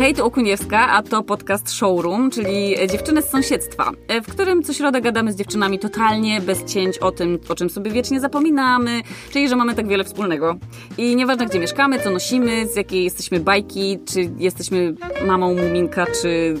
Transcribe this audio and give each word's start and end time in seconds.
Hej, 0.00 0.20
Okuniewska, 0.20 0.88
a 0.88 1.02
to 1.02 1.22
podcast 1.22 1.72
Showroom, 1.72 2.30
czyli 2.30 2.74
dziewczyny 2.90 3.22
z 3.22 3.30
sąsiedztwa, 3.30 3.90
w 4.24 4.32
którym 4.32 4.62
co 4.62 4.72
środę 4.72 5.00
gadamy 5.00 5.32
z 5.32 5.36
dziewczynami 5.36 5.78
totalnie 5.78 6.40
bez 6.40 6.64
cięć 6.64 6.98
o 6.98 7.12
tym, 7.12 7.38
o 7.48 7.54
czym 7.54 7.70
sobie 7.70 7.90
wiecznie 7.90 8.20
zapominamy, 8.20 9.00
czyli 9.32 9.48
że 9.48 9.56
mamy 9.56 9.74
tak 9.74 9.88
wiele 9.88 10.04
wspólnego. 10.04 10.56
I 10.98 11.16
nieważne 11.16 11.46
gdzie 11.46 11.58
mieszkamy, 11.58 12.00
co 12.00 12.10
nosimy, 12.10 12.66
z 12.66 12.76
jakiej 12.76 13.04
jesteśmy 13.04 13.40
bajki, 13.40 13.98
czy 14.04 14.30
jesteśmy 14.38 14.94
mamą 15.26 15.54
Muminka, 15.54 16.06
czy 16.22 16.54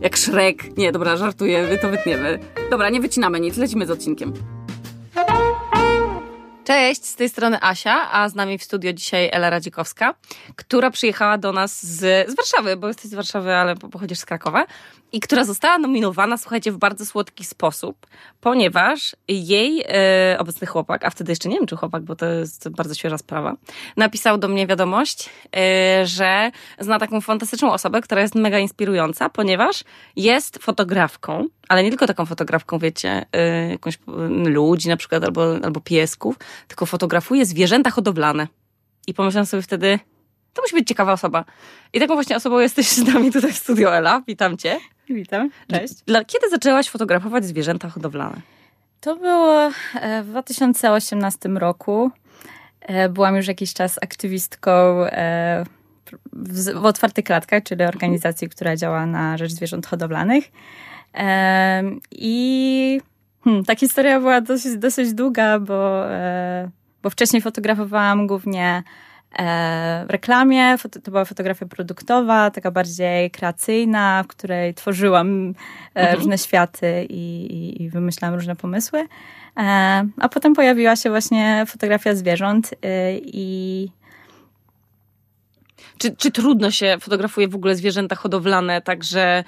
jak 0.00 0.16
Szrek. 0.16 0.76
Nie, 0.76 0.92
dobra, 0.92 1.16
żartuję, 1.16 1.78
to 1.82 1.88
wytniemy. 1.88 2.38
Dobra, 2.70 2.90
nie 2.90 3.00
wycinamy 3.00 3.40
nic, 3.40 3.56
lecimy 3.56 3.86
z 3.86 3.90
odcinkiem. 3.90 4.32
Cześć, 6.68 7.06
z 7.06 7.14
tej 7.14 7.28
strony 7.28 7.58
Asia, 7.60 8.12
a 8.12 8.28
z 8.28 8.34
nami 8.34 8.58
w 8.58 8.64
studio 8.64 8.92
dzisiaj 8.92 9.28
Ela 9.32 9.50
Radzikowska, 9.50 10.14
która 10.56 10.90
przyjechała 10.90 11.38
do 11.38 11.52
nas 11.52 11.86
z, 11.86 12.30
z 12.30 12.36
Warszawy, 12.36 12.76
bo 12.76 12.88
jesteś 12.88 13.10
z 13.10 13.14
Warszawy, 13.14 13.54
ale 13.54 13.76
pochodzisz 13.76 14.18
z 14.18 14.24
Krakowa 14.24 14.66
i 15.12 15.20
która 15.20 15.44
została 15.44 15.78
nominowana, 15.78 16.38
słuchajcie, 16.38 16.72
w 16.72 16.76
bardzo 16.76 17.06
słodki 17.06 17.44
sposób, 17.44 18.06
ponieważ 18.40 19.16
jej 19.28 19.84
e, 19.88 20.36
obecny 20.38 20.66
chłopak, 20.66 21.04
a 21.04 21.10
wtedy 21.10 21.32
jeszcze 21.32 21.48
nie 21.48 21.56
wiem, 21.56 21.66
czy 21.66 21.76
chłopak, 21.76 22.02
bo 22.02 22.16
to 22.16 22.26
jest 22.26 22.68
bardzo 22.68 22.94
świeża 22.94 23.18
sprawa, 23.18 23.56
napisał 23.96 24.38
do 24.38 24.48
mnie 24.48 24.66
wiadomość, 24.66 25.30
e, 25.56 26.06
że 26.06 26.50
zna 26.78 26.98
taką 26.98 27.20
fantastyczną 27.20 27.72
osobę, 27.72 28.00
która 28.00 28.22
jest 28.22 28.34
mega 28.34 28.58
inspirująca, 28.58 29.28
ponieważ 29.28 29.84
jest 30.16 30.58
fotografką, 30.62 31.46
ale 31.68 31.82
nie 31.82 31.88
tylko 31.88 32.06
taką 32.06 32.26
fotografką, 32.26 32.78
wiecie, 32.78 33.26
e, 33.32 33.70
jakąś 33.70 33.98
ludzi 34.44 34.88
na 34.88 34.96
przykład, 34.96 35.24
albo, 35.24 35.56
albo 35.62 35.80
piesków, 35.80 36.36
tylko 36.68 36.86
fotografuje 36.86 37.46
zwierzęta 37.46 37.90
hodowlane. 37.90 38.48
I 39.06 39.14
pomyślałam 39.14 39.46
sobie 39.46 39.62
wtedy, 39.62 39.98
to 40.54 40.62
musi 40.62 40.74
być 40.74 40.88
ciekawa 40.88 41.12
osoba. 41.12 41.44
I 41.92 42.00
taką 42.00 42.14
właśnie 42.14 42.36
osobą 42.36 42.58
jesteś 42.58 42.88
z 42.88 43.06
nami 43.14 43.32
tutaj 43.32 43.52
w 43.52 43.56
studio 43.58 43.96
Ela. 43.96 44.22
Witam 44.26 44.56
cię. 44.56 44.78
Witam, 45.10 45.50
cześć. 45.70 45.94
Dla, 46.06 46.24
kiedy 46.24 46.50
zaczęłaś 46.50 46.88
fotografować 46.88 47.44
zwierzęta 47.44 47.88
hodowlane? 47.88 48.40
To 49.00 49.16
było 49.16 49.70
e, 50.00 50.22
w 50.22 50.26
2018 50.26 51.48
roku. 51.48 52.10
E, 52.80 53.08
byłam 53.08 53.36
już 53.36 53.48
jakiś 53.48 53.74
czas 53.74 53.98
aktywistką 54.02 54.70
e, 55.04 55.64
w, 56.74 56.84
Otwartych 56.84 57.24
Klatkach, 57.24 57.62
czyli 57.62 57.82
organizacji, 57.84 58.48
która 58.48 58.76
działa 58.76 59.06
na 59.06 59.38
rzecz 59.38 59.52
zwierząt 59.52 59.86
hodowlanych. 59.86 60.44
I 62.10 63.00
hmm, 63.44 63.64
ta 63.64 63.76
historia 63.76 64.20
była 64.20 64.40
dosyć, 64.40 64.78
dosyć 64.78 65.14
długa, 65.14 65.58
bo, 65.58 66.04
bo 67.02 67.10
wcześniej 67.10 67.42
fotografowałam 67.42 68.26
głównie 68.26 68.82
reklamie. 70.08 70.76
To 71.04 71.10
była 71.10 71.24
fotografia 71.24 71.66
produktowa, 71.66 72.50
taka 72.50 72.70
bardziej 72.70 73.30
kreacyjna, 73.30 74.22
w 74.22 74.26
której 74.26 74.74
tworzyłam 74.74 75.28
e, 75.48 75.54
mhm. 75.94 76.16
różne 76.16 76.38
światy 76.38 77.06
i, 77.08 77.82
i, 77.82 77.90
wymyślałam 77.90 78.34
różne 78.34 78.56
pomysły. 78.56 79.06
E, 79.56 80.08
a 80.20 80.28
potem 80.28 80.54
pojawiła 80.54 80.96
się 80.96 81.10
właśnie 81.10 81.64
fotografia 81.66 82.14
zwierząt 82.14 82.74
i 83.22 83.88
czy, 85.98 86.16
czy 86.16 86.30
trudno 86.30 86.70
się 86.70 86.96
fotografuje 87.00 87.48
w 87.48 87.54
ogóle 87.54 87.74
zwierzęta 87.74 88.16
hodowlane, 88.16 88.82
także 88.82 89.44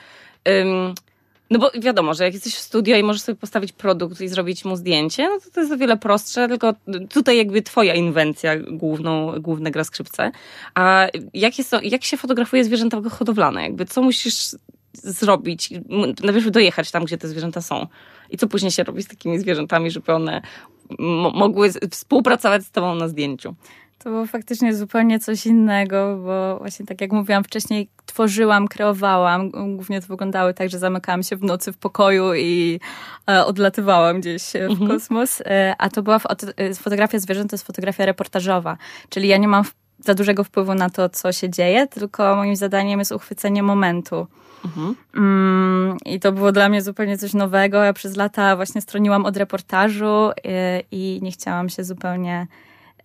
no 1.50 1.58
bo 1.58 1.70
wiadomo, 1.80 2.14
że 2.14 2.24
jak 2.24 2.34
jesteś 2.34 2.54
w 2.54 2.58
studio 2.58 2.96
i 2.96 3.02
możesz 3.02 3.22
sobie 3.22 3.36
postawić 3.36 3.72
produkt 3.72 4.20
i 4.20 4.28
zrobić 4.28 4.64
mu 4.64 4.76
zdjęcie, 4.76 5.28
no 5.28 5.40
to 5.40 5.50
to 5.50 5.60
jest 5.60 5.72
o 5.72 5.76
wiele 5.76 5.96
prostsze, 5.96 6.48
tylko 6.48 6.74
tutaj 7.08 7.36
jakby 7.36 7.62
twoja 7.62 7.94
inwencja 7.94 8.56
główną, 8.56 9.40
główne 9.40 9.70
gra 9.70 9.84
skrzypce. 9.84 10.32
A 10.74 11.06
jak, 11.34 11.58
jest 11.58 11.70
to, 11.70 11.80
jak 11.82 12.04
się 12.04 12.16
fotografuje 12.16 12.64
zwierzęta 12.64 13.00
hodowlane? 13.10 13.62
Jakby 13.62 13.86
co 13.86 14.02
musisz 14.02 14.56
zrobić? 14.92 15.70
Najpierw 16.22 16.50
dojechać 16.50 16.90
tam, 16.90 17.04
gdzie 17.04 17.18
te 17.18 17.28
zwierzęta 17.28 17.60
są. 17.60 17.86
I 18.30 18.36
co 18.36 18.48
później 18.48 18.72
się 18.72 18.84
robi 18.84 19.02
z 19.02 19.08
takimi 19.08 19.38
zwierzętami, 19.38 19.90
żeby 19.90 20.12
one 20.12 20.42
mogły 21.34 21.70
współpracować 21.90 22.62
z 22.62 22.70
tobą 22.70 22.94
na 22.94 23.08
zdjęciu? 23.08 23.55
To 24.05 24.11
było 24.11 24.27
faktycznie 24.27 24.74
zupełnie 24.74 25.18
coś 25.18 25.46
innego, 25.46 26.18
bo 26.24 26.58
właśnie 26.58 26.86
tak 26.86 27.00
jak 27.00 27.12
mówiłam 27.12 27.44
wcześniej, 27.44 27.88
tworzyłam, 28.06 28.68
kreowałam. 28.68 29.50
Głównie 29.50 30.00
to 30.00 30.06
wyglądało 30.06 30.52
tak, 30.52 30.70
że 30.70 30.78
zamykałam 30.78 31.22
się 31.22 31.36
w 31.36 31.42
nocy 31.42 31.72
w 31.72 31.78
pokoju 31.78 32.34
i 32.34 32.80
e, 33.30 33.46
odlatywałam 33.46 34.20
gdzieś 34.20 34.42
w 34.42 34.56
mhm. 34.56 34.90
kosmos. 34.90 35.40
E, 35.40 35.74
a 35.78 35.90
to 35.90 36.02
była 36.02 36.20
e, 36.56 36.74
fotografia 36.74 37.18
zwierząt, 37.18 37.50
to 37.50 37.55
jest 37.55 37.66
fotografia 37.66 38.06
reportażowa. 38.06 38.77
Czyli 39.08 39.28
ja 39.28 39.36
nie 39.36 39.48
mam 39.48 39.64
za 39.98 40.14
dużego 40.14 40.44
wpływu 40.44 40.74
na 40.74 40.90
to, 40.90 41.08
co 41.08 41.33
się 41.33 41.50
dzieje, 41.50 41.86
tylko 41.86 42.36
moim 42.36 42.56
zadaniem 42.56 42.98
jest 42.98 43.12
uchwycenie 43.12 43.62
momentu. 43.62 44.27
Mhm. 44.64 44.96
Mm, 45.16 45.96
I 46.05 46.20
to 46.20 46.33
było 46.33 46.52
dla 46.52 46.68
mnie 46.68 46.83
zupełnie 46.83 47.18
coś 47.18 47.34
nowego. 47.34 47.84
Ja 47.84 47.92
przez 47.92 48.16
lata 48.16 48.56
właśnie 48.56 48.80
stroniłam 48.80 49.24
od 49.24 49.36
reportażu 49.36 50.30
i, 50.44 50.48
e, 50.48 50.83
i 50.90 51.20
nie 51.22 51.33
chciałam 51.33 51.68
się 51.68 51.84
zupełnie 51.84 52.46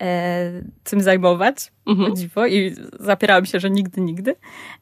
e, 0.01 0.51
tym 0.83 1.01
zajmować, 1.01 1.71
mhm. 1.87 2.15
dziwo, 2.15 2.47
i 2.47 2.75
zapierałam 2.99 3.45
się, 3.45 3.59
że 3.59 3.69
nigdy, 3.69 4.01
nigdy. 4.01 4.35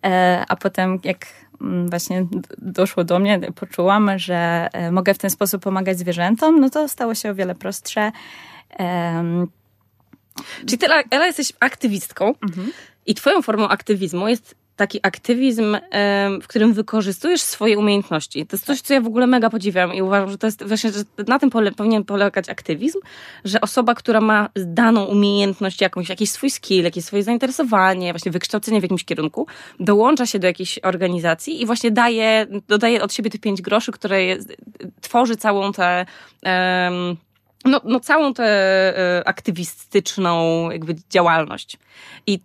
E, 0.05 0.43
a 0.47 0.55
potem 0.55 0.99
jak 1.03 1.25
mm, 1.61 1.89
właśnie 1.89 2.25
doszło 2.57 3.03
do 3.03 3.19
mnie, 3.19 3.39
poczułam, 3.55 4.19
że 4.19 4.69
e, 4.73 4.91
mogę 4.91 5.13
w 5.13 5.17
ten 5.17 5.29
sposób 5.29 5.63
pomagać 5.63 5.99
zwierzętom, 5.99 6.59
no 6.59 6.69
to 6.69 6.87
stało 6.87 7.15
się 7.15 7.31
o 7.31 7.35
wiele 7.35 7.55
prostsze. 7.55 8.11
Czyli 10.65 10.77
ty, 10.77 10.85
Ela, 11.11 11.25
jesteś 11.25 11.53
aktywistką 11.59 12.33
mhm. 12.41 12.71
i 13.05 13.15
twoją 13.15 13.41
formą 13.41 13.67
aktywizmu 13.67 14.27
jest 14.27 14.55
taki 14.75 14.99
aktywizm, 15.03 15.77
w 16.41 16.47
którym 16.47 16.73
wykorzystujesz 16.73 17.41
swoje 17.41 17.77
umiejętności. 17.77 18.45
To 18.45 18.55
jest 18.55 18.65
coś, 18.65 18.81
co 18.81 18.93
ja 18.93 19.01
w 19.01 19.07
ogóle 19.07 19.27
mega 19.27 19.49
podziwiam 19.49 19.93
i 19.93 20.01
uważam, 20.01 20.29
że 20.29 20.37
to 20.37 20.47
jest 20.47 20.63
właśnie, 20.63 20.91
że 20.91 20.99
na 21.27 21.39
tym 21.39 21.49
pole, 21.49 21.71
powinien 21.71 22.03
polegać 22.03 22.49
aktywizm, 22.49 22.99
że 23.45 23.61
osoba, 23.61 23.95
która 23.95 24.21
ma 24.21 24.49
daną 24.55 25.05
umiejętność 25.05 25.81
jakąś, 25.81 26.09
jakiś 26.09 26.31
swój 26.31 26.49
skill, 26.49 26.83
jakieś 26.83 27.05
swoje 27.05 27.23
zainteresowanie, 27.23 28.13
właśnie 28.13 28.31
wykształcenie 28.31 28.79
w 28.79 28.83
jakimś 28.83 29.05
kierunku, 29.05 29.47
dołącza 29.79 30.25
się 30.25 30.39
do 30.39 30.47
jakiejś 30.47 30.79
organizacji 30.83 31.61
i 31.61 31.65
właśnie 31.65 31.91
daje, 31.91 32.47
dodaje 32.67 33.01
od 33.01 33.13
siebie 33.13 33.29
te 33.29 33.39
pięć 33.39 33.61
groszy, 33.61 33.91
które 33.91 34.23
jest, 34.23 34.53
tworzy 35.01 35.35
całą 35.35 35.71
tę 35.71 36.05
um, 36.43 37.17
no, 37.65 37.81
no 37.83 37.99
całą 37.99 38.33
tę 38.33 38.43
e, 38.43 39.27
aktywistyczną 39.27 40.69
jakby 40.71 40.95
działalność. 41.09 41.77
I 42.27 42.39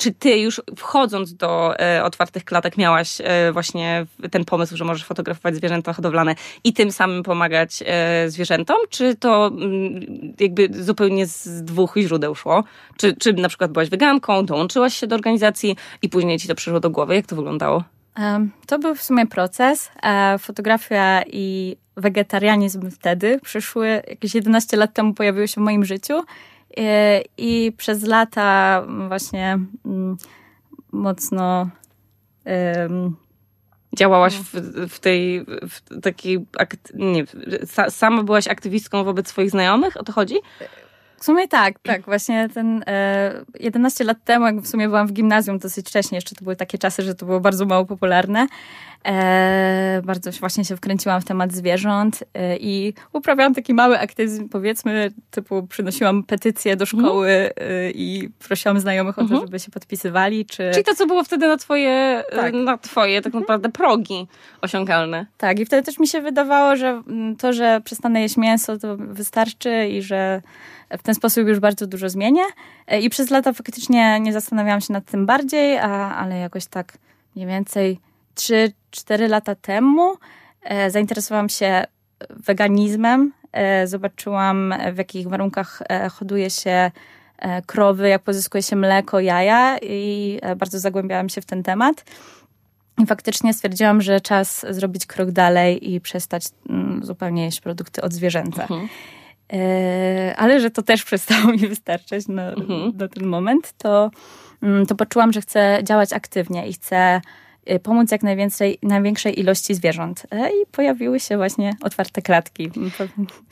czy 0.00 0.12
ty 0.14 0.38
już 0.38 0.62
wchodząc 0.76 1.34
do 1.34 1.78
e, 1.80 2.04
otwartych 2.04 2.44
klatek 2.44 2.76
miałaś 2.76 3.20
e, 3.24 3.52
właśnie 3.52 4.06
ten 4.30 4.44
pomysł, 4.44 4.76
że 4.76 4.84
możesz 4.84 5.04
fotografować 5.04 5.54
zwierzęta 5.54 5.92
hodowlane 5.92 6.34
i 6.64 6.72
tym 6.72 6.92
samym 6.92 7.22
pomagać 7.22 7.82
e, 7.86 8.30
zwierzętom? 8.30 8.76
Czy 8.90 9.16
to 9.16 9.46
mm, 9.46 10.34
jakby 10.40 10.84
zupełnie 10.84 11.26
z 11.26 11.64
dwóch 11.64 11.94
źródeł 11.98 12.34
szło? 12.34 12.64
Czy, 12.96 13.16
czy 13.16 13.32
na 13.32 13.48
przykład 13.48 13.72
byłaś 13.72 13.88
weganką, 13.88 14.46
dołączyłaś 14.46 14.94
się 14.94 15.06
do 15.06 15.14
organizacji 15.14 15.76
i 16.02 16.08
później 16.08 16.38
ci 16.38 16.48
to 16.48 16.54
przyszło 16.54 16.80
do 16.80 16.90
głowy? 16.90 17.14
Jak 17.14 17.26
to 17.26 17.36
wyglądało? 17.36 17.84
To 18.66 18.78
był 18.78 18.94
w 18.94 19.02
sumie 19.02 19.26
proces. 19.26 19.90
Fotografia 20.38 21.22
i 21.26 21.76
wegetarianizm 21.96 22.90
wtedy 22.90 23.40
przyszły, 23.42 24.02
jakieś 24.08 24.34
11 24.34 24.76
lat 24.76 24.94
temu 24.94 25.14
pojawiły 25.14 25.48
się 25.48 25.60
w 25.60 25.64
moim 25.64 25.84
życiu 25.84 26.22
I 27.38 27.72
przez 27.76 28.02
lata 28.02 28.82
właśnie 29.08 29.58
mm, 29.86 30.16
mocno 30.92 31.70
działałaś 33.96 34.34
w, 34.36 34.54
w 34.88 35.00
tej 35.00 35.44
w 35.44 36.00
takiej, 36.02 36.46
nie, 36.94 37.24
sama 37.88 38.22
byłaś 38.22 38.48
aktywistką 38.48 39.04
wobec 39.04 39.28
swoich 39.28 39.50
znajomych, 39.50 39.96
o 39.96 40.02
to 40.02 40.12
chodzi? 40.12 40.34
W 41.20 41.24
sumie 41.24 41.48
tak, 41.48 41.78
tak. 41.92 42.04
Właśnie 42.04 42.48
ten 42.54 42.84
e, 42.86 43.44
11 43.60 44.04
lat 44.04 44.24
temu, 44.24 44.46
jak 44.46 44.60
w 44.60 44.68
sumie 44.68 44.88
byłam 44.88 45.06
w 45.06 45.12
gimnazjum 45.12 45.58
dosyć 45.58 45.86
wcześnie, 45.88 46.16
jeszcze 46.16 46.34
to 46.34 46.44
były 46.44 46.56
takie 46.56 46.78
czasy, 46.78 47.02
że 47.02 47.14
to 47.14 47.26
było 47.26 47.40
bardzo 47.40 47.66
mało 47.66 47.84
popularne. 47.84 48.46
E, 49.06 50.02
bardzo 50.04 50.30
właśnie 50.30 50.64
się 50.64 50.76
wkręciłam 50.76 51.20
w 51.20 51.24
temat 51.24 51.52
zwierząt 51.52 52.24
e, 52.34 52.56
i 52.56 52.94
uprawiałam 53.12 53.54
taki 53.54 53.74
mały 53.74 53.98
aktywizm, 53.98 54.48
powiedzmy, 54.48 55.10
typu 55.30 55.66
przynosiłam 55.66 56.22
petycje 56.22 56.76
do 56.76 56.86
szkoły 56.86 57.30
e, 57.30 57.90
i 57.90 58.28
prosiłam 58.48 58.80
znajomych 58.80 59.18
o 59.18 59.22
to, 59.22 59.22
mhm. 59.22 59.40
żeby 59.40 59.58
się 59.58 59.70
podpisywali. 59.70 60.46
Czy... 60.46 60.70
Czyli 60.72 60.84
to, 60.84 60.94
co 60.94 61.06
było 61.06 61.24
wtedy 61.24 61.48
na 61.48 61.56
twoje, 61.56 62.24
tak. 62.36 62.54
na 62.54 62.78
twoje 62.78 63.22
tak 63.22 63.26
mhm. 63.26 63.42
naprawdę 63.42 63.68
progi 63.68 64.26
osiągalne. 64.60 65.26
Tak, 65.38 65.58
i 65.58 65.66
wtedy 65.66 65.82
też 65.82 65.98
mi 65.98 66.08
się 66.08 66.20
wydawało, 66.20 66.76
że 66.76 67.02
to, 67.38 67.52
że 67.52 67.80
przestanę 67.84 68.22
jeść 68.22 68.36
mięso, 68.36 68.78
to 68.78 68.96
wystarczy 68.96 69.88
i 69.88 70.02
że 70.02 70.42
w 70.98 71.02
ten 71.02 71.14
sposób 71.14 71.48
już 71.48 71.58
bardzo 71.60 71.86
dużo 71.86 72.08
zmienię. 72.08 72.42
E, 72.86 73.00
I 73.00 73.10
przez 73.10 73.30
lata 73.30 73.52
faktycznie 73.52 74.20
nie 74.20 74.32
zastanawiałam 74.32 74.80
się 74.80 74.92
nad 74.92 75.04
tym 75.04 75.26
bardziej, 75.26 75.78
a, 75.78 76.16
ale 76.16 76.38
jakoś 76.38 76.66
tak 76.66 76.98
mniej 77.36 77.48
więcej 77.48 78.00
3-4 78.34 79.28
lata 79.28 79.54
temu 79.54 80.14
e, 80.62 80.90
zainteresowałam 80.90 81.48
się 81.48 81.84
weganizmem. 82.30 83.32
E, 83.52 83.86
zobaczyłam, 83.86 84.74
w 84.92 84.98
jakich 84.98 85.28
warunkach 85.28 85.82
hoduje 86.10 86.50
się 86.50 86.90
krowy, 87.66 88.08
jak 88.08 88.22
pozyskuje 88.22 88.62
się 88.62 88.76
mleko, 88.76 89.20
jaja 89.20 89.78
i 89.82 90.38
bardzo 90.56 90.78
zagłębiałam 90.78 91.28
się 91.28 91.40
w 91.40 91.46
ten 91.46 91.62
temat. 91.62 92.04
I 92.98 93.06
faktycznie 93.06 93.54
stwierdziłam, 93.54 94.02
że 94.02 94.20
czas 94.20 94.66
zrobić 94.70 95.06
krok 95.06 95.30
dalej 95.30 95.92
i 95.92 96.00
przestać 96.00 96.44
mm, 96.68 97.04
zupełnie 97.04 97.44
jeść 97.44 97.60
produkty 97.60 98.02
od 98.02 98.12
zwierzęta. 98.12 98.62
Mhm. 98.62 98.88
E, 99.52 100.34
ale 100.36 100.60
że 100.60 100.70
to 100.70 100.82
też 100.82 101.04
przestało 101.10 101.52
mi 101.52 101.58
wystarczać 101.58 102.28
na, 102.28 102.52
mhm. 102.52 102.92
na 102.96 103.08
ten 103.08 103.26
moment, 103.26 103.72
to, 103.78 104.10
mm, 104.62 104.86
to 104.86 104.94
poczułam, 104.94 105.32
że 105.32 105.40
chcę 105.40 105.80
działać 105.82 106.12
aktywnie 106.12 106.68
i 106.68 106.72
chcę 106.72 107.20
y, 107.70 107.78
pomóc 107.78 108.10
jak 108.10 108.22
najwięcej, 108.22 108.78
największej 108.82 109.40
ilości 109.40 109.74
zwierząt. 109.74 110.26
E, 110.30 110.50
I 110.50 110.66
pojawiły 110.72 111.20
się 111.20 111.36
właśnie 111.36 111.72
otwarte 111.82 112.22
klatki. 112.22 112.70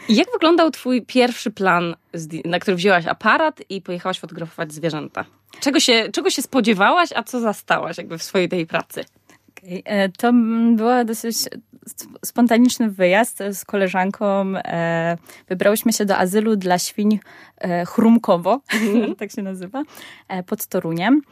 Jak 0.08 0.32
wyglądał 0.32 0.70
twój 0.70 1.02
pierwszy 1.02 1.50
plan, 1.50 1.94
na 2.44 2.58
który 2.58 2.76
wzięłaś 2.76 3.06
aparat 3.06 3.62
i 3.68 3.82
pojechałaś 3.82 4.20
fotografować 4.20 4.72
zwierzęta? 4.72 5.24
Czego 5.60 5.80
się, 5.80 6.08
czego 6.12 6.30
się 6.30 6.42
spodziewałaś, 6.42 7.08
a 7.14 7.22
co 7.22 7.40
zastałaś 7.40 7.98
jakby 7.98 8.18
w 8.18 8.22
swojej 8.22 8.48
tej 8.48 8.66
pracy? 8.66 9.04
Okay. 9.58 10.12
To 10.18 10.32
była 10.76 11.04
dosyć 11.04 11.36
spontaniczny 12.24 12.90
wyjazd 12.90 13.42
z 13.52 13.64
koleżanką. 13.64 14.56
E, 14.56 15.16
wybrałyśmy 15.48 15.92
się 15.92 16.04
do 16.04 16.16
azylu 16.16 16.56
dla 16.56 16.78
świń 16.78 17.18
e, 17.58 17.84
Chrumkowo, 17.84 18.60
mm. 18.82 19.14
tak 19.16 19.30
się 19.30 19.42
nazywa, 19.42 19.82
e, 20.28 20.42
pod 20.42 20.66
Toruniem. 20.66 21.22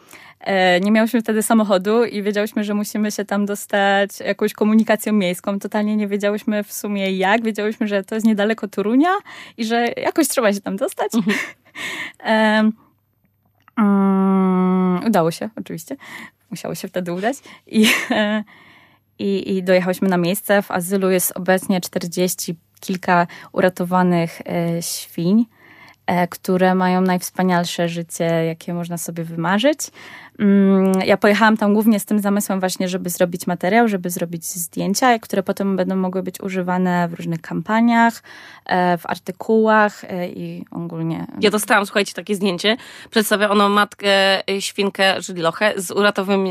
Nie 0.80 0.92
miałyśmy 0.92 1.20
wtedy 1.20 1.42
samochodu 1.42 2.04
i 2.04 2.22
wiedziałyśmy, 2.22 2.64
że 2.64 2.74
musimy 2.74 3.10
się 3.10 3.24
tam 3.24 3.46
dostać 3.46 4.20
jakąś 4.20 4.52
komunikacją 4.52 5.12
miejską. 5.12 5.58
Totalnie 5.58 5.96
nie 5.96 6.08
wiedziałyśmy 6.08 6.64
w 6.64 6.72
sumie 6.72 7.16
jak. 7.16 7.42
Wiedziałyśmy, 7.44 7.88
że 7.88 8.04
to 8.04 8.14
jest 8.14 8.26
niedaleko 8.26 8.68
Torunia 8.68 9.10
i 9.56 9.64
że 9.64 9.86
jakoś 9.96 10.28
trzeba 10.28 10.52
się 10.52 10.60
tam 10.60 10.76
dostać. 10.76 11.12
Mm. 12.18 12.72
Um, 13.78 15.00
udało 15.06 15.30
się, 15.30 15.50
oczywiście. 15.56 15.96
Musiało 16.50 16.74
się 16.74 16.88
wtedy 16.88 17.12
udać. 17.12 17.36
I, 17.66 17.86
i, 19.18 19.56
i 19.56 19.62
dojechałyśmy 19.62 20.08
na 20.08 20.16
miejsce. 20.16 20.62
W 20.62 20.70
azylu 20.70 21.10
jest 21.10 21.32
obecnie 21.36 21.80
40 21.80 22.56
kilka 22.80 23.26
uratowanych 23.52 24.40
e, 24.46 24.82
świń. 24.82 25.46
E, 26.06 26.28
które 26.28 26.74
mają 26.74 27.00
najwspanialsze 27.00 27.88
życie, 27.88 28.24
jakie 28.24 28.74
można 28.74 28.98
sobie 28.98 29.24
wymarzyć. 29.24 29.78
Mm, 30.38 31.00
ja 31.06 31.16
pojechałam 31.16 31.56
tam 31.56 31.74
głównie 31.74 32.00
z 32.00 32.04
tym 32.04 32.20
zamysłem 32.20 32.60
właśnie, 32.60 32.88
żeby 32.88 33.10
zrobić 33.10 33.46
materiał, 33.46 33.88
żeby 33.88 34.10
zrobić 34.10 34.44
zdjęcia, 34.44 35.18
które 35.18 35.42
potem 35.42 35.76
będą 35.76 35.96
mogły 35.96 36.22
być 36.22 36.40
używane 36.40 37.08
w 37.08 37.14
różnych 37.14 37.40
kampaniach, 37.40 38.22
e, 38.66 38.98
w 38.98 39.06
artykułach 39.06 40.04
e, 40.04 40.28
i 40.28 40.64
ogólnie. 40.70 41.26
Ja 41.40 41.50
dostałam, 41.50 41.86
słuchajcie, 41.86 42.14
takie 42.14 42.34
zdjęcie. 42.34 42.76
Przedstawia 43.10 43.50
ono 43.50 43.68
matkę 43.68 44.42
świnkę 44.60 45.22
żylilochę 45.22 45.72
z, 45.76 45.86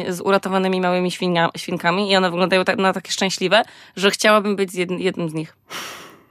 z 0.09 0.21
uratowanymi 0.21 0.81
małymi 0.81 1.11
świnkami 1.57 2.11
i 2.11 2.15
one 2.15 2.29
wyglądają 2.29 2.65
tak, 2.65 2.77
na 2.77 2.93
takie 2.93 3.11
szczęśliwe, 3.11 3.61
że 3.95 4.11
chciałabym 4.11 4.55
być 4.55 4.73
jednym 4.99 5.29
z 5.29 5.33
nich. 5.33 5.57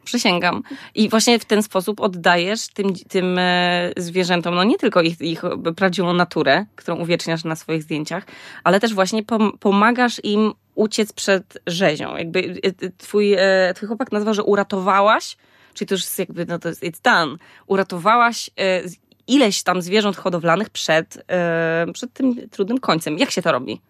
Przysięgam. 0.05 0.62
I 0.95 1.09
właśnie 1.09 1.39
w 1.39 1.45
ten 1.45 1.62
sposób 1.62 2.01
oddajesz 2.01 2.69
tym, 2.69 2.95
tym 3.09 3.39
e, 3.39 3.93
zwierzętom, 3.97 4.55
no 4.55 4.65
nie 4.65 4.79
tylko 4.79 5.03
ich, 5.03 5.21
ich 5.21 5.43
prawdziwą 5.77 6.12
naturę, 6.12 6.67
którą 6.77 6.97
uwieczniasz 6.97 7.45
na 7.45 7.56
swoich 7.56 7.83
zdjęciach, 7.83 8.27
ale 8.65 8.81
też 8.81 8.95
właśnie 8.95 9.23
pomagasz 9.61 10.21
im 10.25 10.53
uciec 10.75 11.12
przed 11.12 11.59
rzezią. 11.67 12.17
Jakby 12.17 12.41
e, 12.41 12.87
e, 12.87 12.91
twój, 12.99 13.37
twój 13.75 13.87
chłopak 13.87 14.12
nazywa, 14.12 14.35
że 14.35 14.43
uratowałaś, 14.43 15.37
czyli 15.75 15.89
to 15.89 15.95
już 15.95 16.03
jest 16.03 16.19
jakby, 16.19 16.47
no 16.47 16.59
to 16.59 16.69
jest 16.69 16.83
it's 16.83 17.01
done, 17.03 17.37
uratowałaś 17.67 18.51
ileś 19.27 19.62
tam 19.62 19.83
zwierząt 19.83 20.17
hodowlanych 20.17 20.71
przed, 20.71 21.27
przed 21.95 22.12
tym 22.12 22.49
trudnym 22.51 22.79
końcem. 22.79 23.19
Jak 23.19 23.31
się 23.31 23.43
to 23.43 23.53
robi? 23.53 23.81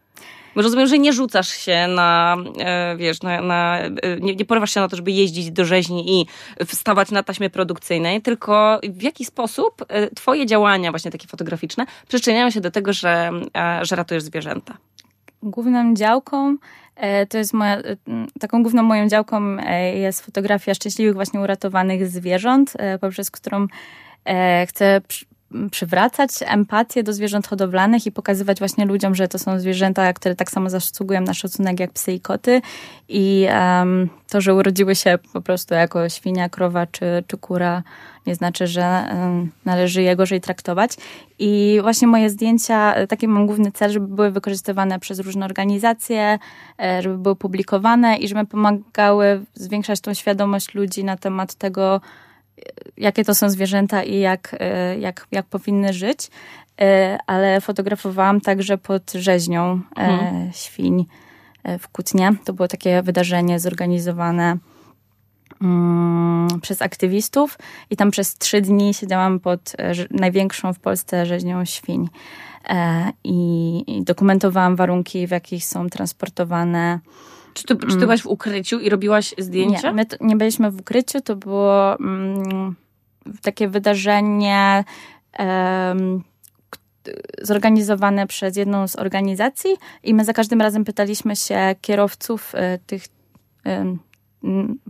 Bo 0.54 0.62
rozumiem, 0.62 0.86
że 0.86 0.98
nie 0.98 1.12
rzucasz 1.12 1.48
się 1.48 1.86
na, 1.88 2.36
e, 2.58 2.96
wiesz, 2.96 3.22
na, 3.22 3.40
na 3.40 3.78
nie, 4.20 4.36
nie 4.36 4.44
porywasz 4.44 4.74
się 4.74 4.80
na 4.80 4.88
to, 4.88 4.96
żeby 4.96 5.10
jeździć 5.10 5.50
do 5.50 5.64
rzeźni 5.64 6.20
i 6.20 6.26
wstawać 6.66 7.10
na 7.10 7.22
taśmie 7.22 7.50
produkcyjnej, 7.50 8.22
tylko 8.22 8.80
w 8.82 9.02
jaki 9.02 9.24
sposób 9.24 9.84
e, 9.88 10.10
twoje 10.10 10.46
działania 10.46 10.90
właśnie 10.90 11.10
takie 11.10 11.28
fotograficzne 11.28 11.86
przyczyniają 12.08 12.50
się 12.50 12.60
do 12.60 12.70
tego, 12.70 12.92
że, 12.92 13.30
e, 13.56 13.84
że 13.84 13.96
ratujesz 13.96 14.22
zwierzęta? 14.22 14.76
Główną 15.42 15.94
działką 15.94 16.56
to 17.28 17.38
jest 17.38 17.52
moja, 17.52 17.78
taką 18.40 18.62
główną 18.62 18.82
moją 18.82 19.08
działką 19.08 19.56
jest 19.94 20.24
fotografia 20.24 20.74
szczęśliwych 20.74 21.14
właśnie 21.14 21.40
uratowanych 21.40 22.06
zwierząt, 22.06 22.72
poprzez 23.00 23.30
którą 23.30 23.66
chcę 24.68 25.00
przywracać 25.70 26.30
empatię 26.46 27.02
do 27.02 27.12
zwierząt 27.12 27.46
hodowlanych 27.46 28.06
i 28.06 28.12
pokazywać 28.12 28.58
właśnie 28.58 28.84
ludziom, 28.84 29.14
że 29.14 29.28
to 29.28 29.38
są 29.38 29.60
zwierzęta, 29.60 30.12
które 30.12 30.34
tak 30.34 30.50
samo 30.50 30.70
zasługują 30.70 31.20
na 31.20 31.34
szacunek 31.34 31.80
jak 31.80 31.92
psy 31.92 32.12
i 32.12 32.20
koty. 32.20 32.60
I 33.08 33.46
um, 33.50 34.08
to, 34.28 34.40
że 34.40 34.54
urodziły 34.54 34.94
się 34.94 35.18
po 35.32 35.40
prostu 35.40 35.74
jako 35.74 36.08
świnia, 36.08 36.48
krowa 36.48 36.86
czy, 36.86 37.24
czy 37.26 37.38
kura, 37.38 37.82
nie 38.26 38.34
znaczy, 38.34 38.66
że 38.66 39.04
um, 39.10 39.50
należy 39.64 40.02
je 40.02 40.16
gorzej 40.16 40.40
traktować. 40.40 40.96
I 41.38 41.78
właśnie 41.82 42.08
moje 42.08 42.30
zdjęcia, 42.30 43.06
taki 43.06 43.28
mam 43.28 43.46
główny 43.46 43.72
cel, 43.72 43.90
żeby 43.90 44.06
były 44.06 44.30
wykorzystywane 44.30 45.00
przez 45.00 45.18
różne 45.18 45.44
organizacje, 45.44 46.38
e, 46.82 47.02
żeby 47.02 47.18
były 47.18 47.36
publikowane 47.36 48.16
i 48.16 48.28
żeby 48.28 48.46
pomagały 48.46 49.44
zwiększać 49.54 50.00
tą 50.00 50.14
świadomość 50.14 50.74
ludzi 50.74 51.04
na 51.04 51.16
temat 51.16 51.54
tego, 51.54 52.00
jakie 52.96 53.24
to 53.24 53.34
są 53.34 53.50
zwierzęta 53.50 54.02
i 54.02 54.18
jak, 54.18 54.56
e, 54.60 54.98
jak, 54.98 55.26
jak 55.32 55.46
powinny 55.46 55.92
żyć, 55.92 56.30
e, 56.80 57.18
ale 57.26 57.60
fotografowałam 57.60 58.40
także 58.40 58.78
pod 58.78 59.12
rzeźnią 59.12 59.80
e, 59.96 60.00
mhm. 60.00 60.52
świń 60.52 61.06
w 61.78 61.88
Kutnie. 61.88 62.32
To 62.44 62.52
było 62.52 62.68
takie 62.68 63.02
wydarzenie 63.02 63.60
zorganizowane 63.60 64.56
mm, 65.62 66.48
przez 66.62 66.82
aktywistów 66.82 67.58
i 67.90 67.96
tam 67.96 68.10
przez 68.10 68.38
trzy 68.38 68.60
dni 68.60 68.94
siedziałam 68.94 69.40
pod 69.40 69.72
największą 70.10 70.72
w 70.72 70.78
Polsce 70.78 71.26
rzeźnią 71.26 71.64
świń 71.64 72.08
i, 73.24 73.84
i 73.86 74.02
dokumentowałam 74.02 74.76
warunki, 74.76 75.26
w 75.26 75.30
jakich 75.30 75.64
są 75.64 75.90
transportowane 75.90 77.00
czy 77.54 77.64
ty, 77.64 77.76
czy 77.76 77.86
ty 77.86 77.86
mm. 77.86 78.00
byłaś 78.00 78.22
w 78.22 78.26
ukryciu 78.26 78.80
i 78.80 78.88
robiłaś 78.88 79.34
zdjęcia? 79.38 79.88
Nie, 79.90 79.94
my 79.94 80.06
nie 80.20 80.36
byliśmy 80.36 80.70
w 80.70 80.80
ukryciu, 80.80 81.20
to 81.20 81.36
było 81.36 81.98
mm, 82.00 82.74
takie 83.42 83.68
wydarzenie 83.68 84.84
um, 85.38 86.22
zorganizowane 87.42 88.26
przez 88.26 88.56
jedną 88.56 88.88
z 88.88 88.96
organizacji 88.96 89.76
i 90.02 90.14
my 90.14 90.24
za 90.24 90.32
każdym 90.32 90.60
razem 90.60 90.84
pytaliśmy 90.84 91.36
się 91.36 91.74
kierowców 91.80 92.54
y, 92.54 92.78
tych 92.86 93.04
y, 93.66 93.98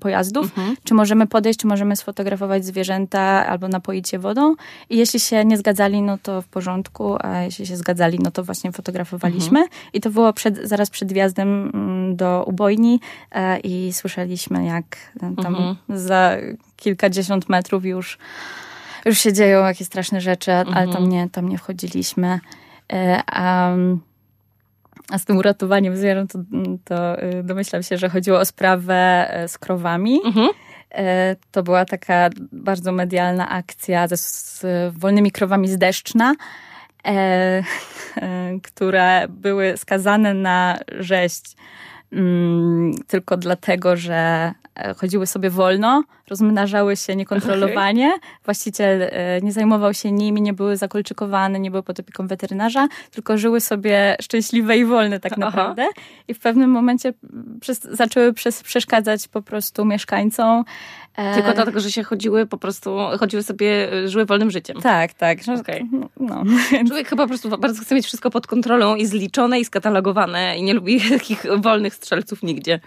pojazdów, 0.01 0.45
mhm. 0.45 0.77
czy 0.85 0.95
możemy 0.95 1.27
podejść, 1.27 1.59
czy 1.59 1.67
możemy 1.67 1.97
sfotografować 1.97 2.65
zwierzęta 2.65 3.21
albo 3.47 3.69
napoić 3.69 4.13
je 4.13 4.19
wodą. 4.19 4.55
I 4.91 4.97
jeśli 4.97 5.21
się 5.21 5.45
nie 5.45 5.57
zgadzali, 5.57 6.03
no 6.03 6.19
to 6.19 6.43
w 6.43 6.47
porządku, 6.47 7.17
a 7.21 7.41
jeśli 7.41 7.67
się 7.67 7.77
zgadzali, 7.77 8.19
no 8.19 8.31
to 8.31 8.45
właśnie 8.45 8.73
fotografowaliśmy. 8.73 9.61
Mhm. 9.61 9.81
I 9.93 10.01
to 10.01 10.11
było 10.11 10.33
przed, 10.33 10.69
zaraz 10.69 10.91
przed 10.91 11.13
wjazdem 11.13 11.73
do 12.17 12.45
ubojni 12.47 13.01
e, 13.33 13.59
i 13.61 13.93
słyszeliśmy, 13.93 14.65
jak 14.65 14.85
tam 15.21 15.35
mhm. 15.39 15.77
za 15.89 16.37
kilkadziesiąt 16.77 17.49
metrów 17.49 17.85
już, 17.85 18.19
już 19.05 19.19
się 19.19 19.33
dzieją 19.33 19.65
jakieś 19.65 19.87
straszne 19.87 20.21
rzeczy, 20.21 20.53
ale 20.53 20.67
tam 20.67 20.89
mhm. 20.89 21.09
nie, 21.09 21.31
tam 21.31 21.49
nie 21.49 21.59
wchodziliśmy. 21.59 22.41
Um, 22.93 24.01
a 25.11 25.19
z 25.19 25.25
tym 25.25 25.37
uratowaniem 25.37 25.97
zwierząt 25.97 26.33
to, 26.33 26.39
to 26.85 27.23
y, 27.23 27.43
domyślam 27.43 27.83
się, 27.83 27.97
że 27.97 28.09
chodziło 28.09 28.39
o 28.39 28.45
sprawę 28.45 29.27
e, 29.31 29.49
z 29.49 29.59
krowami. 29.59 30.21
Mhm. 30.25 30.49
E, 30.91 31.37
to 31.51 31.63
była 31.63 31.85
taka 31.85 32.31
bardzo 32.53 32.93
medialna 32.93 33.49
akcja 33.49 34.09
ze, 34.09 34.17
z 34.17 34.65
wolnymi 34.93 35.31
krowami 35.31 35.69
z 35.69 35.79
Deszczna, 35.79 36.35
e, 37.07 37.63
które 38.69 39.27
były 39.29 39.77
skazane 39.77 40.35
na 40.35 40.79
rzeź 40.99 41.33
mm, 42.13 42.95
tylko 43.07 43.37
dlatego, 43.37 43.97
że 43.97 44.53
E, 44.75 44.95
chodziły 44.95 45.27
sobie 45.27 45.51
wolno, 45.51 46.05
rozmnażały 46.29 46.97
się 46.97 47.17
niekontrolowanie. 47.17 48.07
Okay. 48.07 48.29
Właściciel 48.45 49.03
e, 49.03 49.41
nie 49.43 49.53
zajmował 49.53 49.95
się 49.95 50.13
nimi, 50.13 50.43
nie 50.43 50.53
były 50.53 50.77
zakolczykowane, 50.77 51.61
nie 51.61 51.71
były 51.71 51.83
pod 51.83 52.01
opieką 52.01 52.27
weterynarza, 52.27 52.89
tylko 53.11 53.39
żyły 53.39 53.61
sobie 53.61 54.17
szczęśliwe 54.23 54.79
i 54.79 54.85
wolne 54.85 55.21
tak 55.21 55.37
naprawdę. 55.37 55.83
Aha. 55.83 56.03
I 56.29 56.35
w 56.35 56.39
pewnym 56.39 56.71
momencie 56.71 57.13
przez, 57.61 57.81
zaczęły 57.81 58.33
przez, 58.33 58.63
przeszkadzać 58.63 59.29
po 59.29 59.43
prostu 59.43 59.85
mieszkańcom. 59.85 60.65
E, 61.17 61.35
tylko 61.35 61.53
dlatego, 61.53 61.81
że 61.81 61.93
się 61.93 62.03
chodziły 62.03 62.47
po 62.47 62.59
prostu, 62.59 62.97
chodziły 63.21 63.43
sobie, 63.43 63.89
żyły 64.09 64.25
wolnym 64.25 64.51
życiem. 64.51 64.81
Tak, 64.81 65.13
tak. 65.13 65.39
Okay. 65.61 65.87
No. 66.21 66.45
Człowiek 66.89 67.09
chyba 67.09 67.23
po 67.23 67.29
prostu 67.29 67.59
bardzo 67.59 67.83
chce 67.83 67.95
mieć 67.95 68.07
wszystko 68.07 68.31
pod 68.31 68.47
kontrolą 68.47 68.95
i 68.97 69.07
zliczone 69.07 69.61
i 69.61 69.65
skatalogowane 69.65 70.59
i 70.59 70.63
nie 70.63 70.75
lubi 70.75 71.01
takich 71.19 71.45
wolnych 71.61 71.95
strzelców 71.95 72.43
nigdzie. 72.43 72.81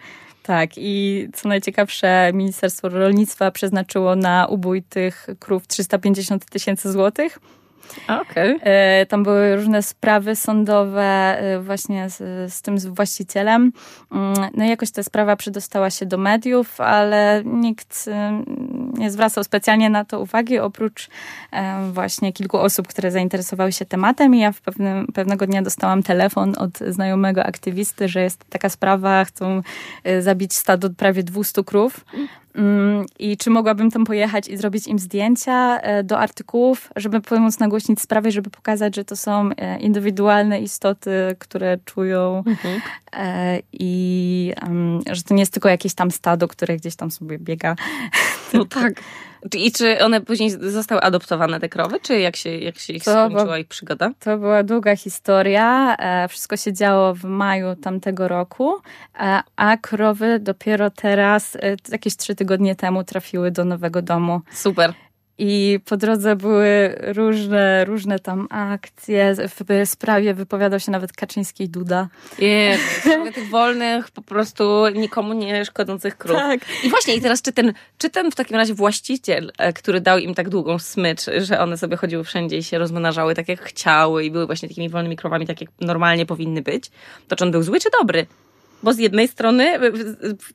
Tak, 0.48 0.70
i 0.77 1.27
co 1.34 1.50
najciekawsze, 1.50 2.32
Ministerstwo 2.34 2.89
Rolnictwa 2.89 3.51
przeznaczyło 3.51 4.16
na 4.16 4.48
ubój 4.50 4.84
tych 4.84 5.27
krów 5.39 5.68
350 5.68 6.46
tysięcy 6.46 6.92
złotych. 6.92 7.39
Okay. 8.08 8.60
Tam 9.08 9.24
były 9.24 9.56
różne 9.56 9.84
sprawy 9.84 10.36
sądowe 10.36 11.38
właśnie 11.62 12.10
z, 12.10 12.17
z 12.53 12.62
tym 12.62 12.77
właścicielem. 12.77 13.72
Mm, 14.12 14.34
no 14.53 14.65
i 14.65 14.70
jakoś 14.70 14.91
ta 14.91 15.03
sprawa 15.03 15.36
przedostała 15.36 15.89
się 15.89 16.06
do 16.06 16.17
mediów, 16.17 16.82
ale 16.82 17.41
nikt 17.46 18.10
nie 18.94 19.12
zwracał 19.12 19.44
specjalnie 19.44 19.89
na 19.89 20.06
to 20.06 20.20
uwagi, 20.20 20.60
oprócz 20.60 21.10
właśnie 21.91 22.34
kilku 22.34 22.58
osób, 22.58 22.88
które 22.88 23.12
zainteresowały 23.12 23.72
się 23.72 23.86
tematem 23.86 24.36
i 24.36 24.39
ja 24.39 24.51
w 24.51 24.62
pewnym, 24.62 25.08
pewnego 25.13 25.48
dnia 25.48 25.62
dostałam 25.62 26.03
telefon 26.03 26.53
od 26.58 26.77
znajomego 26.77 27.44
aktywisty, 27.44 28.08
że 28.08 28.22
jest 28.22 28.46
taka 28.50 28.70
sprawa, 28.70 29.25
chcą 29.25 29.62
zabić 30.20 30.53
stado 30.53 30.89
prawie 30.89 31.24
200 31.24 31.63
krów. 31.63 32.06
Mm, 32.57 33.05
I 33.19 33.37
czy 33.37 33.49
mogłabym 33.49 33.91
tam 33.91 34.05
pojechać 34.05 34.47
i 34.47 34.57
zrobić 34.57 34.87
im 34.87 34.99
zdjęcia 34.99 35.79
e, 35.79 36.03
do 36.03 36.19
artykułów, 36.19 36.89
żeby 36.95 37.21
pomóc 37.21 37.59
nagłośnić 37.59 38.01
sprawę, 38.01 38.31
żeby 38.31 38.49
pokazać, 38.49 38.95
że 38.95 39.05
to 39.05 39.15
są 39.15 39.49
e, 39.57 39.79
indywidualne 39.79 40.61
istoty, 40.61 41.11
które 41.39 41.77
czują 41.85 42.43
mhm. 42.45 42.81
E, 43.13 43.59
i 43.73 44.53
że 45.11 45.23
to 45.23 45.33
nie 45.33 45.39
jest 45.39 45.53
tylko 45.53 45.69
jakieś 45.69 45.93
tam 45.93 46.11
stado, 46.11 46.47
które 46.47 46.77
gdzieś 46.77 46.95
tam 46.95 47.11
sobie 47.11 47.39
biega. 47.39 47.75
No 48.53 48.65
tak. 48.65 48.93
I 49.56 49.72
czy 49.72 50.03
one 50.03 50.22
później 50.22 50.50
zostały 50.50 51.01
adoptowane, 51.01 51.60
te 51.60 51.70
krowy, 51.70 52.00
czy 52.00 52.20
jak 52.20 52.36
się, 52.36 52.58
jak 52.58 52.77
się 52.77 52.94
ich 52.94 53.03
to 53.03 53.12
skończyła 53.12 53.58
ich 53.58 53.67
przygoda? 53.67 54.12
To 54.20 54.38
była 54.38 54.63
długa 54.63 54.96
historia. 54.96 55.96
E, 55.96 56.27
wszystko 56.27 56.58
się 56.58 56.74
działo 56.74 57.13
w 57.13 57.24
maju 57.24 57.75
tamtego 57.75 58.27
roku, 58.27 58.75
e, 59.20 59.41
a 59.56 59.77
krowy 59.77 60.39
dopiero 60.39 60.89
teraz, 60.89 61.56
e, 61.56 61.60
jakieś 61.91 62.15
trzy 62.15 62.36
tygodnie 62.36 62.75
temu 62.75 63.03
trafiły 63.03 63.51
do 63.51 63.65
nowego 63.65 64.01
domu. 64.01 64.41
Super. 64.53 64.94
I 65.39 65.79
po 65.86 65.98
drodze 65.98 66.36
były 66.36 66.96
różne, 67.01 67.86
różne 67.86 68.20
tam 68.20 68.48
akcje. 68.50 69.36
W 69.36 69.89
sprawie 69.89 70.34
wypowiadał 70.34 70.79
się 70.79 70.91
nawet 70.91 71.13
Kaczyński 71.13 71.63
i 71.63 71.70
Duda. 71.70 72.10
Nie, 72.39 72.77
tych 73.34 73.50
wolnych, 73.50 74.12
po 74.12 74.22
prostu 74.22 74.88
nikomu 74.96 75.34
nie 75.34 75.65
szkodzących 75.65 76.17
krów. 76.17 76.38
Tak. 76.38 76.60
I 76.84 76.89
właśnie, 76.89 77.15
i 77.15 77.22
teraz 77.22 77.41
czy 77.41 77.51
ten, 77.51 77.74
czy 77.98 78.10
ten 78.10 78.32
w 78.32 78.36
takim 78.36 78.56
razie 78.56 78.74
właściciel, 78.74 79.51
e, 79.58 79.74
który 79.74 80.01
dał 80.01 80.17
im 80.17 80.36
tak 80.36 80.50
długą 80.50 80.79
smycz, 80.79 81.22
że 81.38 81.60
one 81.60 81.77
sobie 81.77 81.98
chodziły 81.98 82.24
wszędzie 82.24 82.58
i 82.58 82.63
się 82.63 82.77
rozmnażały 82.77 83.36
tak 83.36 83.48
jak 83.48 83.62
chciały 83.62 84.25
i 84.25 84.32
były 84.32 84.46
właśnie 84.46 84.70
takimi 84.70 84.89
wolnymi 84.89 85.15
krowami, 85.15 85.48
tak 85.48 85.62
jak 85.62 85.70
normalnie 85.82 86.25
powinny 86.25 86.62
być, 86.62 86.91
to 87.27 87.36
czy 87.36 87.44
on 87.44 87.51
był 87.51 87.63
zły 87.63 87.79
czy 87.79 87.89
dobry? 88.00 88.25
Bo 88.84 88.94
z 88.94 88.98
jednej 88.98 89.27
strony 89.27 89.79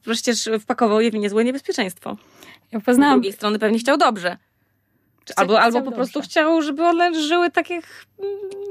przecież 0.03 0.49
wpakował 0.61 1.01
je 1.01 1.11
w 1.11 1.15
niezłe 1.15 1.45
niebezpieczeństwo. 1.45 2.17
Ja 2.73 2.81
poznałam... 2.81 3.15
Z 3.15 3.17
drugiej 3.17 3.33
strony 3.33 3.59
pewnie 3.59 3.79
chciał 3.79 3.97
dobrze. 3.97 4.37
Albo, 5.37 5.61
albo 5.61 5.83
po 5.83 5.93
prostu 5.93 6.21
chciał, 6.21 6.62
żeby 6.62 6.85
one 6.85 7.23
żyły 7.23 7.50
tak, 7.50 7.71
jak 7.71 7.85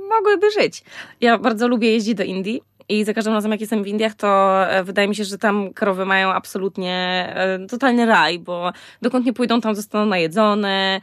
mogłyby 0.10 0.52
żyć. 0.52 0.84
Ja 1.22 1.38
bardzo 1.38 1.68
lubię 1.68 1.92
jeździć 1.92 2.16
do 2.16 2.24
Indii 2.24 2.62
i 2.92 3.06
za 3.06 3.14
każdym 3.14 3.34
razem, 3.34 3.52
jak 3.52 3.62
jestem 3.62 3.84
w 3.84 3.88
Indiach, 3.88 4.16
to 4.16 4.62
e, 4.70 4.84
wydaje 4.84 5.08
mi 5.08 5.16
się, 5.16 5.24
że 5.24 5.38
tam 5.38 5.74
krowy 5.74 6.06
mają 6.06 6.30
absolutnie 6.30 6.94
e, 7.36 7.68
totalny 7.68 8.06
raj, 8.06 8.40
bo 8.40 8.72
dokąd 9.02 9.26
nie 9.26 9.34
pójdą, 9.34 9.62
tam 9.62 9.76
zostaną 9.76 10.06
najedzone, 10.06 11.02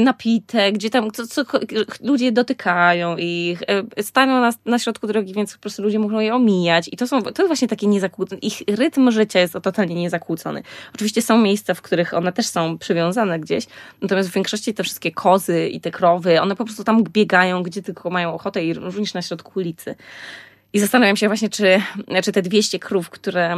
napite, 0.00 0.72
gdzie 0.72 0.90
tam 0.90 1.10
co, 1.10 1.26
co, 1.26 1.42
ludzie 2.00 2.32
dotykają 2.32 3.16
ich, 3.16 3.62
e, 3.62 4.02
staną 4.02 4.40
na, 4.40 4.52
na 4.64 4.78
środku 4.78 5.06
drogi, 5.06 5.34
więc 5.34 5.54
po 5.54 5.60
prostu 5.60 5.82
ludzie 5.82 5.98
mogą 5.98 6.20
je 6.20 6.34
omijać. 6.34 6.88
I 6.92 6.96
to 6.96 7.06
są, 7.06 7.22
to 7.22 7.28
jest 7.28 7.46
właśnie 7.46 7.68
takie 7.68 7.86
niezakłócone, 7.86 8.40
ich 8.40 8.62
rytm 8.68 9.10
życia 9.10 9.40
jest 9.40 9.54
totalnie 9.62 9.94
niezakłócony. 9.94 10.62
Oczywiście 10.94 11.22
są 11.22 11.38
miejsca, 11.38 11.74
w 11.74 11.82
których 11.82 12.14
one 12.14 12.32
też 12.32 12.46
są 12.46 12.78
przywiązane 12.78 13.40
gdzieś, 13.40 13.66
natomiast 14.02 14.28
w 14.30 14.32
większości 14.32 14.74
te 14.74 14.82
wszystkie 14.82 15.12
kozy 15.12 15.68
i 15.68 15.80
te 15.80 15.90
krowy, 15.90 16.40
one 16.40 16.56
po 16.56 16.64
prostu 16.64 16.84
tam 16.84 17.04
biegają, 17.04 17.62
gdzie 17.62 17.82
tylko 17.82 18.10
mają 18.10 18.34
ochotę 18.34 18.64
i 18.64 18.74
również 18.74 19.14
na 19.14 19.22
środku 19.22 19.52
ulicy. 19.56 19.94
I 20.72 20.80
zastanawiam 20.80 21.16
się 21.16 21.28
właśnie, 21.28 21.48
czy, 21.48 21.82
czy 22.24 22.32
te 22.32 22.42
200 22.42 22.78
krów, 22.78 23.10
które, 23.10 23.56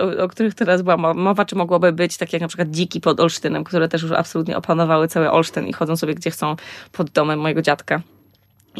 o, 0.00 0.22
o, 0.22 0.28
których 0.28 0.54
teraz 0.54 0.82
była 0.82 0.96
mowa, 1.14 1.44
czy 1.44 1.56
mogłoby 1.56 1.92
być 1.92 2.16
takie 2.16 2.36
jak 2.36 2.42
na 2.42 2.48
przykład 2.48 2.70
dziki 2.70 3.00
pod 3.00 3.20
Olsztynem, 3.20 3.64
które 3.64 3.88
też 3.88 4.02
już 4.02 4.12
absolutnie 4.12 4.56
opanowały 4.56 5.08
cały 5.08 5.30
Olsztyn 5.30 5.66
i 5.66 5.72
chodzą 5.72 5.96
sobie 5.96 6.14
gdzie 6.14 6.30
chcą 6.30 6.56
pod 6.92 7.10
domem 7.10 7.40
mojego 7.40 7.62
dziadka. 7.62 8.00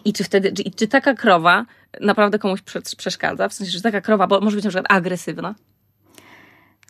I 0.04 0.12
czy 0.12 0.24
wtedy, 0.24 0.52
czy, 0.52 0.70
czy 0.70 0.88
taka 0.88 1.14
krowa 1.14 1.66
naprawdę 2.00 2.38
komuś 2.38 2.60
przeszkadza? 2.96 3.48
W 3.48 3.54
sensie, 3.54 3.72
że 3.72 3.80
taka 3.80 4.00
krowa 4.00 4.26
bo 4.26 4.40
może 4.40 4.56
być 4.56 4.64
na 4.64 4.70
przykład 4.70 4.92
agresywna? 4.92 5.54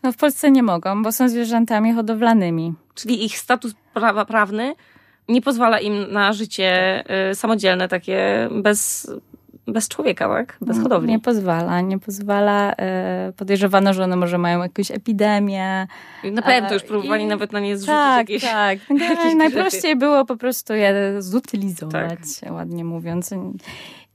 No 0.03 0.13
w 0.13 0.17
Polsce 0.17 0.51
nie 0.51 0.63
mogą, 0.63 1.03
bo 1.03 1.13
są 1.13 1.29
zwierzętami 1.29 1.93
hodowlanymi. 1.93 2.75
Czyli 2.95 3.25
ich 3.25 3.39
status 3.39 3.75
prawa 3.95 4.25
prawny 4.25 4.75
nie 5.29 5.43
pozwala 5.43 5.81
im 5.81 6.13
na 6.13 6.33
życie 6.33 7.03
y, 7.31 7.35
samodzielne, 7.35 7.89
takie 7.89 8.49
bez, 8.63 9.11
bez 9.73 9.89
człowieka, 9.89 10.29
tak? 10.29 10.57
Bez 10.61 10.77
no, 10.77 10.83
hodowli. 10.83 11.09
Nie 11.09 11.19
pozwala, 11.19 11.81
nie 11.81 11.99
pozwala. 11.99 12.73
E, 12.79 13.33
podejrzewano, 13.37 13.95
że 13.95 14.05
one 14.05 14.17
może 14.17 14.39
mają 14.39 14.63
jakąś 14.63 14.91
epidemię. 14.91 15.87
Na 16.33 16.43
pewno 16.43 16.73
już 16.73 16.83
próbowali 16.83 17.25
I... 17.25 17.27
nawet 17.27 17.53
na 17.53 17.61
nie 17.61 17.77
zrzucić 17.77 17.95
tak, 17.95 18.29
jakieś... 18.29 18.43
Tak, 18.43 18.79
jakieś 19.11 19.35
Najprościej 19.35 19.97
było 19.97 20.25
po 20.25 20.37
prostu 20.37 20.75
je 20.75 20.95
zutylizować, 21.19 22.41
tak. 22.41 22.53
ładnie 22.53 22.85
mówiąc. 22.85 23.31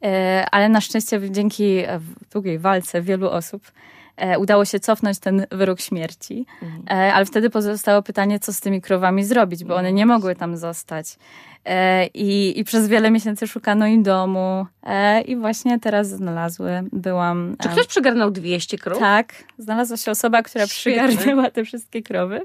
E, 0.04 0.46
ale 0.52 0.70
na 0.70 0.82
szczęście 0.82 1.32
dzięki 1.32 1.84
długiej 2.32 2.60
walce 2.60 3.02
wielu 3.02 3.30
osób 3.30 3.72
E, 4.18 4.40
udało 4.40 4.66
się 4.66 4.80
cofnąć 4.80 5.20
ten 5.20 5.46
wyrok 5.52 5.82
śmierci, 5.82 6.46
mhm. 6.62 6.84
E, 6.90 7.14
ale 7.14 7.26
wtedy 7.26 7.50
pozostało 7.50 8.02
pytanie, 8.02 8.40
co 8.40 8.54
z 8.54 8.60
tymi 8.60 8.82
krowami 8.82 9.24
zrobić, 9.24 9.64
bo 9.64 9.76
one 9.76 9.94
nie 9.94 10.06
mogły 10.06 10.36
tam 10.36 10.58
zostać. 10.58 11.18
E, 11.66 12.06
I, 12.14 12.60
I 12.60 12.64
przez 12.64 12.88
wiele 12.88 13.12
miesięcy 13.12 13.48
szukano 13.48 13.88
im 13.88 14.04
domu 14.04 14.66
i 15.26 15.36
właśnie 15.36 15.80
teraz 15.80 16.08
znalazły. 16.08 16.84
Byłam. 16.92 17.56
Czy 17.62 17.70
ktoś 17.70 17.88
przygarnął 17.88 18.32
200 18.32 18.78
krów? 18.78 19.00
Tak, 19.00 19.34
znalazła 19.58 19.98
się 19.98 20.12
osoba, 20.12 20.44
która 20.44 20.68
Świetne. 20.68 21.08
przygarnęła 21.08 21.52
te 21.52 21.64
wszystkie 21.66 22.04
krowy. 22.04 22.42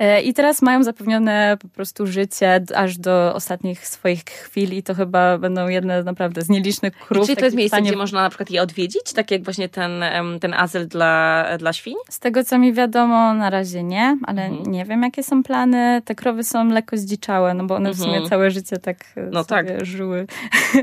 E, 0.00 0.20
I 0.20 0.34
teraz 0.34 0.62
mają 0.62 0.82
zapewnione 0.82 1.56
po 1.62 1.68
prostu 1.68 2.06
życie 2.06 2.64
aż 2.74 2.98
do 2.98 3.34
ostatnich 3.34 3.86
swoich 3.86 4.24
chwil 4.24 4.72
i 4.72 4.82
to 4.82 4.94
chyba 4.94 5.38
będą 5.38 5.68
jedne 5.68 6.02
naprawdę 6.02 6.42
z 6.42 6.48
nielicznych 6.48 6.96
krów. 6.96 7.24
I 7.24 7.26
czy 7.26 7.36
to 7.36 7.44
jest 7.44 7.56
miejsce, 7.56 7.76
stanie... 7.76 7.90
gdzie 7.90 7.98
można 7.98 8.22
na 8.22 8.28
przykład 8.28 8.50
je 8.50 8.62
odwiedzić? 8.62 9.12
Tak 9.12 9.30
jak 9.30 9.44
właśnie 9.44 9.68
ten, 9.68 10.04
ten 10.40 10.54
azyl 10.54 10.88
dla, 10.88 11.44
dla 11.58 11.72
świń? 11.72 11.94
Z 12.10 12.18
tego 12.18 12.44
co 12.44 12.58
mi 12.58 12.72
wiadomo 12.72 13.34
na 13.34 13.50
razie 13.50 13.82
nie, 13.82 14.18
ale 14.22 14.44
mhm. 14.44 14.72
nie 14.72 14.84
wiem 14.84 15.02
jakie 15.02 15.22
są 15.22 15.42
plany. 15.42 16.02
Te 16.04 16.14
krowy 16.14 16.44
są 16.44 16.68
lekko 16.68 16.96
zdziczałe, 16.96 17.54
no 17.54 17.64
bo 17.64 17.74
one 17.74 17.90
w 17.90 17.96
sumie 17.96 18.12
mhm. 18.12 18.28
całe 18.28 18.50
życie 18.50 18.76
tak 18.76 18.96
no 19.32 19.44
tak. 19.44 19.84
żyły, 19.84 20.26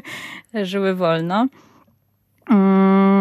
żyły 0.64 0.96
wolno. 0.96 1.48
Mm. 2.50 3.17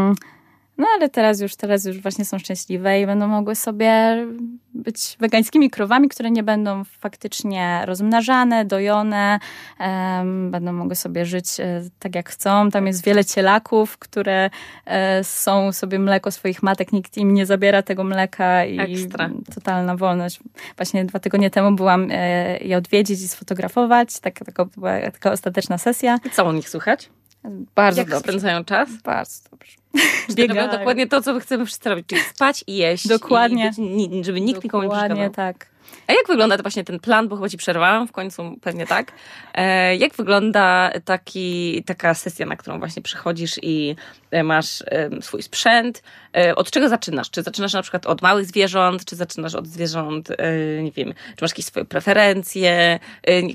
No 0.78 0.86
ale 0.94 1.08
teraz 1.08 1.40
już, 1.40 1.56
teraz 1.56 1.84
już 1.84 2.00
właśnie 2.00 2.24
są 2.24 2.38
szczęśliwe 2.38 3.00
i 3.00 3.06
będą 3.06 3.26
mogły 3.26 3.54
sobie 3.54 4.26
być 4.74 5.16
wegańskimi 5.20 5.70
krowami, 5.70 6.08
które 6.08 6.30
nie 6.30 6.42
będą 6.42 6.84
faktycznie 6.84 7.82
rozmnażane, 7.84 8.64
dojone, 8.64 9.38
um, 9.80 10.50
będą 10.50 10.72
mogły 10.72 10.96
sobie 10.96 11.26
żyć 11.26 11.60
e, 11.60 11.82
tak 11.98 12.14
jak 12.14 12.28
chcą. 12.28 12.70
Tam 12.70 12.86
jest 12.86 13.04
wiele 13.04 13.24
cielaków, 13.24 13.98
które 13.98 14.50
e, 14.84 15.24
są 15.24 15.72
sobie 15.72 15.98
mleko 15.98 16.30
swoich 16.30 16.62
matek, 16.62 16.92
nikt 16.92 17.16
im 17.16 17.34
nie 17.34 17.46
zabiera 17.46 17.82
tego 17.82 18.04
mleka 18.04 18.64
i 18.64 18.80
Ekstra. 18.80 19.30
totalna 19.54 19.96
wolność. 19.96 20.40
Właśnie 20.76 21.04
dwa 21.04 21.18
tygodnie 21.18 21.50
temu 21.50 21.76
byłam 21.76 22.08
e, 22.10 22.58
je 22.58 22.76
odwiedzić 22.76 23.22
i 23.22 23.28
sfotografować, 23.28 24.20
tak, 24.20 24.38
taka, 24.38 24.64
była 24.64 25.00
taka 25.00 25.32
ostateczna 25.32 25.78
sesja. 25.78 26.18
I 26.24 26.30
co 26.30 26.44
u 26.44 26.52
nich 26.52 26.68
słychać? 26.68 27.10
Bardzo 27.74 28.00
Jak 28.00 28.08
dobrze. 28.10 28.22
spędzają 28.28 28.64
czas? 28.64 28.88
Bardzo 29.04 29.50
dobrze. 29.50 29.72
Biegają. 30.34 30.70
dokładnie 30.70 31.06
to, 31.06 31.22
co 31.22 31.40
chcemy 31.40 31.66
wszyscy 31.66 31.88
robić, 31.88 32.06
czyli 32.06 32.20
spać 32.20 32.64
i 32.66 32.76
jeść. 32.76 33.08
Dokładnie. 33.08 33.70
I 33.78 34.08
być, 34.08 34.24
żeby 34.26 34.40
nikt 34.40 34.64
nikomu 34.64 34.82
nie 34.82 34.88
przeszkadzał. 34.88 35.16
Dokładnie 35.16 35.34
tak. 35.34 35.66
A 36.06 36.12
jak 36.12 36.26
wygląda 36.28 36.56
to 36.56 36.62
właśnie 36.62 36.84
ten 36.84 37.00
plan, 37.00 37.28
bo 37.28 37.36
chyba 37.36 37.48
ci 37.48 37.56
przerwałam 37.56 38.08
w 38.08 38.12
końcu, 38.12 38.56
pewnie 38.60 38.86
tak. 38.86 39.12
E, 39.54 39.96
jak 39.96 40.14
wygląda 40.14 40.90
taki, 41.04 41.82
taka 41.86 42.14
sesja, 42.14 42.46
na 42.46 42.56
którą 42.56 42.78
właśnie 42.78 43.02
przychodzisz 43.02 43.58
i 43.62 43.96
e, 44.30 44.42
masz 44.42 44.82
e, 44.82 45.22
swój 45.22 45.42
sprzęt? 45.42 46.02
Od 46.56 46.70
czego 46.70 46.88
zaczynasz? 46.88 47.30
Czy 47.30 47.42
zaczynasz 47.42 47.72
na 47.72 47.82
przykład 47.82 48.06
od 48.06 48.22
małych 48.22 48.46
zwierząt, 48.46 49.04
czy 49.04 49.16
zaczynasz 49.16 49.54
od 49.54 49.66
zwierząt, 49.66 50.28
nie 50.82 50.92
wiem, 50.92 51.14
czy 51.36 51.42
masz 51.42 51.50
jakieś 51.50 51.64
swoje 51.64 51.86
preferencje? 51.86 52.98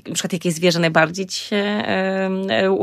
Na 0.08 0.14
przykład 0.14 0.32
jakie 0.32 0.52
zwierzę 0.52 0.78
najbardziej 0.78 1.26
ci 1.26 1.40
się 1.40 1.82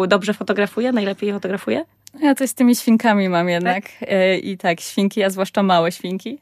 dobrze 0.08 0.34
fotografuje, 0.34 0.91
najlepiej 0.91 1.34
fotografuje? 1.34 1.86
Ja 2.22 2.36
to 2.36 2.48
z 2.48 2.54
tymi 2.54 2.75
świnkami 2.75 3.30
mam 3.30 3.50
jednak. 3.50 3.84
Tak? 4.00 4.10
I 4.44 4.58
tak, 4.58 4.82
świnki, 4.82 5.24
a 5.24 5.30
zwłaszcza 5.30 5.63
małe 5.63 5.92
świnki. 5.92 6.39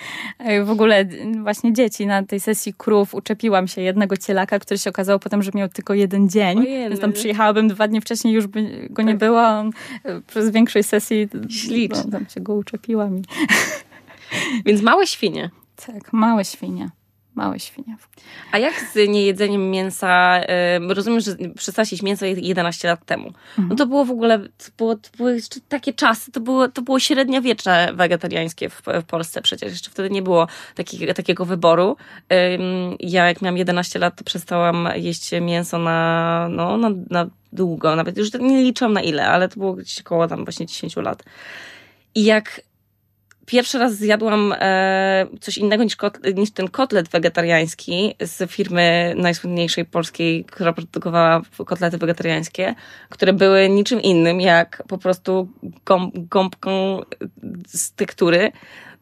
w 0.64 0.70
ogóle 0.70 1.04
właśnie 1.42 1.72
dzieci 1.72 2.06
na 2.06 2.22
tej 2.22 2.40
sesji 2.40 2.74
krów 2.78 3.14
uczepiłam 3.14 3.68
się 3.68 3.82
jednego 3.82 4.16
cielaka, 4.16 4.58
który 4.58 4.78
się 4.78 4.90
okazało 4.90 5.18
potem, 5.18 5.42
że 5.42 5.50
miał 5.54 5.68
tylko 5.68 5.94
jeden 5.94 6.28
dzień. 6.28 6.58
Ojej, 6.58 6.88
więc 6.88 7.00
tam 7.00 7.12
przyjechałabym 7.12 7.68
dwa 7.68 7.88
dni 7.88 8.00
wcześniej, 8.00 8.34
już 8.34 8.46
by 8.46 8.88
go 8.90 9.02
nie 9.02 9.12
tak. 9.12 9.18
było. 9.18 9.42
On 9.42 9.70
e, 10.04 10.20
przez 10.20 10.50
większej 10.50 10.82
sesji 10.82 11.28
Ślicz. 11.48 11.92
No, 11.92 12.10
tam 12.10 12.26
się 12.28 12.40
go 12.40 12.54
uczepiłam. 12.54 13.22
Więc 14.66 14.82
małe 14.82 15.06
świnie. 15.06 15.50
Tak, 15.86 16.12
małe 16.12 16.44
świnie. 16.44 16.90
Małe 17.34 17.60
świnie. 17.60 17.96
A 18.52 18.58
jak 18.58 18.74
z 18.74 19.08
niejedzeniem 19.08 19.70
mięsa? 19.70 20.40
Rozumiem, 20.88 21.20
że 21.20 21.36
przestałaś 21.56 21.92
jeść 21.92 22.02
mięso 22.02 22.26
11 22.26 22.88
lat 22.88 23.04
temu. 23.04 23.26
Mhm. 23.26 23.68
No 23.68 23.76
to 23.76 23.86
było 23.86 24.04
w 24.04 24.10
ogóle, 24.10 24.38
to, 24.38 24.64
było, 24.76 24.94
to 24.94 25.08
były 25.16 25.38
takie 25.68 25.92
czasy, 25.92 26.32
to 26.32 26.40
było, 26.40 26.68
to 26.68 26.82
było 26.82 27.00
średniowiecze 27.00 27.92
wegetariańskie 27.94 28.68
w, 28.68 28.82
w 29.02 29.04
Polsce 29.04 29.42
przecież. 29.42 29.72
Jeszcze 29.72 29.90
wtedy 29.90 30.10
nie 30.10 30.22
było 30.22 30.46
taki, 30.74 31.14
takiego 31.14 31.44
wyboru. 31.44 31.96
Ja 33.00 33.28
jak 33.28 33.42
miałam 33.42 33.56
11 33.56 33.98
lat, 33.98 34.16
to 34.16 34.24
przestałam 34.24 34.88
jeść 34.94 35.30
mięso 35.40 35.78
na, 35.78 36.48
no, 36.50 36.76
na, 36.76 36.90
na 37.10 37.26
długo. 37.52 37.96
Nawet 37.96 38.18
już 38.18 38.32
nie 38.32 38.62
liczyłam 38.62 38.92
na 38.92 39.02
ile, 39.02 39.26
ale 39.26 39.48
to 39.48 39.56
było 39.56 39.72
gdzieś 39.72 40.00
około 40.00 40.28
tam 40.28 40.44
właśnie 40.44 40.66
10 40.66 40.96
lat. 40.96 41.22
I 42.14 42.24
jak 42.24 42.60
pierwszy 43.46 43.78
raz 43.78 43.94
zjadłam 43.94 44.54
e, 44.58 45.26
coś 45.40 45.58
innego 45.58 45.84
niż, 45.84 45.96
niż 46.34 46.50
ten 46.50 46.68
kotlet 46.68 47.08
wegetariański 47.08 48.14
z 48.20 48.50
firmy 48.50 49.14
najsłynniejszej 49.16 49.84
polskiej, 49.84 50.44
która 50.44 50.72
produkowała 50.72 51.42
kotlety 51.66 51.98
wegetariańskie, 51.98 52.74
które 53.08 53.32
były 53.32 53.68
niczym 53.68 54.02
innym 54.02 54.40
jak 54.40 54.82
po 54.88 54.98
prostu 54.98 55.48
gąbką 56.14 57.00
z 57.66 57.92
tektury. 57.92 58.52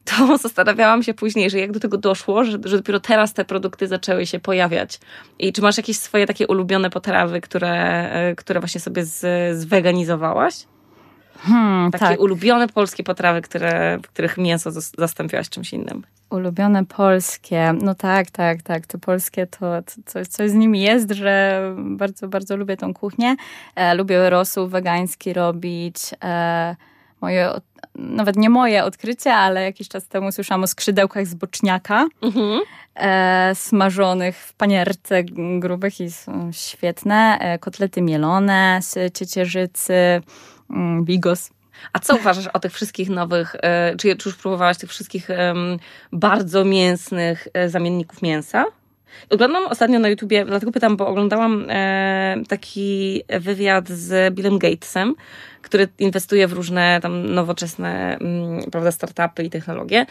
To 0.05 0.37
zastanawiałam 0.39 1.03
się 1.03 1.15
później, 1.15 1.51
że 1.51 1.59
jak 1.59 1.73
do 1.73 1.81
tego 1.81 1.99
doszło, 1.99 2.45
że, 2.45 2.59
że 2.65 2.77
dopiero 2.77 3.01
teraz 3.01 3.33
te 3.33 3.45
produkty 3.45 3.87
zaczęły 3.87 4.27
się 4.27 4.41
pojawiać. 4.41 5.01
I 5.39 5.53
czy 5.53 5.63
masz 5.63 5.77
jakieś 5.77 5.97
swoje 5.97 6.27
takie 6.27 6.47
ulubione 6.47 6.91
potrawy, 6.91 7.41
które, 7.41 7.73
e, 8.11 8.35
które 8.35 8.61
właśnie 8.61 8.81
sobie 8.81 9.05
z, 9.05 9.25
zweganizowałaś? 9.59 10.55
Hmm, 11.39 11.91
Takie 11.91 12.05
tak. 12.05 12.21
ulubione 12.21 12.69
polskie 12.69 13.05
potrawy, 13.05 13.43
które, 13.43 13.99
w 13.99 14.09
których 14.09 14.39
mięso 14.39 14.71
zastąpiłaś 14.99 15.49
czymś 15.49 15.73
innym. 15.73 16.03
Ulubione 16.31 16.85
polskie, 16.85 17.75
no 17.83 17.95
tak, 17.95 18.31
tak, 18.31 18.63
tak. 18.63 18.87
To 18.87 18.99
polskie 18.99 19.47
to, 19.47 19.59
to 19.59 19.93
coś, 20.07 20.27
coś 20.29 20.51
z 20.51 20.55
nimi 20.55 20.81
jest, 20.81 21.11
że 21.11 21.63
bardzo, 21.79 22.29
bardzo 22.29 22.57
lubię 22.57 22.77
tą 22.77 22.95
kuchnię. 22.95 23.37
E, 23.77 23.95
lubię 23.95 24.31
rosół 24.31 24.69
wegański 24.69 25.33
robić. 25.33 25.97
E, 26.25 26.77
moje, 27.21 27.51
nawet 27.95 28.37
nie 28.37 28.51
moje 28.51 28.85
odkrycie, 28.85 29.35
ale 29.35 29.63
jakiś 29.63 29.89
czas 29.89 30.09
temu 30.09 30.33
słyszałam 30.33 30.63
o 30.65 30.67
skrzydełkach 30.67 31.27
z 31.27 31.35
boczniaka. 31.35 32.07
Mhm. 32.23 32.61
E, 32.95 33.55
smażonych 33.55 34.37
w 34.37 34.55
panierce 34.55 35.25
grubych 35.59 36.01
i 36.01 36.11
są 36.11 36.51
świetne. 36.53 37.39
E, 37.41 37.59
kotlety 37.59 38.03
mielone 38.03 38.79
z 38.83 39.15
ciecierzycy 39.19 39.95
bigos. 41.03 41.51
A 41.93 41.99
co 41.99 42.17
uważasz 42.17 42.47
o 42.47 42.59
tych 42.59 42.73
wszystkich 42.73 43.11
nowych, 43.11 43.57
e, 43.63 43.97
czy, 43.97 44.17
czy 44.17 44.29
już 44.29 44.39
próbowałaś 44.39 44.79
tych 44.79 44.91
wszystkich 44.91 45.29
bardzo 46.13 46.65
mięsnych 46.65 47.49
e, 47.55 47.69
zamienników 47.69 48.23
mięsa? 48.23 48.65
Oglądam 49.31 49.67
ostatnio 49.67 49.99
na 49.99 50.09
YouTubie, 50.09 50.45
dlatego 50.45 50.73
pytam, 50.73 50.97
bo 50.97 51.07
oglądałam 51.07 51.67
e, 51.69 52.37
taki 52.49 53.23
wywiad 53.41 53.89
z 53.89 54.35
Billem 54.35 54.59
Gatesem, 54.59 55.15
który 55.63 55.89
inwestuje 55.99 56.49
w 56.49 56.53
różne 56.53 56.99
tam 57.03 57.35
nowoczesne 57.35 58.17
mm, 58.21 58.71
prawda, 58.71 58.93
startupy 58.93 59.45
i 59.45 59.51
technologie. 59.51 60.07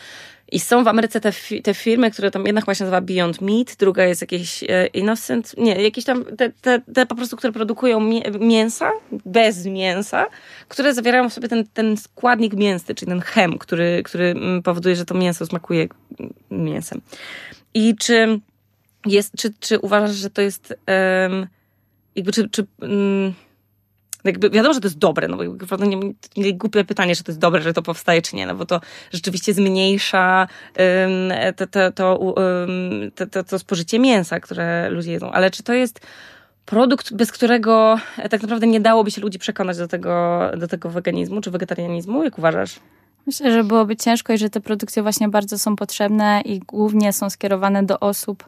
I 0.52 0.60
są 0.60 0.84
w 0.84 0.88
Ameryce 0.88 1.22
te, 1.22 1.32
te 1.64 1.74
firmy, 1.74 2.12
które 2.12 2.32
tam 2.32 2.46
jedna 2.46 2.62
chyba 2.62 2.76
się 2.76 2.84
nazywa 2.84 3.02
Beyond 3.02 3.42
Meat, 3.42 3.76
druga 3.80 4.06
jest 4.06 4.22
jakieś 4.22 4.64
e, 4.64 4.88
Innocent, 4.88 5.58
nie, 5.58 5.82
jakieś 5.82 6.06
tam 6.06 6.26
te, 6.26 6.50
te, 6.50 6.82
te 6.94 7.06
po 7.06 7.16
prostu, 7.16 7.38
które 7.38 7.54
produkują 7.54 8.00
mięsa, 8.40 8.92
bez 9.26 9.66
mięsa, 9.66 10.26
które 10.68 10.94
zawierają 10.94 11.30
w 11.30 11.34
sobie 11.34 11.48
ten, 11.48 11.68
ten 11.74 11.98
składnik 11.98 12.54
mięsny, 12.54 12.96
czyli 12.96 13.12
ten 13.12 13.22
chem, 13.22 13.58
który, 13.58 14.02
który 14.04 14.26
mm, 14.26 14.64
powoduje, 14.64 14.96
że 14.96 15.06
to 15.06 15.16
mięso 15.16 15.46
smakuje 15.46 15.88
mięsem. 16.52 17.02
I 17.74 17.96
czy 17.96 18.40
jest, 19.06 19.34
czy, 19.38 19.54
czy 19.60 19.80
uważasz, 19.80 20.16
że 20.16 20.30
to 20.30 20.42
jest 20.42 20.74
um, 20.88 21.48
jakby, 22.16 22.32
czy, 22.32 22.50
czy 22.50 22.66
um, 22.82 23.34
jakby 24.24 24.50
wiadomo, 24.50 24.74
że 24.74 24.80
to 24.80 24.88
jest 24.88 24.98
dobre, 24.98 25.28
no 25.28 25.38
bo 25.38 25.86
nie, 25.86 26.00
nie 26.38 26.54
głupie 26.54 26.84
pytanie, 26.84 27.16
że 27.16 27.24
to 27.24 27.32
jest 27.32 27.40
dobre, 27.40 27.62
że 27.62 27.74
to 27.74 27.82
powstaje, 27.82 28.22
czy 28.22 28.36
nie, 28.36 28.46
no 28.46 28.56
bo 28.56 28.66
to 28.66 28.82
rzeczywiście 29.12 29.54
zmniejsza 29.54 30.48
um, 30.78 31.54
to, 31.56 31.68
to, 31.68 31.92
to, 31.92 32.18
um, 32.18 33.12
to, 33.16 33.28
to, 33.28 33.44
to 33.44 33.60
spożycie 33.60 34.00
mięsa, 34.00 34.40
które 34.40 34.90
ludzie 34.90 35.12
jedzą. 35.12 35.32
Ale 35.32 35.52
czy 35.52 35.64
to 35.64 35.74
jest 35.74 36.00
produkt, 36.66 37.14
bez 37.14 37.32
którego 37.32 38.00
tak 38.30 38.42
naprawdę 38.42 38.68
nie 38.68 38.80
dałoby 38.80 39.12
się 39.12 39.22
ludzi 39.22 39.40
przekonać 39.40 39.78
do 39.78 39.88
tego, 39.88 40.42
do 40.58 40.68
tego 40.68 40.90
weganizmu 40.90 41.42
czy 41.42 41.52
wegetarianizmu? 41.52 42.24
Jak 42.24 42.38
uważasz? 42.38 42.80
Myślę, 43.26 43.52
że 43.52 43.64
byłoby 43.64 43.96
ciężko 43.96 44.34
i 44.34 44.38
że 44.38 44.50
te 44.50 44.62
produkcje 44.62 45.02
właśnie 45.02 45.30
bardzo 45.30 45.60
są 45.60 45.76
potrzebne 45.76 46.42
i 46.46 46.60
głównie 46.60 47.14
są 47.14 47.30
skierowane 47.30 47.84
do 47.84 48.00
osób, 48.00 48.46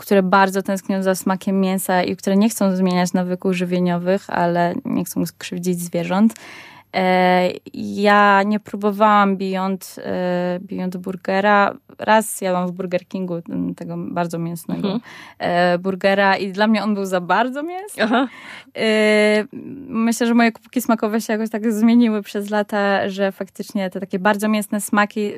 które 0.00 0.22
bardzo 0.22 0.62
tęsknią 0.62 1.02
za 1.02 1.14
smakiem 1.14 1.60
mięsa 1.60 2.02
i 2.02 2.16
które 2.16 2.36
nie 2.36 2.48
chcą 2.48 2.76
zmieniać 2.76 3.12
nawyków 3.12 3.52
żywieniowych, 3.52 4.30
ale 4.30 4.74
nie 4.84 5.04
chcą 5.04 5.26
skrzywdzić 5.26 5.80
zwierząt. 5.80 6.34
E, 6.96 7.50
ja 7.74 8.42
nie 8.42 8.60
próbowałam 8.60 9.36
Beyond, 9.36 9.96
e, 9.98 10.58
Beyond 10.60 10.96
Burgera. 10.96 11.74
Raz 11.98 12.40
jadłam 12.40 12.68
w 12.68 12.72
Burger 12.72 13.06
Kingu 13.06 13.42
tego 13.76 13.94
bardzo 13.98 14.38
mięsnego 14.38 14.92
mhm. 14.92 15.00
E, 15.38 15.78
burgera 15.78 16.36
i 16.36 16.52
dla 16.52 16.66
mnie 16.66 16.82
on 16.82 16.94
był 16.94 17.04
za 17.04 17.20
bardzo 17.20 17.62
mięsny. 17.62 18.02
Aha. 18.02 18.28
Myślę, 19.88 20.26
że 20.26 20.34
moje 20.34 20.52
kubki 20.52 20.82
smakowe 20.82 21.20
się 21.20 21.32
jakoś 21.32 21.50
tak 21.50 21.72
zmieniły 21.72 22.22
przez 22.22 22.50
lata, 22.50 23.08
że 23.08 23.32
faktycznie 23.32 23.90
te 23.90 24.00
takie 24.00 24.18
bardzo 24.18 24.48
mięsne 24.48 24.80
smaki 24.80 25.32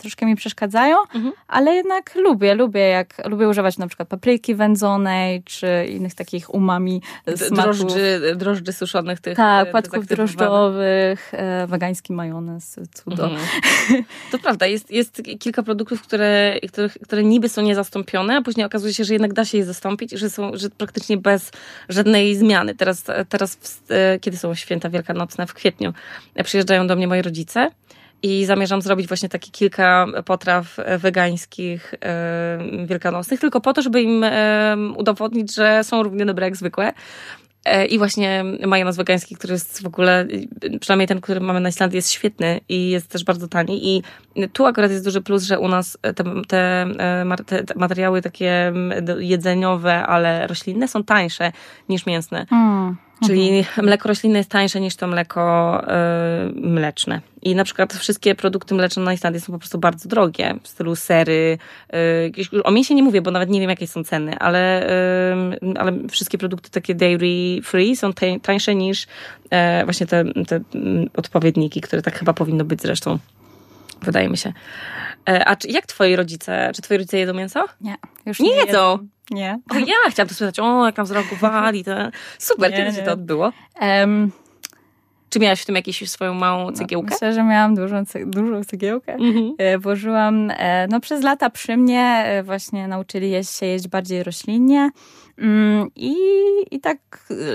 troszkę 0.00 0.26
mi 0.26 0.36
przeszkadzają, 0.36 0.96
mhm. 1.14 1.32
ale 1.48 1.74
jednak 1.74 2.14
lubię, 2.14 2.54
lubię 2.54 2.80
jak 2.80 3.28
lubię 3.28 3.48
używać 3.48 3.78
na 3.78 3.86
przykład 3.86 4.08
papryki 4.08 4.54
wędzonej, 4.54 5.42
czy 5.42 5.86
innych 5.88 6.14
takich 6.14 6.54
umami 6.54 7.02
smaków. 7.36 7.64
Drożdży, 7.64 8.36
drożdży 8.36 8.72
suszonych 8.72 9.20
tych. 9.20 9.36
Tak, 9.36 9.70
płatków 9.70 10.06
drożdżowych 10.06 10.91
e, 11.32 11.66
wegański 11.66 12.12
majonez, 12.12 12.80
cudo. 12.94 13.24
Mhm. 13.24 13.46
To 14.30 14.38
prawda, 14.38 14.66
jest, 14.66 14.90
jest 14.90 15.22
kilka 15.40 15.62
produktów, 15.62 16.02
które, 16.02 16.60
które, 16.68 16.88
które 16.88 17.24
niby 17.24 17.48
są 17.48 17.62
niezastąpione, 17.62 18.36
a 18.36 18.42
później 18.42 18.66
okazuje 18.66 18.94
się, 18.94 19.04
że 19.04 19.12
jednak 19.12 19.32
da 19.32 19.44
się 19.44 19.58
je 19.58 19.64
zastąpić, 19.64 20.10
że 20.10 20.30
są 20.30 20.50
że 20.54 20.70
praktycznie 20.70 21.16
bez 21.16 21.50
żadnej 21.88 22.36
zmiany. 22.36 22.74
Teraz, 22.74 23.04
teraz 23.28 23.80
e, 23.88 24.18
kiedy 24.18 24.36
są 24.36 24.54
święta 24.54 24.90
wielkanocne 24.90 25.46
w 25.46 25.54
kwietniu, 25.54 25.92
przyjeżdżają 26.44 26.86
do 26.86 26.96
mnie 26.96 27.08
moi 27.08 27.22
rodzice 27.22 27.70
i 28.22 28.44
zamierzam 28.44 28.82
zrobić 28.82 29.08
właśnie 29.08 29.28
takie 29.28 29.50
kilka 29.50 30.06
potraw 30.24 30.76
wegańskich, 30.98 31.94
e, 32.00 32.86
wielkanocnych, 32.86 33.40
tylko 33.40 33.60
po 33.60 33.72
to, 33.72 33.82
żeby 33.82 34.02
im 34.02 34.24
udowodnić, 34.96 35.54
że 35.54 35.84
są 35.84 36.02
równie 36.02 36.26
dobre 36.26 36.46
jak 36.46 36.56
zwykłe. 36.56 36.92
E, 37.64 37.86
I 37.86 37.98
właśnie 37.98 38.44
majonez 38.66 38.96
wegański, 38.96 39.36
który 39.36 39.52
jest 39.52 39.82
w 39.82 39.86
ogóle, 39.86 40.26
przynajmniej 40.80 41.08
ten, 41.08 41.20
który 41.20 41.40
mamy 41.40 41.60
na 41.60 41.68
Islandii, 41.68 41.96
jest 41.96 42.10
świetny 42.10 42.60
i 42.68 42.90
jest 42.90 43.08
też 43.08 43.24
bardzo 43.24 43.48
tani. 43.48 43.96
I 43.96 44.02
tu 44.52 44.66
akurat 44.66 44.90
jest 44.90 45.04
duży 45.04 45.20
plus, 45.20 45.42
że 45.42 45.58
u 45.58 45.68
nas 45.68 45.98
te, 46.02 46.14
te, 46.14 46.86
te, 47.46 47.64
te 47.64 47.74
materiały 47.76 48.22
takie 48.22 48.72
jedzeniowe, 49.18 50.06
ale 50.06 50.46
roślinne 50.46 50.88
są 50.88 51.04
tańsze 51.04 51.52
niż 51.88 52.06
mięsne. 52.06 52.46
Mm. 52.52 52.96
Czyli 53.26 53.58
mhm. 53.58 53.86
mleko 53.86 54.08
roślinne 54.08 54.38
jest 54.38 54.50
tańsze 54.50 54.80
niż 54.80 54.96
to 54.96 55.06
mleko 55.06 55.82
y, 55.82 56.60
mleczne. 56.60 57.20
I 57.42 57.54
na 57.54 57.64
przykład 57.64 57.92
wszystkie 57.92 58.34
produkty 58.34 58.74
mleczne 58.74 59.02
na 59.02 59.12
Islandii 59.12 59.40
są 59.40 59.52
po 59.52 59.58
prostu 59.58 59.78
bardzo 59.78 60.08
drogie, 60.08 60.54
w 60.62 60.68
stylu 60.68 60.96
sery. 60.96 61.58
Y, 61.94 62.62
o 62.64 62.70
mięsie 62.70 62.94
nie 62.94 63.02
mówię, 63.02 63.22
bo 63.22 63.30
nawet 63.30 63.50
nie 63.50 63.60
wiem, 63.60 63.70
jakie 63.70 63.86
są 63.86 64.04
ceny, 64.04 64.38
ale, 64.38 64.90
y, 65.62 65.78
ale 65.78 65.92
wszystkie 66.08 66.38
produkty 66.38 66.70
takie 66.70 66.94
dairy 66.94 67.62
free 67.62 67.96
są 67.96 68.10
tańsze 68.42 68.74
niż 68.74 69.06
e, 69.50 69.84
właśnie 69.84 70.06
te, 70.06 70.24
te 70.24 70.60
odpowiedniki, 71.16 71.80
które 71.80 72.02
tak 72.02 72.18
chyba 72.18 72.32
powinno 72.32 72.64
być 72.64 72.82
zresztą. 72.82 73.18
Wydaje 74.02 74.28
mi 74.28 74.36
się. 74.36 74.52
E, 75.28 75.44
a 75.44 75.56
czy, 75.56 75.68
jak 75.68 75.86
twoi 75.86 76.16
rodzice? 76.16 76.70
Czy 76.74 76.82
twoi 76.82 76.98
rodzice 76.98 77.18
jedzą 77.18 77.34
mięso? 77.34 77.64
Nie, 77.80 77.96
już 78.26 78.40
nie, 78.40 78.48
nie 78.48 78.54
jedzą. 78.56 78.66
jedzą. 78.92 79.08
Nie. 79.30 79.58
O, 79.70 79.78
ja 79.78 80.10
chciałam 80.10 80.28
to 80.28 80.34
spytać, 80.34 80.58
o, 80.58 80.86
jak 80.86 80.96
nam 80.96 81.06
zareagowali. 81.06 81.84
To... 81.84 81.92
Super, 82.38 82.70
nie, 82.70 82.76
kiedy 82.76 82.96
się 82.96 83.02
to 83.02 83.12
odbyło? 83.12 83.52
Um, 83.80 84.32
czy 85.32 85.38
miałaś 85.38 85.62
w 85.62 85.66
tym 85.66 85.74
jakąś 85.74 86.10
swoją 86.10 86.34
małą 86.34 86.64
no, 86.64 86.72
cegiełkę? 86.72 87.08
No, 87.10 87.14
myślę, 87.14 87.32
że 87.32 87.42
miałam 87.42 87.74
dużą, 87.74 88.04
dużą 88.26 88.64
cegiełkę. 88.64 89.14
Mhm. 89.14 89.54
E, 89.58 89.78
włożyłam, 89.78 90.50
e, 90.50 90.86
no 90.90 91.00
przez 91.00 91.22
lata 91.22 91.50
przy 91.50 91.76
mnie 91.76 92.24
właśnie 92.44 92.88
nauczyli 92.88 93.44
się 93.44 93.66
jeść 93.66 93.88
bardziej 93.88 94.22
roślinnie. 94.22 94.90
Mm, 95.38 95.88
I, 95.96 96.14
I 96.70 96.80
tak 96.80 96.98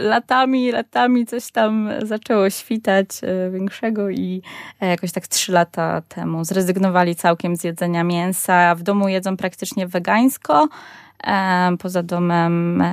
latami, 0.03 0.71
latami 0.71 1.25
coś 1.25 1.51
tam 1.51 1.89
zaczęło 2.03 2.49
świtać 2.49 3.07
e, 3.21 3.51
większego 3.51 4.09
i 4.09 4.41
e, 4.81 4.87
jakoś 4.87 5.11
tak 5.11 5.27
trzy 5.27 5.51
lata 5.51 6.01
temu 6.01 6.45
zrezygnowali 6.45 7.15
całkiem 7.15 7.55
z 7.55 7.63
jedzenia 7.63 8.03
mięsa. 8.03 8.75
W 8.75 8.83
domu 8.83 9.07
jedzą 9.07 9.37
praktycznie 9.37 9.87
wegańsko. 9.87 10.67
Poza 11.79 12.03
domem 12.03 12.83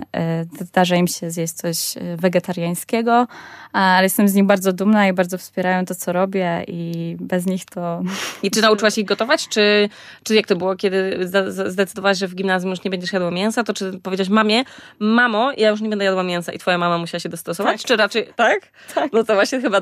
zdarza 0.60 0.96
im 0.96 1.06
się 1.06 1.30
zjeść 1.30 1.52
coś 1.52 1.94
wegetariańskiego, 2.16 3.26
ale 3.72 4.02
jestem 4.02 4.28
z 4.28 4.34
nich 4.34 4.44
bardzo 4.44 4.72
dumna 4.72 5.08
i 5.08 5.12
bardzo 5.12 5.38
wspierają 5.38 5.84
to, 5.84 5.94
co 5.94 6.12
robię 6.12 6.64
i 6.66 7.16
bez 7.20 7.46
nich 7.46 7.64
to... 7.64 8.02
I 8.42 8.50
czy 8.50 8.62
nauczyłaś 8.62 8.98
ich 8.98 9.04
gotować, 9.04 9.48
czy, 9.48 9.88
czy 10.22 10.34
jak 10.34 10.46
to 10.46 10.56
było, 10.56 10.76
kiedy 10.76 11.18
zdecydowałaś, 11.66 12.18
że 12.18 12.28
w 12.28 12.34
gimnazjum 12.34 12.70
już 12.70 12.84
nie 12.84 12.90
będziesz 12.90 13.12
jadła 13.12 13.30
mięsa, 13.30 13.64
to 13.64 13.74
czy 13.74 14.00
powiedziałaś 14.02 14.28
mamie, 14.28 14.64
mamo, 14.98 15.52
ja 15.56 15.68
już 15.70 15.80
nie 15.80 15.88
będę 15.88 16.04
jadła 16.04 16.22
mięsa 16.22 16.52
i 16.52 16.58
twoja 16.58 16.78
mama 16.78 16.98
musiała 16.98 17.20
się 17.20 17.28
dostosować, 17.28 17.82
tak. 17.82 17.88
czy 17.88 17.96
raczej, 17.96 18.26
tak? 18.37 18.60
Tak. 18.94 19.12
No 19.12 19.24
to 19.24 19.34
właśnie 19.34 19.60
chyba, 19.60 19.80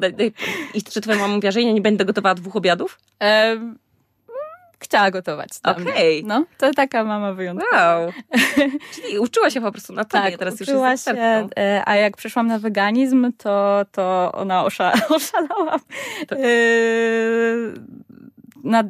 i 0.75 0.83
czy 0.83 1.01
twoja 1.01 1.19
mama 1.19 1.35
mówiła, 1.35 1.51
że 1.51 1.63
ja 1.63 1.73
nie 1.73 1.81
będę 1.81 2.05
gotowała 2.05 2.35
dwóch 2.35 2.57
obiadów? 2.57 2.99
Um, 3.21 3.79
chciała 4.83 5.11
gotować. 5.11 5.49
Okej. 5.63 5.83
Okay. 5.83 6.23
No, 6.25 6.45
to 6.59 6.73
taka 6.73 7.05
mama 7.05 7.33
wyjątkowa. 7.33 7.99
Wow. 7.99 8.13
Czyli 8.95 9.19
uczyła 9.19 9.51
się 9.51 9.61
po 9.61 9.73
prostu 9.73 9.93
na 9.93 10.05
tobie, 10.05 10.31
tak, 10.31 10.39
teraz 10.39 10.61
już 10.61 10.69
jest 10.69 11.05
się, 11.05 11.13
e, 11.59 11.83
A 11.87 11.97
jak 11.97 12.17
przeszłam 12.17 12.47
na 12.47 12.59
weganizm, 12.59 13.33
to, 13.39 13.85
to 13.93 14.33
ona 14.35 14.65
osza, 14.65 14.93
oszalała. 15.17 15.79
To... 16.29 16.37
E, 16.37 16.43
nad, 18.65 18.87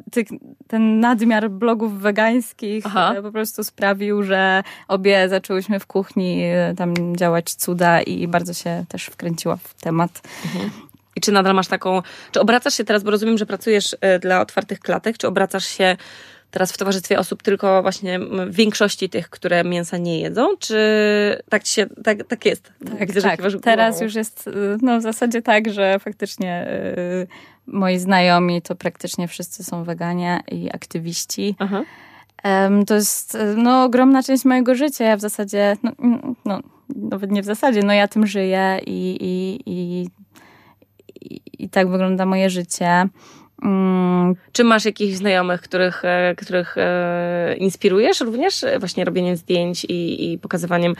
ten 0.67 0.99
nadmiar 0.99 1.49
blogów 1.49 1.99
wegańskich 1.99 2.85
Aha. 2.85 3.13
E, 3.17 3.21
po 3.21 3.31
prostu 3.31 3.63
sprawił, 3.63 4.23
że 4.23 4.63
obie 4.87 5.29
zaczęłyśmy 5.29 5.79
w 5.79 5.87
kuchni 5.87 6.43
tam 6.77 7.15
działać 7.15 7.53
cuda 7.53 8.01
i 8.01 8.27
bardzo 8.27 8.53
się 8.53 8.85
też 8.89 9.05
wkręciła 9.05 9.55
w 9.55 9.73
temat. 9.73 10.21
Mhm. 10.45 10.92
I 11.15 11.21
czy 11.21 11.31
nadal 11.31 11.55
masz 11.55 11.67
taką, 11.67 12.01
czy 12.31 12.39
obracasz 12.39 12.73
się 12.73 12.83
teraz, 12.83 13.03
bo 13.03 13.11
rozumiem, 13.11 13.37
że 13.37 13.45
pracujesz 13.45 13.95
e, 14.01 14.19
dla 14.19 14.41
otwartych 14.41 14.79
klatek, 14.79 15.17
czy 15.17 15.27
obracasz 15.27 15.65
się 15.65 15.97
teraz 16.53 16.71
w 16.71 16.77
towarzystwie 16.77 17.19
osób 17.19 17.43
tylko 17.43 17.81
właśnie 17.81 18.19
w 18.19 18.55
większości 18.55 19.09
tych, 19.09 19.29
które 19.29 19.63
mięsa 19.63 19.97
nie 19.97 20.19
jedzą, 20.19 20.57
czy 20.59 20.77
tak 21.49 21.65
się, 21.65 21.85
tak, 22.03 22.27
tak 22.27 22.45
jest? 22.45 22.71
Tak, 22.99 23.07
Widzę, 23.07 23.21
tak. 23.21 23.39
Teraz 23.63 24.01
już 24.01 24.15
jest 24.15 24.47
y, 24.47 24.51
no, 24.81 24.99
w 24.99 25.01
zasadzie 25.01 25.41
tak, 25.41 25.69
że 25.69 25.99
faktycznie 25.99 26.67
yy, 26.97 27.27
moi 27.67 27.99
znajomi 27.99 28.61
to 28.61 28.75
praktycznie 28.75 29.27
wszyscy 29.27 29.63
są 29.63 29.83
weganie 29.83 30.39
i 30.51 30.69
aktywiści. 30.73 31.55
Aha. 31.59 31.83
Um, 32.43 32.85
to 32.85 32.95
jest 32.95 33.35
y, 33.35 33.55
no, 33.57 33.83
ogromna 33.83 34.23
część 34.23 34.45
mojego 34.45 34.75
życia. 34.75 35.05
Ja 35.05 35.17
w 35.17 35.21
zasadzie, 35.21 35.77
no, 35.83 35.91
no, 36.45 36.59
nawet 36.95 37.31
nie 37.31 37.41
w 37.41 37.45
zasadzie, 37.45 37.83
no 37.83 37.93
ja 37.93 38.07
tym 38.07 38.27
żyję 38.27 38.79
i, 38.85 39.17
i, 39.21 39.59
i 39.65 40.07
i, 41.21 41.69
tak 41.69 41.89
wygląda 41.89 42.25
moje 42.25 42.49
życie. 42.49 43.07
Mm. 43.63 44.35
Czy 44.51 44.63
masz 44.63 44.85
jakichś 44.85 45.13
znajomych, 45.17 45.61
których, 45.61 46.05
e, 46.05 46.35
których 46.37 46.75
e, 46.77 47.55
inspirujesz 47.57 48.21
również 48.21 48.65
właśnie 48.79 49.05
robieniem 49.05 49.35
zdjęć 49.35 49.85
i, 49.85 50.31
i 50.33 50.37
pokazywaniem 50.37 50.95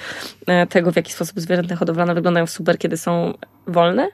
e, 0.47 0.67
tego, 0.67 0.91
w 0.91 0.95
jaki 0.95 1.11
sposób 1.11 1.39
zwierzęta 1.39 1.75
hodowlane 1.75 2.15
wyglądają 2.15 2.47
super, 2.47 2.77
kiedy 2.77 2.97
są 2.97 3.33
wolne? 3.67 4.07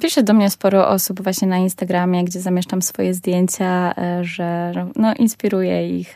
Pisze 0.00 0.22
do 0.22 0.34
mnie 0.34 0.50
sporo 0.50 0.88
osób 0.88 1.22
właśnie 1.22 1.48
na 1.48 1.56
Instagramie, 1.56 2.24
gdzie 2.24 2.40
zamieszczam 2.40 2.82
swoje 2.82 3.14
zdjęcia, 3.14 3.94
że 4.22 4.72
no, 4.96 5.14
inspiruję 5.14 5.98
ich 5.98 6.14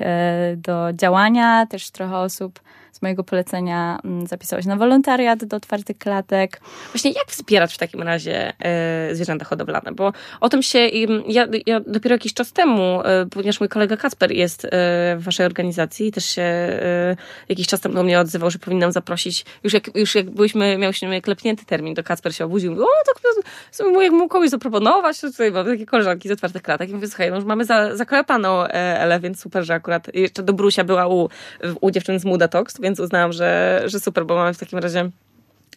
do 0.57 0.89
działania. 0.93 1.67
Też 1.67 1.91
trochę 1.91 2.17
osób 2.17 2.61
mojego 3.03 3.25
polecenia 3.25 3.99
mm, 4.05 4.27
zapisałaś 4.27 4.67
na 4.67 4.77
wolontariat 4.77 5.45
do 5.45 5.57
otwartych 5.57 5.99
klatek. 5.99 6.61
Właśnie 6.93 7.13
jak 7.13 7.27
wspierać 7.27 7.75
w 7.75 7.79
takim 7.79 8.03
razie 8.03 8.53
e, 8.59 9.15
zwierzęta 9.15 9.45
hodowlane? 9.45 9.93
Bo 9.93 10.13
o 10.41 10.49
tym 10.49 10.63
się, 10.63 10.79
ja, 11.29 11.47
ja 11.67 11.81
dopiero 11.81 12.15
jakiś 12.15 12.35
czas 12.35 12.53
temu, 12.53 13.03
e, 13.05 13.27
ponieważ 13.31 13.61
mój 13.61 13.69
kolega 13.69 13.97
Kasper 13.97 14.33
jest 14.33 14.65
e, 14.65 14.69
w 15.17 15.23
waszej 15.23 15.47
organizacji 15.47 16.07
i 16.07 16.13
też 16.13 16.25
się 16.25 16.51
jakiś 17.49 17.67
czas 17.67 17.81
temu 17.81 17.95
do 17.95 18.03
mnie 18.03 18.21
odzywał, 18.21 18.51
że 18.51 18.59
powinnam 18.59 18.93
zaprosić, 18.93 19.45
już 19.65 19.73
jak, 19.73 19.97
już 19.97 20.15
jak 20.15 20.31
byliśmy, 20.31 20.79
miałyśmy 20.79 21.21
klepnięty 21.21 21.67
termin, 21.67 21.95
to 21.95 22.03
Kasper 22.03 22.35
się 22.35 22.45
obudził 22.45 22.71
i 22.71 22.75
mówił, 22.75 22.85
o, 22.85 23.05
tak 23.07 23.21
sobie 23.71 24.05
jak 24.05 24.13
mógł 24.13 24.29
kogoś 24.29 24.51
zaproponować, 24.51 25.21
to 25.21 25.31
tutaj 25.31 25.53
mam 25.53 25.67
takie 25.67 25.87
koleżanki 25.87 26.29
z 26.29 26.33
otwartych 26.33 26.63
klatek 26.63 26.91
i 26.91 26.95
mówię, 26.95 27.09
słuchaj, 27.09 27.31
no 27.31 27.37
już 27.37 27.45
mamy 27.45 27.65
za, 27.65 27.97
zaklepaną 27.97 28.65
Elę, 28.65 29.21
więc 29.21 29.41
super, 29.41 29.65
że 29.65 29.75
akurat 29.75 30.15
jeszcze 30.15 30.43
do 30.43 30.53
Brusia 30.53 30.85
była 30.85 31.09
u, 31.09 31.29
u 31.81 31.91
dziewczyn 31.91 32.21
z 32.21 32.25
Muda 32.25 32.49
Talks, 32.49 32.81
więc 32.81 32.90
uznałam, 32.99 33.33
że, 33.33 33.83
że 33.85 34.01
super, 34.01 34.27
bo 34.27 34.35
mamy 34.35 34.55
w 34.55 34.59
takim 34.59 34.79
razie 34.79 35.11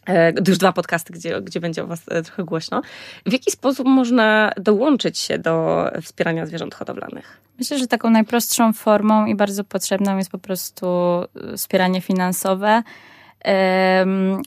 e, 0.08 0.32
już 0.48 0.58
dwa 0.58 0.72
podcasty, 0.72 1.12
gdzie, 1.12 1.40
gdzie 1.40 1.60
będzie 1.60 1.84
o 1.84 1.86
Was 1.86 2.02
e, 2.08 2.22
trochę 2.22 2.44
głośno. 2.44 2.82
W 3.26 3.32
jaki 3.32 3.50
sposób 3.50 3.86
można 3.86 4.52
dołączyć 4.56 5.18
się 5.18 5.38
do 5.38 5.84
wspierania 6.02 6.46
zwierząt 6.46 6.74
hodowlanych? 6.74 7.40
Myślę, 7.58 7.78
że 7.78 7.86
taką 7.86 8.10
najprostszą 8.10 8.72
formą 8.72 9.26
i 9.26 9.34
bardzo 9.34 9.64
potrzebną 9.64 10.18
jest 10.18 10.30
po 10.30 10.38
prostu 10.38 10.86
e, 10.86 11.56
wspieranie 11.56 12.00
finansowe. 12.00 12.82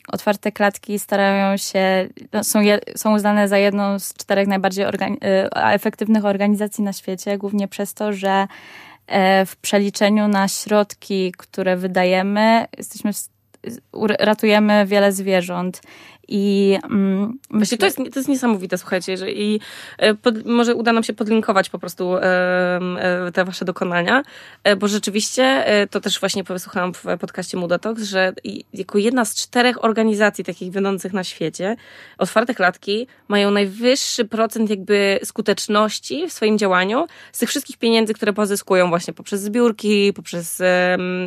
Otwarte 0.08 0.52
klatki 0.52 0.98
starają 0.98 1.56
się, 1.56 2.08
no, 2.32 2.44
są, 2.44 2.60
je, 2.60 2.80
są 2.96 3.14
uznane 3.14 3.48
za 3.48 3.58
jedną 3.58 3.98
z 3.98 4.14
czterech 4.14 4.48
najbardziej 4.48 4.84
organi 4.84 5.16
efektywnych 5.54 6.24
organizacji 6.24 6.84
na 6.84 6.92
świecie, 6.92 7.38
głównie 7.38 7.68
przez 7.68 7.94
to, 7.94 8.12
że 8.12 8.46
w 9.46 9.56
przeliczeniu 9.60 10.28
na 10.28 10.48
środki, 10.48 11.32
które 11.36 11.76
wydajemy, 11.76 12.66
jesteśmy 12.78 13.10
ratujemy 14.18 14.86
wiele 14.86 15.12
zwierząt 15.12 15.80
i 16.28 16.78
mm, 16.84 17.38
myślę, 17.50 17.78
to, 17.78 17.86
jest, 17.86 17.96
to 17.96 18.18
jest 18.20 18.28
niesamowite, 18.28 18.78
słuchajcie, 18.78 19.16
że 19.16 19.32
i 19.32 19.60
e, 19.98 20.14
pod, 20.14 20.46
może 20.46 20.74
uda 20.74 20.92
nam 20.92 21.02
się 21.02 21.12
podlinkować 21.12 21.70
po 21.70 21.78
prostu 21.78 22.16
e, 22.16 22.20
e, 22.22 23.32
te 23.32 23.44
wasze 23.44 23.64
dokonania, 23.64 24.22
e, 24.64 24.76
bo 24.76 24.88
rzeczywiście 24.88 25.42
e, 25.44 25.86
to 25.86 26.00
też 26.00 26.20
właśnie 26.20 26.42
wysłuchałam 26.42 26.94
w 26.94 27.04
podcaście 27.20 27.56
Mudatox, 27.56 28.02
że 28.02 28.32
jako 28.74 28.98
jedna 28.98 29.24
z 29.24 29.34
czterech 29.34 29.84
organizacji 29.84 30.44
takich 30.44 30.72
wiodących 30.72 31.12
na 31.12 31.24
świecie, 31.24 31.76
otwarte 32.18 32.54
klatki 32.54 33.06
mają 33.28 33.50
najwyższy 33.50 34.24
procent 34.24 34.70
jakby 34.70 35.20
skuteczności 35.24 36.28
w 36.28 36.32
swoim 36.32 36.58
działaniu 36.58 37.06
z 37.32 37.38
tych 37.38 37.48
wszystkich 37.48 37.76
pieniędzy, 37.76 38.14
które 38.14 38.32
pozyskują 38.32 38.88
właśnie 38.88 39.14
poprzez 39.14 39.40
zbiórki, 39.40 40.12
poprzez 40.12 40.62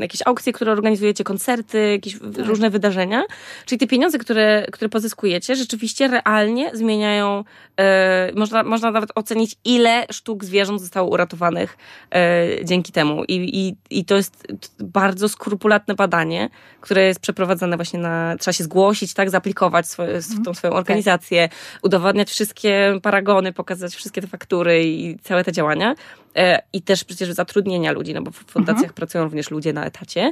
jakieś 0.01 0.21
aukcje, 0.25 0.53
które 0.53 0.71
organizujecie, 0.71 1.23
koncerty, 1.23 1.91
jakieś 1.91 2.19
tak. 2.19 2.45
różne 2.45 2.69
wydarzenia. 2.69 3.23
Czyli 3.65 3.79
te 3.79 3.87
pieniądze, 3.87 4.17
które, 4.17 4.67
które 4.71 4.89
pozyskujecie, 4.91 5.55
rzeczywiście 5.55 6.07
realnie 6.07 6.71
zmieniają, 6.73 7.43
e, 7.77 8.31
można, 8.35 8.63
można 8.63 8.91
nawet 8.91 9.09
ocenić, 9.15 9.55
ile 9.65 10.05
sztuk 10.11 10.45
zwierząt 10.45 10.81
zostało 10.81 11.09
uratowanych 11.09 11.77
e, 12.11 12.47
dzięki 12.65 12.91
temu. 12.91 13.23
I, 13.23 13.35
i, 13.35 13.75
I 13.99 14.05
to 14.05 14.15
jest 14.15 14.47
bardzo 14.79 15.29
skrupulatne 15.29 15.95
badanie, 15.95 16.49
które 16.81 17.03
jest 17.03 17.19
przeprowadzane 17.19 17.75
właśnie 17.75 17.99
na, 17.99 18.35
trzeba 18.39 18.53
się 18.53 18.63
zgłosić, 18.63 19.13
tak, 19.13 19.29
zaaplikować 19.29 19.87
swoje, 19.87 20.15
mhm. 20.15 20.43
tą 20.43 20.53
swoją 20.53 20.73
organizację, 20.73 21.43
okay. 21.45 21.79
udowadniać 21.83 22.29
wszystkie 22.29 22.99
paragony, 23.01 23.53
pokazać 23.53 23.95
wszystkie 23.95 24.21
te 24.21 24.27
faktury 24.27 24.83
i 24.83 25.19
całe 25.19 25.43
te 25.43 25.51
działania. 25.51 25.95
E, 26.35 26.61
I 26.73 26.81
też 26.81 27.03
przecież 27.03 27.31
zatrudnienia 27.31 27.91
ludzi, 27.91 28.13
no 28.13 28.21
bo 28.21 28.31
w 28.31 28.35
fundacjach 28.35 28.83
mhm. 28.83 28.93
pracują 28.93 29.23
również 29.23 29.51
ludzie 29.51 29.73
na 29.73 29.85
etacie. 29.85 30.31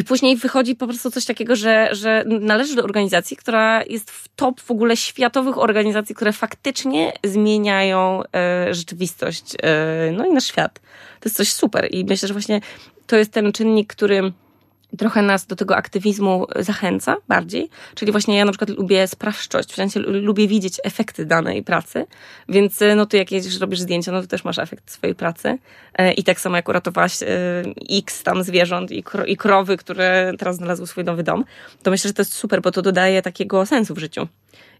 I 0.00 0.04
później 0.04 0.36
wychodzi 0.36 0.76
po 0.76 0.86
prostu 0.86 1.10
coś 1.10 1.24
takiego, 1.24 1.56
że, 1.56 1.88
że 1.92 2.24
należy 2.26 2.76
do 2.76 2.84
organizacji, 2.84 3.36
która 3.36 3.82
jest 3.84 4.10
w 4.10 4.28
top 4.36 4.60
w 4.60 4.70
ogóle 4.70 4.96
światowych 4.96 5.58
organizacji, 5.58 6.14
które 6.14 6.32
faktycznie 6.32 7.12
zmieniają 7.24 8.22
e, 8.34 8.74
rzeczywistość, 8.74 9.56
e, 9.62 10.12
no 10.12 10.26
i 10.26 10.32
nasz 10.32 10.44
świat. 10.44 10.80
To 11.20 11.28
jest 11.28 11.36
coś 11.36 11.52
super 11.52 11.88
i 11.90 12.04
myślę, 12.04 12.28
że 12.28 12.34
właśnie 12.34 12.60
to 13.06 13.16
jest 13.16 13.32
ten 13.32 13.52
czynnik, 13.52 13.94
który 13.94 14.32
trochę 14.98 15.22
nas 15.22 15.46
do 15.46 15.56
tego 15.56 15.76
aktywizmu 15.76 16.46
zachęca 16.56 17.16
bardziej. 17.28 17.70
Czyli 17.94 18.12
właśnie 18.12 18.36
ja 18.36 18.44
na 18.44 18.52
przykład 18.52 18.70
lubię 18.70 19.08
sprawczość, 19.08 19.72
w 19.72 19.74
sensie 19.74 20.00
lubię 20.00 20.48
widzieć 20.48 20.80
efekty 20.84 21.26
danej 21.26 21.62
pracy, 21.62 22.06
więc 22.48 22.82
e, 22.82 22.94
no 22.94 23.06
ty 23.06 23.16
jak 23.16 23.32
jedziesz, 23.32 23.60
robisz 23.60 23.80
zdjęcia, 23.80 24.12
no 24.12 24.20
to 24.22 24.26
też 24.26 24.44
masz 24.44 24.58
efekt 24.58 24.90
swojej 24.90 25.14
pracy. 25.14 25.58
E, 25.94 26.12
I 26.12 26.24
tak 26.24 26.40
samo 26.40 26.56
jak 26.56 26.68
uratowałaś 26.68 27.22
e, 27.22 27.26
x 27.90 28.22
tam 28.22 28.42
zwierząt 28.42 28.90
i 29.26 29.36
krowy, 29.36 29.76
które 29.76 30.32
teraz 30.38 30.56
znalazły 30.56 30.86
swój 30.86 31.04
nowy 31.04 31.22
dom, 31.22 31.44
to 31.82 31.90
myślę, 31.90 32.08
że 32.08 32.14
to 32.14 32.22
jest 32.22 32.32
super, 32.32 32.62
bo 32.62 32.70
to 32.70 32.82
dodaje 32.82 33.22
takiego 33.22 33.66
sensu 33.66 33.94
w 33.94 33.98
życiu. 33.98 34.28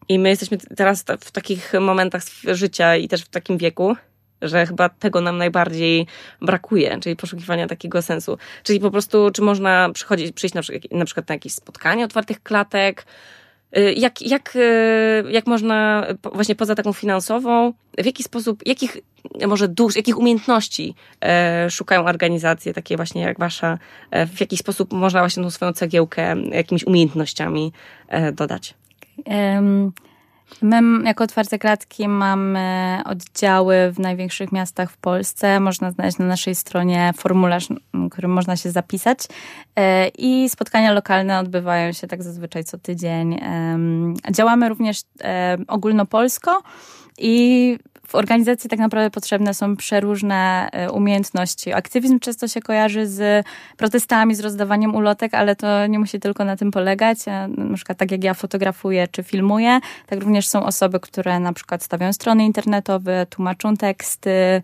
I 0.08 0.18
my 0.18 0.28
jesteśmy 0.28 0.58
teraz 0.58 1.04
w 1.20 1.30
takich 1.30 1.72
momentach 1.80 2.22
życia 2.44 2.96
i 2.96 3.08
też 3.08 3.22
w 3.22 3.28
takim 3.28 3.58
wieku, 3.58 3.96
że 4.42 4.66
chyba 4.66 4.88
tego 4.88 5.20
nam 5.20 5.38
najbardziej 5.38 6.06
brakuje, 6.42 6.98
czyli 7.00 7.16
poszukiwania 7.16 7.66
takiego 7.66 8.02
sensu. 8.02 8.38
Czyli 8.62 8.80
po 8.80 8.90
prostu, 8.90 9.30
czy 9.30 9.42
można 9.42 9.90
przychodzić, 9.94 10.32
przyjść 10.32 10.54
na 10.54 10.62
przykład, 10.62 10.92
na 10.92 11.04
przykład 11.04 11.28
na 11.28 11.34
jakieś 11.34 11.52
spotkanie 11.52 12.04
otwartych 12.04 12.42
klatek, 12.42 13.06
y, 13.76 13.94
jak, 13.96 14.22
jak, 14.22 14.56
y, 14.56 15.24
jak 15.30 15.46
można 15.46 16.06
właśnie 16.34 16.54
poza 16.54 16.74
taką 16.74 16.92
finansową, 16.92 17.72
w 17.98 18.06
jaki 18.06 18.22
sposób, 18.22 18.62
jakich 18.66 18.96
może 19.48 19.68
dusz, 19.68 19.96
jakich 19.96 20.18
umiejętności 20.18 20.94
e, 21.24 21.70
szukają 21.70 22.04
organizacje 22.04 22.74
takie 22.74 22.96
właśnie 22.96 23.22
jak 23.22 23.38
wasza, 23.38 23.78
w 24.26 24.40
jaki 24.40 24.56
sposób 24.56 24.92
można 24.92 25.20
właśnie 25.20 25.42
tą 25.42 25.50
swoją 25.50 25.72
cegiełkę 25.72 26.36
jakimiś 26.52 26.84
umiejętnościami 26.84 27.72
dodać? 28.32 28.74
Um 29.26 29.92
My 30.62 31.04
jako 31.04 31.24
Otwarte 31.24 31.58
Klatki 31.58 32.08
mamy 32.08 32.98
oddziały 33.04 33.92
w 33.92 33.98
największych 33.98 34.52
miastach 34.52 34.90
w 34.90 34.96
Polsce. 34.96 35.60
Można 35.60 35.90
znaleźć 35.90 36.18
na 36.18 36.24
naszej 36.26 36.54
stronie 36.54 37.12
formularz, 37.16 37.68
którym 38.10 38.30
można 38.30 38.56
się 38.56 38.70
zapisać. 38.70 39.18
E, 39.76 40.08
I 40.08 40.48
spotkania 40.48 40.92
lokalne 40.92 41.38
odbywają 41.38 41.92
się 41.92 42.06
tak 42.06 42.22
zazwyczaj 42.22 42.64
co 42.64 42.78
tydzień. 42.78 43.40
Działamy 44.30 44.68
również 44.68 45.00
ogólnopolsko 45.68 46.62
i 47.18 47.78
w 48.10 48.14
organizacji 48.14 48.70
tak 48.70 48.78
naprawdę 48.78 49.10
potrzebne 49.10 49.54
są 49.54 49.76
przeróżne 49.76 50.68
e, 50.72 50.90
umiejętności. 50.90 51.72
Aktywizm 51.72 52.18
często 52.18 52.48
się 52.48 52.60
kojarzy 52.60 53.06
z 53.06 53.46
protestami, 53.76 54.34
z 54.34 54.40
rozdawaniem 54.40 54.94
ulotek, 54.94 55.34
ale 55.34 55.56
to 55.56 55.86
nie 55.86 55.98
musi 55.98 56.20
tylko 56.20 56.44
na 56.44 56.56
tym 56.56 56.70
polegać. 56.70 57.18
Na 57.56 57.74
przykład 57.74 57.98
tak 57.98 58.10
jak 58.10 58.24
ja 58.24 58.34
fotografuję 58.34 59.08
czy 59.08 59.22
filmuję, 59.22 59.80
tak 60.06 60.20
również 60.20 60.48
są 60.48 60.64
osoby, 60.64 61.00
które 61.00 61.40
na 61.40 61.52
przykład 61.52 61.82
stawiają 61.82 62.12
strony 62.12 62.44
internetowe, 62.44 63.26
tłumaczą 63.26 63.76
teksty, 63.76 64.62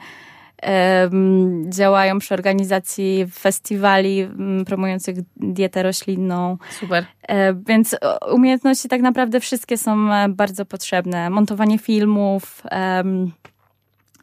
działają 1.68 2.18
przy 2.18 2.34
organizacji 2.34 3.26
festiwali 3.32 4.28
promujących 4.66 5.16
dietę 5.36 5.82
roślinną. 5.82 6.58
Super. 6.70 7.06
E, 7.28 7.54
więc 7.54 7.96
umiejętności 8.32 8.88
tak 8.88 9.00
naprawdę 9.00 9.40
wszystkie 9.40 9.78
są 9.78 10.12
e, 10.12 10.28
bardzo 10.28 10.64
potrzebne. 10.64 11.30
Montowanie 11.30 11.78
filmów, 11.78 12.62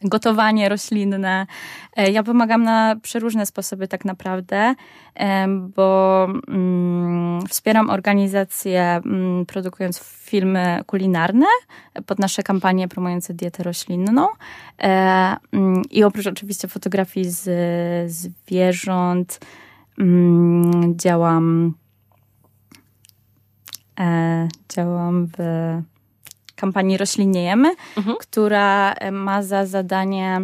gotowanie 0.03 0.69
roślinne. 0.69 1.47
E, 1.97 2.11
ja 2.11 2.23
pomagam 2.23 2.63
na 2.63 2.95
przeróżne 3.01 3.45
sposoby 3.45 3.87
tak 3.87 4.05
naprawdę, 4.05 4.75
bo 5.75 6.27
mm, 6.47 7.47
wspieram 7.49 7.89
organizacje 7.89 8.81
mm, 8.81 9.45
produkując 9.45 9.99
filmy 9.99 10.79
kulinarne 10.85 11.45
pod 12.05 12.19
nasze 12.19 12.43
kampanie 12.43 12.87
promujące 12.87 13.33
dietę 13.33 13.63
roślinną 13.63 14.27
e, 14.81 15.37
mm, 15.51 15.81
i 15.91 16.03
oprócz 16.03 16.27
oczywiście 16.27 16.67
fotografii 16.67 17.29
z 17.29 18.11
zwierząt 18.11 19.39
działam 20.95 21.73
e, 23.99 24.47
działam 24.69 25.27
w 25.37 25.41
kampanii 26.55 26.97
Roślinniejemy, 26.97 27.75
mhm. 27.97 28.17
która 28.19 28.93
e, 28.93 29.11
ma 29.11 29.43
za 29.43 29.65
zadanie 29.65 30.41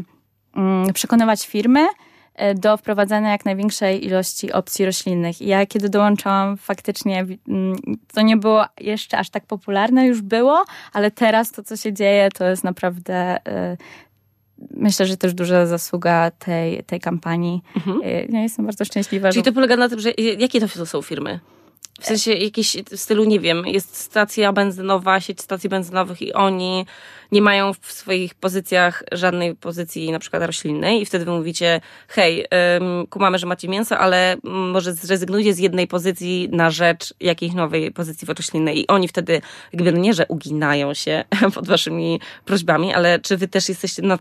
mm, 0.55 0.93
przekonywać 0.93 1.47
firmy 1.47 1.87
e, 2.35 2.55
do 2.55 2.77
wprowadzania 2.77 3.31
jak 3.31 3.45
największej 3.45 4.05
ilości 4.05 4.51
opcji 4.51 4.85
roślinnych. 4.85 5.41
I 5.41 5.47
ja 5.47 5.65
kiedy 5.65 5.89
dołączałam, 5.89 6.57
faktycznie 6.57 7.25
mm, 7.47 7.75
to 8.13 8.21
nie 8.21 8.37
było 8.37 8.65
jeszcze 8.79 9.17
aż 9.17 9.29
tak 9.29 9.45
popularne, 9.45 10.07
już 10.07 10.21
było, 10.21 10.65
ale 10.93 11.11
teraz 11.11 11.51
to, 11.51 11.63
co 11.63 11.77
się 11.77 11.93
dzieje, 11.93 12.29
to 12.31 12.45
jest 12.45 12.63
naprawdę 12.63 13.47
e, 13.47 13.77
myślę, 14.71 15.05
że 15.05 15.17
też 15.17 15.33
duża 15.33 15.65
zasługa 15.65 16.31
tej, 16.31 16.83
tej 16.83 16.99
kampanii. 16.99 17.61
Mhm. 17.75 17.99
Ja 18.29 18.41
jestem 18.41 18.65
bardzo 18.65 18.85
szczęśliwa. 18.85 19.31
Czyli 19.31 19.43
to 19.43 19.53
polega 19.53 19.75
na 19.75 19.89
tym, 19.89 19.99
że 19.99 20.11
jakie 20.37 20.61
to 20.61 20.85
są 20.85 21.01
firmy? 21.01 21.39
W 21.99 22.05
sensie 22.05 22.33
jakiś 22.33 22.77
w 22.91 22.97
stylu, 22.97 23.23
nie 23.23 23.39
wiem, 23.39 23.67
jest 23.67 23.97
stacja 23.97 24.53
benzynowa, 24.53 25.19
sieć 25.19 25.41
stacji 25.41 25.69
benzynowych 25.69 26.21
i 26.21 26.33
oni 26.33 26.85
nie 27.31 27.41
mają 27.41 27.73
w 27.81 27.91
swoich 27.91 28.35
pozycjach 28.35 29.03
żadnej 29.11 29.55
pozycji 29.55 30.11
na 30.11 30.19
przykład 30.19 30.43
roślinnej 30.43 31.01
i 31.01 31.05
wtedy 31.05 31.25
mówicie, 31.25 31.81
hej, 32.07 32.45
kumamy, 33.09 33.37
że 33.37 33.47
macie 33.47 33.67
mięso, 33.67 33.97
ale 33.97 34.37
może 34.43 34.93
zrezygnujcie 34.93 35.53
z 35.53 35.59
jednej 35.59 35.87
pozycji 35.87 36.49
na 36.51 36.69
rzecz 36.69 37.13
jakiejś 37.19 37.53
nowej 37.53 37.91
pozycji 37.91 38.27
roślinnej 38.27 38.79
i 38.79 38.87
oni 38.87 39.07
wtedy 39.07 39.41
jakby 39.73 39.91
no 39.91 39.99
nie, 39.99 40.13
że 40.13 40.25
uginają 40.27 40.93
się 40.93 41.23
pod 41.55 41.67
waszymi 41.67 42.21
prośbami, 42.45 42.93
ale 42.93 43.19
czy 43.19 43.37
wy 43.37 43.47
też 43.47 43.69
jesteście 43.69 44.01
na, 44.01 44.17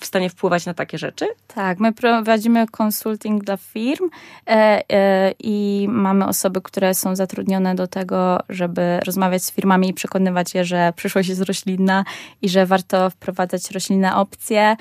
w 0.00 0.06
stanie 0.06 0.30
wpływać 0.30 0.66
na 0.66 0.74
takie 0.74 0.98
rzeczy? 0.98 1.26
Tak, 1.54 1.80
my 1.80 1.92
prowadzimy 1.92 2.66
konsulting 2.66 3.44
dla 3.44 3.56
firm 3.56 4.10
e, 4.46 4.82
e, 4.92 5.34
i 5.38 5.86
mamy 5.90 6.26
osoby, 6.26 6.60
które 6.60 6.94
są 6.94 7.16
zatrudnione 7.16 7.74
do 7.74 7.86
tego, 7.86 8.38
żeby 8.48 9.00
rozmawiać 9.06 9.42
z 9.42 9.52
firmami 9.52 9.88
i 9.88 9.94
przekonywać 9.94 10.54
je, 10.54 10.64
że 10.64 10.92
przyszłość 10.96 11.28
jest 11.28 11.42
roślinna 11.42 12.04
i 12.42 12.48
że 12.48 12.66
warto 12.66 13.10
wprowadzać 13.10 13.70
roślinne 13.70 14.16
opcje. 14.16 14.76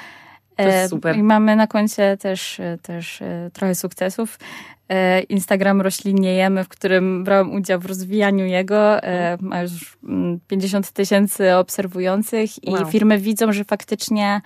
To 0.55 0.63
jest 0.63 0.77
e, 0.77 0.89
super. 0.89 1.17
I 1.17 1.23
mamy 1.23 1.55
na 1.55 1.67
koncie 1.67 2.17
też, 2.17 2.61
też 2.81 3.21
e, 3.21 3.49
trochę 3.53 3.75
sukcesów. 3.75 4.39
E, 4.89 5.21
Instagram 5.21 5.81
Roślinniejemy, 5.81 6.63
w 6.63 6.67
którym 6.67 7.23
brałam 7.23 7.53
udział 7.53 7.79
w 7.79 7.85
rozwijaniu 7.85 8.45
jego. 8.45 8.99
Ma 9.41 9.61
już 9.61 9.97
50 10.47 10.85
mm, 10.85 10.93
tysięcy 10.93 11.55
obserwujących 11.55 12.63
i 12.63 12.71
wow. 12.71 12.85
firmy 12.85 13.17
widzą, 13.17 13.51
że 13.51 13.63
faktycznie 13.63 14.41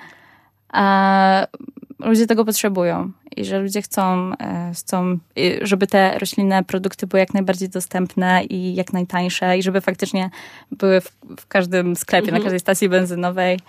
ludzie 2.00 2.28
tego 2.28 2.46
potrzebują 2.46 3.12
i 3.36 3.46
że 3.46 3.60
ludzie 3.60 3.82
chcą, 3.82 4.32
chcą, 4.74 5.18
żeby 5.62 5.88
te 5.88 6.20
roślinne 6.20 6.64
produkty 6.64 7.08
były 7.08 7.20
jak 7.20 7.34
najbardziej 7.34 7.70
dostępne 7.70 8.44
i 8.44 8.76
jak 8.76 8.94
najtańsze 8.94 9.58
i 9.58 9.64
żeby 9.64 9.82
faktycznie 9.82 10.30
były 10.72 11.02
w, 11.02 11.12
w 11.40 11.48
każdym 11.48 11.96
sklepie, 11.96 12.26
mhm. 12.26 12.38
na 12.38 12.44
każdej 12.44 12.60
stacji 12.60 12.90
benzynowej. 12.90 13.60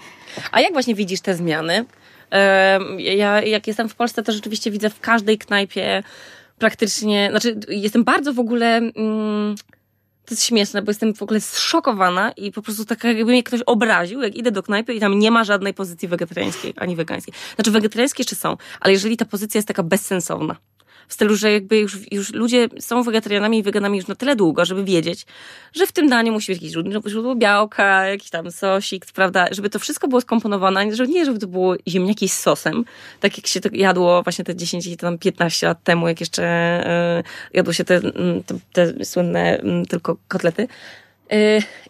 A 0.53 0.61
jak 0.61 0.73
właśnie 0.73 0.95
widzisz 0.95 1.21
te 1.21 1.35
zmiany? 1.35 1.85
Ja 2.99 3.43
jak 3.43 3.67
jestem 3.67 3.89
w 3.89 3.95
Polsce, 3.95 4.23
to 4.23 4.33
rzeczywiście 4.33 4.71
widzę 4.71 4.91
w 4.91 5.01
każdej 5.01 5.39
knajpie 5.39 6.03
praktycznie, 6.59 7.29
znaczy 7.31 7.61
jestem 7.69 8.05
bardzo 8.05 8.33
w 8.33 8.39
ogóle... 8.39 8.77
Mm, 8.77 9.55
to 10.25 10.35
jest 10.35 10.45
śmieszne, 10.45 10.83
bo 10.83 10.91
jestem 10.91 11.15
w 11.15 11.23
ogóle 11.23 11.41
zszokowana 11.41 12.33
i 12.33 12.53
po 12.53 12.63
prostu 12.63 12.85
tak 12.85 13.05
jakby 13.05 13.25
mnie 13.25 13.43
ktoś 13.43 13.61
obraził, 13.67 14.23
jak 14.23 14.35
idę 14.35 14.51
do 14.51 14.63
knajpy 14.63 14.95
i 14.95 15.01
tam 15.01 15.19
nie 15.19 15.31
ma 15.31 15.45
żadnej 15.45 15.75
pozycji 15.75 16.09
wegetariańskiej 16.09 16.75
ani 16.77 16.97
wegańskiej. 16.97 17.35
Znaczy 17.55 17.71
wegetariańskie 17.71 18.21
jeszcze 18.23 18.37
są, 18.37 18.57
ale 18.81 18.93
jeżeli 18.93 19.17
ta 19.17 19.25
pozycja 19.25 19.59
jest 19.59 19.69
taka 19.69 19.83
bezsensowna, 19.83 20.57
w 21.09 21.15
stylu, 21.15 21.37
że 21.37 21.53
jakby 21.53 21.79
już, 21.79 22.13
już 22.13 22.33
ludzie 22.33 22.69
są 22.81 23.03
wegetarianami 23.03 23.59
i 23.59 23.63
weganami 23.63 23.99
już 23.99 24.07
na 24.07 24.15
tyle 24.15 24.37
długo, 24.37 24.65
żeby 24.65 24.85
wiedzieć, 24.85 25.27
że 25.73 25.87
w 25.87 25.93
tym 25.93 26.09
daniu 26.09 26.33
musi 26.33 26.53
być 26.53 26.63
jakieś 26.63 26.73
źródło 27.07 27.35
białka, 27.35 28.07
jakiś 28.07 28.31
tam 28.31 28.51
sosik, 28.51 29.07
prawda, 29.15 29.49
żeby 29.51 29.71
to 29.71 29.79
wszystko 29.79 30.09
było 30.09 30.21
skomponowane, 30.21 30.95
żeby 30.95 31.13
nie, 31.13 31.25
żeby 31.25 31.39
to 31.39 31.47
było 31.47 31.75
ziemniaki 31.89 32.29
z 32.29 32.41
sosem, 32.41 32.85
tak 33.21 33.39
jak 33.39 33.47
się 33.47 33.61
to 33.61 33.69
jadło 33.73 34.23
właśnie 34.23 34.45
te 34.45 34.57
10, 34.57 34.97
tam 34.97 35.19
15 35.19 35.67
lat 35.67 35.83
temu, 35.85 36.09
jak 36.09 36.21
jeszcze 36.21 36.45
yy, 37.17 37.31
jadło 37.55 37.73
się 37.73 37.85
te, 37.85 37.97
mm, 37.97 38.43
te, 38.43 38.59
te 38.73 39.05
słynne 39.05 39.61
yy, 39.65 39.87
tylko 39.87 40.17
kotlety, 40.29 40.69
yy, 41.31 41.39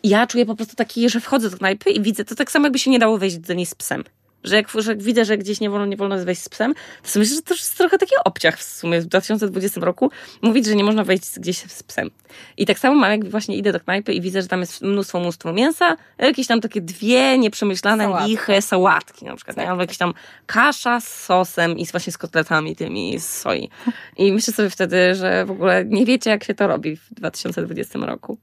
ja 0.05 0.27
czuję 0.27 0.47
po 0.47 0.57
prostu 0.57 0.77
taki, 0.77 1.09
że 1.09 1.21
wchodzę 1.21 1.51
do 1.51 1.57
knajpy 1.57 1.91
i 1.91 2.01
widzę, 2.01 2.25
to 2.25 2.35
tak 2.35 2.51
samo 2.51 2.67
jakby 2.67 2.79
się 2.79 2.91
nie 2.91 2.99
dało 2.99 3.19
wejść 3.19 3.39
do 3.39 3.55
niej 3.55 3.67
z 3.67 3.75
psem 3.75 4.05
że 4.45 4.57
jak, 4.57 4.71
że 4.71 4.91
jak 4.91 5.03
widzę, 5.03 5.25
że 5.25 5.39
gdzieś 5.39 5.61
nie 5.61 5.71
wolno, 5.71 5.87
nie 5.87 5.97
wolno 5.97 6.25
wejść 6.25 6.43
z 6.43 6.49
psem, 6.49 6.75
to 7.03 7.09
sobie 7.09 7.21
myślę, 7.21 7.37
że 7.37 7.43
to 7.43 7.55
jest 7.55 7.79
trochę 7.79 7.99
taki 7.99 8.15
obciach 8.25 8.59
w 8.59 8.63
sumie 8.63 9.01
w 9.01 9.07
2020 9.07 9.81
roku 9.81 10.11
mówić, 10.43 10.67
że 10.67 10.75
nie 10.75 10.85
można 10.85 11.05
wejść 11.05 11.39
gdzieś 11.39 11.59
z 11.59 11.83
psem. 11.83 12.11
I 12.57 12.67
tak 12.67 12.79
samo 12.79 12.95
mam, 12.95 13.11
jak 13.11 13.31
właśnie 13.31 13.57
idę 13.57 13.73
do 13.73 13.81
knajpy 13.81 14.13
i 14.13 14.21
widzę, 14.21 14.43
że 14.43 14.49
tam 14.49 14.61
jest 14.61 14.83
mnóstwo, 14.83 15.21
mnóstwo 15.21 15.53
mięsa, 15.53 15.97
jakieś 16.19 16.47
tam 16.47 16.61
takie 16.61 16.81
dwie 16.81 17.39
nieprzemyślane, 17.39 18.05
Sałatka. 18.05 18.27
liche 18.27 18.63
sałatki 18.63 19.25
na 19.25 19.37
przykład, 19.37 19.57
tak. 19.57 19.69
albo 19.69 19.83
jakieś 19.83 19.99
tam 19.99 20.15
kasza 20.47 21.01
z 21.01 21.25
sosem 21.25 21.79
i 21.79 21.87
właśnie 21.87 22.13
z 22.13 22.19
kotletami 22.19 22.77
tymi 22.77 23.19
z 23.21 23.29
soi. 23.29 23.69
I 24.17 24.33
myślę 24.33 24.55
sobie 24.55 24.71
wtedy, 24.71 25.15
że 25.15 25.45
w 25.47 25.51
ogóle 25.51 25.85
nie 25.85 26.07
wiecie, 26.07 26.31
jak 26.31 26.45
się 26.45 26.55
to 26.55 26.67
robi 26.67 26.97
w 26.97 27.15
2020 27.15 27.99
roku. 27.99 28.39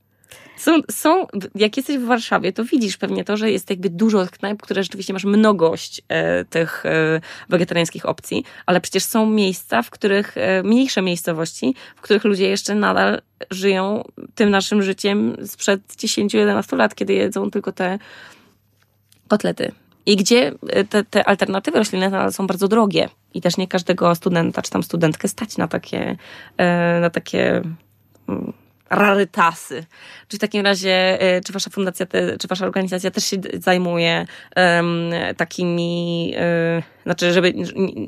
Są, 0.61 0.81
są, 0.91 1.27
jak 1.55 1.77
jesteś 1.77 1.97
w 1.97 2.05
Warszawie, 2.05 2.53
to 2.53 2.65
widzisz 2.65 2.97
pewnie 2.97 3.23
to, 3.23 3.37
że 3.37 3.51
jest 3.51 3.69
jakby 3.69 3.89
dużo 3.89 4.27
knajp, 4.31 4.61
które 4.61 4.83
rzeczywiście 4.83 5.13
masz 5.13 5.23
mnogość 5.23 6.01
e, 6.07 6.45
tych 6.45 6.85
e, 6.85 7.21
wegetariańskich 7.49 8.05
opcji, 8.05 8.45
ale 8.65 8.81
przecież 8.81 9.03
są 9.03 9.25
miejsca, 9.25 9.81
w 9.81 9.89
których, 9.89 10.37
e, 10.37 10.63
mniejsze 10.63 11.01
miejscowości, 11.01 11.75
w 11.95 12.01
których 12.01 12.23
ludzie 12.23 12.49
jeszcze 12.49 12.75
nadal 12.75 13.21
żyją 13.51 14.03
tym 14.35 14.49
naszym 14.49 14.83
życiem 14.83 15.37
sprzed 15.45 15.81
10-11 15.87 16.77
lat, 16.77 16.95
kiedy 16.95 17.13
jedzą 17.13 17.51
tylko 17.51 17.71
te 17.71 17.99
kotlety. 19.27 19.71
I 20.05 20.15
gdzie 20.15 20.51
e, 20.69 20.83
te, 20.83 21.03
te 21.03 21.27
alternatywy 21.27 21.77
roślinne 21.77 22.31
są 22.31 22.47
bardzo 22.47 22.67
drogie. 22.67 23.09
I 23.33 23.41
też 23.41 23.57
nie 23.57 23.67
każdego 23.67 24.15
studenta 24.15 24.61
czy 24.61 24.71
tam 24.71 24.83
studentkę 24.83 25.27
stać 25.27 25.57
na 25.57 25.67
takie, 25.67 26.17
e, 26.57 26.99
na 26.99 27.09
takie 27.09 27.61
mm, 28.27 28.53
rarytasy. 28.91 29.85
Czy 30.27 30.37
w 30.37 30.39
takim 30.39 30.65
razie, 30.65 31.21
e, 31.21 31.41
czy 31.41 31.53
wasza 31.53 31.69
fundacja, 31.69 32.05
czy 32.39 32.47
wasza 32.47 32.65
organizacja 32.65 33.11
też 33.11 33.25
się 33.25 33.37
zajmuje 33.59 34.25
um, 34.55 35.11
takimi, 35.37 36.33
um, 36.73 36.83
znaczy, 37.03 37.33
żeby 37.33 37.53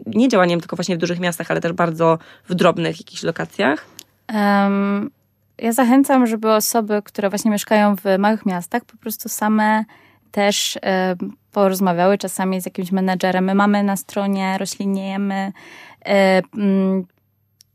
nie 0.05 0.29
działaniem 0.29 0.59
tylko 0.59 0.75
właśnie 0.75 0.95
w 0.95 0.99
dużych 0.99 1.19
miastach, 1.19 1.51
ale 1.51 1.61
też 1.61 1.71
bardzo 1.71 2.17
w 2.49 2.55
drobnych 2.55 2.99
jakichś 2.99 3.23
lokacjach? 3.23 3.85
Um, 4.33 5.11
ja 5.57 5.71
zachęcam, 5.71 6.27
żeby 6.27 6.51
osoby, 6.51 7.01
które 7.05 7.29
właśnie 7.29 7.51
mieszkają 7.51 7.95
w 7.95 8.03
małych 8.19 8.45
miastach, 8.45 8.85
po 8.85 8.97
prostu 8.97 9.29
same 9.29 9.85
też 10.31 10.77
porozmawiały 11.51 12.17
czasami 12.17 12.61
z 12.61 12.65
jakimś 12.65 12.91
menedżerem. 12.91 13.45
My 13.45 13.55
mamy 13.55 13.83
na 13.83 13.97
stronie 13.97 14.57
roślinniejemy 14.57 15.51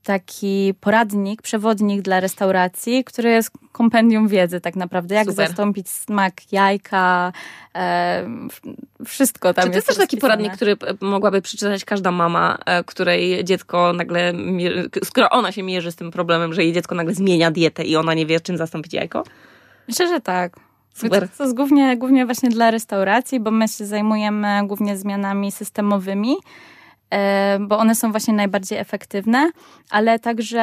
taki 0.09 0.75
poradnik, 0.81 1.43
przewodnik 1.43 2.03
dla 2.03 2.21
restauracji, 2.21 3.05
który 3.05 3.31
jest 3.31 3.51
kompendium 3.73 4.29
wiedzy 4.29 4.61
tak 4.61 4.77
naprawdę, 4.77 5.15
jak 5.15 5.29
Super. 5.29 5.47
zastąpić 5.47 5.89
smak 5.89 6.53
jajka, 6.53 7.33
e, 7.75 8.29
wszystko 9.05 9.55
tam 9.55 9.65
Czy 9.65 9.71
to 9.71 9.77
jest 9.77 9.87
też 9.87 9.97
taki 9.97 10.17
poradnik, 10.17 10.53
który 10.53 10.77
mogłaby 11.01 11.43
przeczytać 11.43 11.85
każda 11.85 12.11
mama, 12.11 12.59
e, 12.67 12.85
której 12.85 13.45
dziecko 13.45 13.93
nagle, 13.93 14.33
skoro 15.05 15.31
ona 15.31 15.53
się 15.53 15.63
mierzy 15.63 15.93
z 15.93 15.97
tym 15.97 16.11
problemem, 16.11 16.55
że 16.55 16.65
jej 16.65 16.73
dziecko 16.73 16.95
nagle 16.95 17.15
zmienia 17.15 17.51
dietę 17.51 17.85
i 17.85 17.97
ona 17.97 18.15
nie 18.15 18.27
wie, 18.27 18.41
czym 18.41 18.57
zastąpić 18.57 18.93
jajko? 18.93 19.25
Myślę, 19.89 20.09
że 20.09 20.21
tak. 20.21 20.57
Super. 20.95 21.29
To 21.39 21.45
jest 21.45 21.57
głównie, 21.57 21.97
głównie 21.97 22.27
właśnie 22.27 22.49
dla 22.49 22.71
restauracji, 22.71 23.41
bo 23.41 23.51
my 23.51 23.69
się 23.69 23.87
zajmujemy 23.87 24.61
głównie 24.67 24.97
zmianami 24.97 25.53
systemowymi, 25.53 26.37
E, 26.37 26.78
bo 27.61 27.79
one 27.79 27.95
są 27.95 28.11
właśnie 28.11 28.35
najbardziej 28.35 28.79
efektywne, 28.79 29.51
ale 29.91 30.19
także 30.19 30.61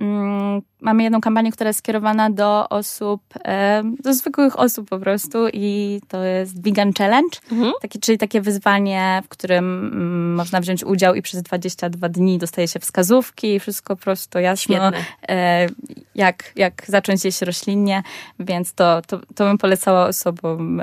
mm, 0.00 0.62
mamy 0.80 1.02
jedną 1.02 1.20
kampanię, 1.20 1.52
która 1.52 1.68
jest 1.68 1.78
skierowana 1.78 2.30
do 2.30 2.68
osób, 2.68 3.22
e, 3.44 3.82
do 4.02 4.14
zwykłych 4.14 4.58
osób 4.58 4.88
po 4.88 4.98
prostu 4.98 5.38
i 5.52 6.00
to 6.08 6.22
jest 6.22 6.62
Vegan 6.62 6.92
Challenge, 6.92 7.38
mhm. 7.52 7.72
taki, 7.82 8.00
czyli 8.00 8.18
takie 8.18 8.40
wyzwanie, 8.40 9.22
w 9.24 9.28
którym 9.28 9.90
mm, 9.92 10.34
można 10.34 10.60
wziąć 10.60 10.84
udział 10.84 11.14
i 11.14 11.22
przez 11.22 11.42
22 11.42 12.08
dni 12.08 12.38
dostaje 12.38 12.68
się 12.68 12.80
wskazówki 12.80 13.54
i 13.54 13.60
wszystko 13.60 13.96
prosto, 13.96 14.38
jasno, 14.38 14.90
e, 15.28 15.66
jak, 16.14 16.52
jak 16.56 16.82
zacząć 16.88 17.24
jeść 17.24 17.42
roślinnie, 17.42 18.02
więc 18.38 18.74
to, 18.74 19.02
to, 19.06 19.20
to 19.34 19.44
bym 19.44 19.58
polecała 19.58 20.06
osobom, 20.06 20.82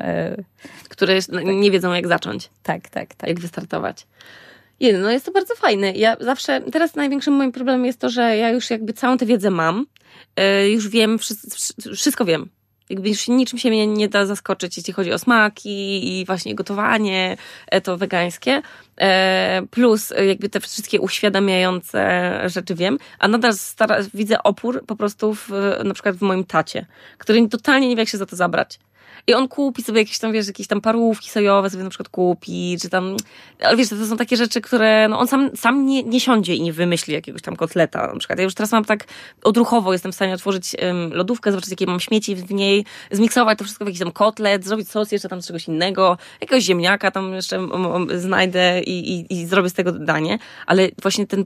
które 0.89 1.19
nie 1.43 1.71
wiedzą 1.71 1.93
jak 1.93 2.07
zacząć. 2.07 2.49
Tak, 2.63 2.89
tak, 2.89 3.15
tak. 3.15 3.29
Jak 3.29 3.39
wystartować. 3.39 4.07
Jeden, 4.79 5.01
no 5.01 5.11
jest 5.11 5.25
to 5.25 5.31
bardzo 5.31 5.55
fajne. 5.55 5.91
Ja 5.91 6.17
zawsze, 6.19 6.61
teraz 6.61 6.95
największym 6.95 7.33
moim 7.33 7.51
problemem 7.51 7.85
jest 7.85 7.99
to, 7.99 8.09
że 8.09 8.37
ja 8.37 8.49
już 8.49 8.69
jakby 8.69 8.93
całą 8.93 9.17
tę 9.17 9.25
wiedzę 9.25 9.51
mam, 9.51 9.85
yy, 10.37 10.69
już 10.69 10.89
wiem, 10.89 11.19
wszystko, 11.19 11.47
wszystko 11.95 12.25
wiem. 12.25 12.49
Jakby 12.89 13.09
już 13.09 13.27
niczym 13.27 13.59
się 13.59 13.69
mnie 13.69 13.87
nie 13.87 14.07
da 14.07 14.25
zaskoczyć, 14.25 14.77
jeśli 14.77 14.93
chodzi 14.93 15.13
o 15.13 15.19
smaki 15.19 16.19
i 16.19 16.25
właśnie 16.25 16.55
gotowanie, 16.55 17.37
e, 17.67 17.81
to 17.81 17.97
wegańskie. 17.97 18.61
E, 19.01 19.61
plus 19.71 20.13
jakby 20.27 20.49
te 20.49 20.59
wszystkie 20.59 21.01
uświadamiające 21.01 22.31
rzeczy 22.45 22.75
wiem, 22.75 22.97
a 23.19 23.27
nadal 23.27 23.53
stara, 23.53 23.97
widzę 24.13 24.43
opór 24.43 24.85
po 24.85 24.95
prostu 24.95 25.33
w, 25.33 25.49
na 25.83 25.93
przykład 25.93 26.15
w 26.15 26.21
moim 26.21 26.43
tacie, 26.43 26.85
który 27.17 27.49
totalnie 27.49 27.89
nie 27.89 27.95
wie, 27.95 28.01
jak 28.01 28.09
się 28.09 28.17
za 28.17 28.25
to 28.25 28.35
zabrać. 28.35 28.79
I 29.27 29.33
on 29.33 29.47
kupi 29.47 29.83
sobie 29.83 29.99
jakieś 29.99 30.19
tam, 30.19 30.31
wiesz, 30.31 30.47
jakieś 30.47 30.67
tam 30.67 30.81
parówki 30.81 31.29
sojowe 31.29 31.69
sobie 31.69 31.83
na 31.83 31.89
przykład 31.89 32.09
kupi, 32.09 32.77
czy 32.81 32.89
tam, 32.89 33.17
ale 33.61 33.77
wiesz, 33.77 33.89
to 33.89 34.05
są 34.05 34.17
takie 34.17 34.37
rzeczy, 34.37 34.61
które, 34.61 35.07
no 35.07 35.19
on 35.19 35.27
sam, 35.27 35.49
sam 35.55 35.85
nie, 35.85 36.03
nie 36.03 36.19
siądzie 36.19 36.55
i 36.55 36.61
nie 36.61 36.73
wymyśli 36.73 37.13
jakiegoś 37.13 37.41
tam 37.41 37.55
kotleta 37.55 38.07
na 38.07 38.19
przykład. 38.19 38.39
Ja 38.39 38.43
już 38.43 38.53
teraz 38.53 38.71
mam 38.71 38.85
tak 38.85 39.05
odruchowo, 39.43 39.93
jestem 39.93 40.11
w 40.11 40.15
stanie 40.15 40.33
otworzyć 40.33 40.75
lodówkę, 41.11 41.51
zobaczyć 41.51 41.71
jakie 41.71 41.85
mam 41.85 41.99
śmieci 41.99 42.35
w 42.35 42.51
niej, 42.51 42.85
zmiksować 43.11 43.57
to 43.57 43.63
wszystko 43.63 43.85
w 43.85 43.87
jakiś 43.87 43.99
tam 43.99 44.11
kotlet, 44.11 44.65
zrobić 44.65 44.89
sos 44.89 45.11
jeszcze 45.11 45.29
tam 45.29 45.41
czegoś 45.41 45.67
innego, 45.67 46.17
jakiegoś 46.41 46.63
ziemniaka 46.63 47.11
tam 47.11 47.33
jeszcze 47.33 47.59
um, 47.59 47.85
um, 47.85 48.19
znajdę 48.19 48.81
i, 48.81 49.13
i, 49.13 49.33
i 49.33 49.45
zrobię 49.45 49.69
z 49.69 49.73
tego 49.73 49.91
danie, 49.91 50.39
ale 50.65 50.89
właśnie 51.01 51.27
ten, 51.27 51.45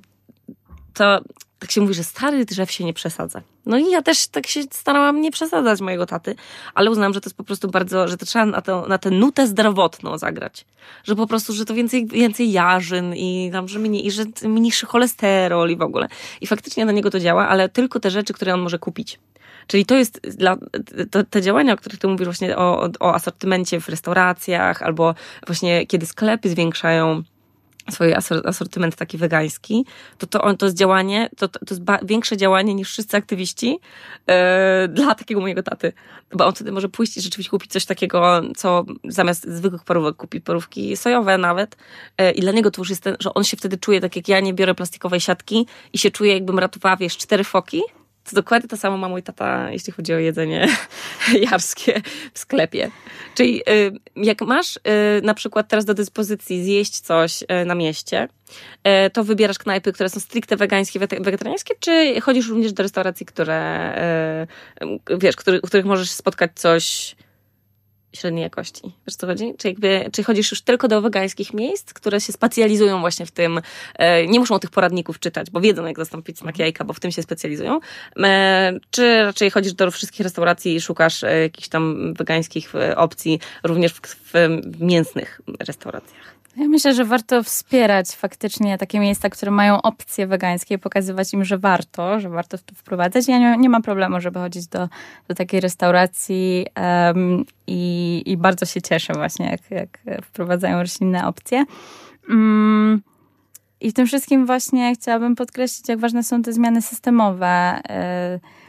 to 0.93 1.21
tak 1.61 1.71
się 1.71 1.81
mówi, 1.81 1.93
że 1.93 2.03
stary 2.03 2.45
drzew 2.45 2.71
się 2.71 2.83
nie 2.83 2.93
przesadza. 2.93 3.41
No 3.65 3.77
i 3.77 3.91
ja 3.91 4.01
też 4.01 4.27
tak 4.27 4.47
się 4.47 4.63
starałam 4.71 5.21
nie 5.21 5.31
przesadzać 5.31 5.81
mojego 5.81 6.05
taty, 6.05 6.35
ale 6.73 6.91
uznałam, 6.91 7.13
że 7.13 7.21
to 7.21 7.29
jest 7.29 7.37
po 7.37 7.43
prostu 7.43 7.67
bardzo, 7.67 8.07
że 8.07 8.17
to 8.17 8.25
trzeba 8.25 8.45
na, 8.45 8.61
to, 8.61 8.87
na 8.87 8.97
tę 8.97 9.11
nutę 9.11 9.47
zdrowotną 9.47 10.17
zagrać. 10.17 10.65
Że 11.03 11.15
po 11.15 11.27
prostu, 11.27 11.53
że 11.53 11.65
to 11.65 11.73
więcej, 11.73 12.07
więcej 12.07 12.51
jarzyn 12.51 13.15
i 13.15 13.49
tam, 13.51 13.67
że, 13.67 13.79
mniej, 13.79 14.07
i 14.07 14.11
że 14.11 14.23
mniejszy 14.43 14.85
cholesterol 14.85 15.69
i 15.69 15.75
w 15.75 15.81
ogóle. 15.81 16.07
I 16.41 16.47
faktycznie 16.47 16.85
na 16.85 16.91
niego 16.91 17.09
to 17.09 17.19
działa, 17.19 17.47
ale 17.47 17.69
tylko 17.69 17.99
te 17.99 18.11
rzeczy, 18.11 18.33
które 18.33 18.53
on 18.53 18.61
może 18.61 18.79
kupić. 18.79 19.19
Czyli 19.67 19.85
to 19.85 19.95
jest 19.95 20.21
dla, 20.37 20.57
to, 21.11 21.23
te 21.23 21.41
działania, 21.41 21.73
o 21.73 21.77
których 21.77 21.99
ty 21.99 22.07
mówisz 22.07 22.27
właśnie 22.27 22.57
o, 22.57 22.89
o 22.99 23.13
asortymencie 23.13 23.79
w 23.79 23.89
restauracjach, 23.89 24.81
albo 24.81 25.15
właśnie 25.47 25.87
kiedy 25.87 26.05
sklepy 26.05 26.49
zwiększają 26.49 27.23
swój 27.89 28.13
asortyment 28.45 28.95
taki 28.95 29.17
wegański, 29.17 29.85
to 30.17 30.27
to, 30.27 30.53
to 30.53 30.65
jest 30.65 30.77
działanie, 30.77 31.29
to, 31.37 31.47
to 31.47 31.59
jest 31.69 31.81
większe 32.03 32.37
działanie 32.37 32.73
niż 32.73 32.89
wszyscy 32.89 33.17
aktywiści 33.17 33.79
yy, 34.27 34.33
dla 34.87 35.15
takiego 35.15 35.41
mojego 35.41 35.63
taty. 35.63 35.93
Bo 36.33 36.45
on 36.45 36.53
wtedy 36.53 36.71
może 36.71 36.89
pójść 36.89 37.17
i 37.17 37.21
rzeczywiście 37.21 37.49
kupić 37.49 37.71
coś 37.71 37.85
takiego, 37.85 38.41
co 38.55 38.85
zamiast 39.07 39.47
zwykłych 39.47 39.83
parówek 39.83 40.15
kupi 40.15 40.41
parówki 40.41 40.97
sojowe 40.97 41.37
nawet. 41.37 41.77
Yy, 42.19 42.31
I 42.31 42.41
dla 42.41 42.51
niego 42.51 42.71
to 42.71 42.81
już 42.81 42.89
jest 42.89 43.03
ten, 43.03 43.15
że 43.19 43.33
on 43.33 43.43
się 43.43 43.57
wtedy 43.57 43.77
czuje 43.77 44.01
tak 44.01 44.15
jak 44.15 44.27
ja 44.27 44.39
nie 44.39 44.53
biorę 44.53 44.75
plastikowej 44.75 45.19
siatki 45.19 45.67
i 45.93 45.97
się 45.97 46.11
czuje 46.11 46.33
jakbym 46.33 46.59
ratowała, 46.59 46.97
wiesz, 46.97 47.17
cztery 47.17 47.43
foki 47.43 47.81
to 48.29 48.35
dokładnie 48.35 48.69
to 48.69 48.77
samo 48.77 48.97
ma 48.97 49.09
mój 49.09 49.23
tata, 49.23 49.71
jeśli 49.71 49.93
chodzi 49.93 50.13
o 50.13 50.17
jedzenie 50.17 50.67
jarskie 51.51 52.01
w 52.33 52.39
sklepie. 52.39 52.91
Czyli 53.35 53.61
y, 53.69 53.91
jak 54.15 54.41
masz 54.41 54.77
y, 54.77 54.79
na 55.23 55.33
przykład 55.33 55.67
teraz 55.67 55.85
do 55.85 55.93
dyspozycji 55.93 56.63
zjeść 56.63 56.99
coś 56.99 57.43
y, 57.43 57.65
na 57.65 57.75
mieście, 57.75 58.27
to 59.13 59.23
wybierasz 59.23 59.57
knajpy, 59.57 59.91
które 59.91 60.09
są 60.09 60.19
stricte 60.19 60.57
wegańskie, 60.57 60.99
wegetariańskie, 60.99 61.73
czy 61.79 62.21
chodzisz 62.21 62.49
również 62.49 62.73
do 62.73 62.83
restauracji, 62.83 63.25
które 63.25 64.41
wiesz, 65.17 65.35
w 65.35 65.67
których 65.67 65.85
możesz 65.85 66.11
spotkać 66.11 66.51
coś 66.55 67.15
średniej 68.21 68.43
jakości. 68.43 68.81
Wiesz 69.07 69.15
co 69.15 69.27
chodzi? 69.27 69.53
Czy, 69.57 69.67
jakby, 69.67 70.09
czy 70.11 70.23
chodzisz 70.23 70.51
już 70.51 70.61
tylko 70.61 70.87
do 70.87 71.01
wegańskich 71.01 71.53
miejsc, 71.53 71.93
które 71.93 72.21
się 72.21 72.33
specjalizują 72.33 72.99
właśnie 72.99 73.25
w 73.25 73.31
tym, 73.31 73.61
e, 73.95 74.27
nie 74.27 74.39
muszą 74.39 74.59
tych 74.59 74.69
poradników 74.69 75.19
czytać, 75.19 75.49
bo 75.49 75.61
wiedzą 75.61 75.85
jak 75.85 75.97
zastąpić 75.97 76.37
smak 76.37 76.55
mhm. 76.55 76.65
jajka, 76.65 76.83
bo 76.83 76.93
w 76.93 76.99
tym 76.99 77.11
się 77.11 77.23
specjalizują, 77.23 77.79
e, 78.17 78.79
czy 78.91 79.23
raczej 79.23 79.51
chodzisz 79.51 79.73
do 79.73 79.91
wszystkich 79.91 80.21
restauracji 80.21 80.75
i 80.75 80.81
szukasz 80.81 81.23
e, 81.23 81.41
jakichś 81.41 81.67
tam 81.67 82.13
wegańskich 82.13 82.73
opcji 82.95 83.39
również 83.63 83.93
w, 83.93 84.33
w 84.65 84.81
mięsnych 84.81 85.41
restauracjach? 85.59 86.40
Ja 86.57 86.67
myślę, 86.67 86.93
że 86.93 87.05
warto 87.05 87.43
wspierać 87.43 88.11
faktycznie 88.11 88.77
takie 88.77 88.99
miejsca, 88.99 89.29
które 89.29 89.51
mają 89.51 89.81
opcje 89.81 90.27
wegańskie, 90.27 90.77
pokazywać 90.77 91.33
im, 91.33 91.45
że 91.45 91.57
warto, 91.57 92.19
że 92.19 92.29
warto 92.29 92.57
to 92.57 92.75
wprowadzać. 92.75 93.27
Ja 93.27 93.39
nie, 93.39 93.57
nie 93.57 93.69
mam 93.69 93.81
problemu, 93.81 94.21
żeby 94.21 94.39
chodzić 94.39 94.67
do, 94.67 94.89
do 95.27 95.35
takiej 95.35 95.59
restauracji 95.59 96.65
um, 97.07 97.45
i, 97.67 98.23
i 98.25 98.37
bardzo 98.37 98.65
się 98.65 98.81
cieszę 98.81 99.13
właśnie, 99.13 99.45
jak, 99.45 99.71
jak 99.71 100.21
wprowadzają 100.23 100.79
roślinne 100.79 101.27
opcje. 101.27 101.65
Um, 102.29 103.01
I 103.81 103.91
w 103.91 103.93
tym 103.93 104.07
wszystkim 104.07 104.45
właśnie 104.45 104.93
chciałabym 104.95 105.35
podkreślić, 105.35 105.89
jak 105.89 105.99
ważne 105.99 106.23
są 106.23 106.41
te 106.41 106.53
zmiany 106.53 106.81
systemowe. 106.81 107.81
Y, 108.35 108.60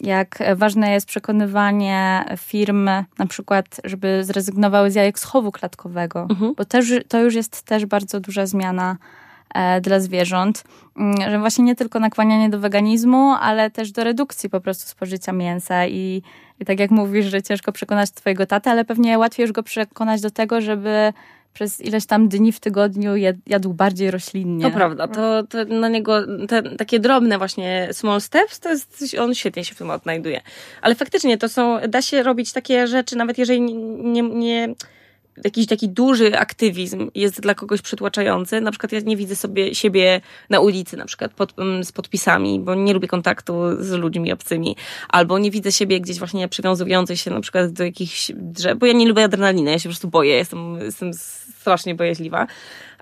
jak 0.00 0.38
ważne 0.56 0.90
jest 0.90 1.06
przekonywanie 1.06 2.24
firm, 2.38 2.84
na 3.18 3.26
przykład, 3.28 3.80
żeby 3.84 4.24
zrezygnowały 4.24 4.90
z 4.90 4.94
jajek 4.94 5.18
schowu 5.18 5.52
klatkowego, 5.52 6.26
mhm. 6.30 6.54
bo 6.54 6.64
też, 6.64 6.92
to 7.08 7.20
już 7.20 7.34
jest 7.34 7.62
też 7.62 7.86
bardzo 7.86 8.20
duża 8.20 8.46
zmiana 8.46 8.96
e, 9.54 9.80
dla 9.80 10.00
zwierząt, 10.00 10.64
mm, 10.96 11.30
że 11.30 11.38
właśnie 11.38 11.64
nie 11.64 11.76
tylko 11.76 12.00
nakłanianie 12.00 12.50
do 12.50 12.58
weganizmu, 12.58 13.34
ale 13.40 13.70
też 13.70 13.92
do 13.92 14.04
redukcji 14.04 14.50
po 14.50 14.60
prostu 14.60 14.88
spożycia 14.88 15.32
mięsa 15.32 15.86
i, 15.86 16.22
i 16.60 16.64
tak 16.64 16.80
jak 16.80 16.90
mówisz, 16.90 17.26
że 17.26 17.42
ciężko 17.42 17.72
przekonać 17.72 18.10
twojego 18.10 18.46
tatę, 18.46 18.70
ale 18.70 18.84
pewnie 18.84 19.18
łatwiej 19.18 19.44
już 19.44 19.52
go 19.52 19.62
przekonać 19.62 20.20
do 20.20 20.30
tego, 20.30 20.60
żeby 20.60 21.12
przez 21.54 21.80
ileś 21.80 22.06
tam 22.06 22.28
dni 22.28 22.52
w 22.52 22.60
tygodniu 22.60 23.16
jadł 23.46 23.74
bardziej 23.74 24.10
roślinnie. 24.10 24.64
To 24.64 24.70
prawda, 24.70 25.08
to, 25.08 25.42
to 25.42 25.64
na 25.64 25.88
niego 25.88 26.18
te, 26.48 26.62
takie 26.62 27.00
drobne 27.00 27.38
właśnie 27.38 27.88
small 27.92 28.20
steps, 28.20 28.60
to 28.60 28.68
jest, 28.68 29.16
on 29.18 29.34
świetnie 29.34 29.64
się 29.64 29.74
w 29.74 29.78
tym 29.78 29.90
odnajduje. 29.90 30.40
Ale 30.82 30.94
faktycznie 30.94 31.38
to 31.38 31.48
są, 31.48 31.78
da 31.88 32.02
się 32.02 32.22
robić 32.22 32.52
takie 32.52 32.86
rzeczy, 32.86 33.16
nawet 33.16 33.38
jeżeli 33.38 33.60
nie, 33.60 34.22
nie, 34.22 34.74
jakiś 35.44 35.66
taki 35.66 35.88
duży 35.88 36.38
aktywizm 36.38 37.10
jest 37.14 37.40
dla 37.40 37.54
kogoś 37.54 37.82
przytłaczający. 37.82 38.60
Na 38.60 38.70
przykład 38.70 38.92
ja 38.92 39.00
nie 39.00 39.16
widzę 39.16 39.36
sobie 39.36 39.74
siebie 39.74 40.20
na 40.50 40.60
ulicy, 40.60 40.96
na 40.96 41.04
przykład 41.04 41.34
pod, 41.34 41.58
mm, 41.58 41.84
z 41.84 41.92
podpisami, 41.92 42.60
bo 42.60 42.74
nie 42.74 42.94
lubię 42.94 43.08
kontaktu 43.08 43.54
z 43.78 43.90
ludźmi 43.90 44.32
obcymi. 44.32 44.76
Albo 45.08 45.38
nie 45.38 45.50
widzę 45.50 45.72
siebie 45.72 46.00
gdzieś 46.00 46.18
właśnie 46.18 46.48
przywiązującej 46.48 47.16
się 47.16 47.30
na 47.30 47.40
przykład 47.40 47.72
do 47.72 47.84
jakichś 47.84 48.32
drzew, 48.34 48.78
bo 48.78 48.86
ja 48.86 48.92
nie 48.92 49.08
lubię 49.08 49.24
adrenaliny, 49.24 49.70
ja 49.70 49.78
się 49.78 49.82
po 49.82 49.92
prostu 49.92 50.08
boję, 50.08 50.34
jestem, 50.34 50.78
jestem 50.80 51.14
strasznie 51.60 51.94
bojaźliwa. 51.94 52.46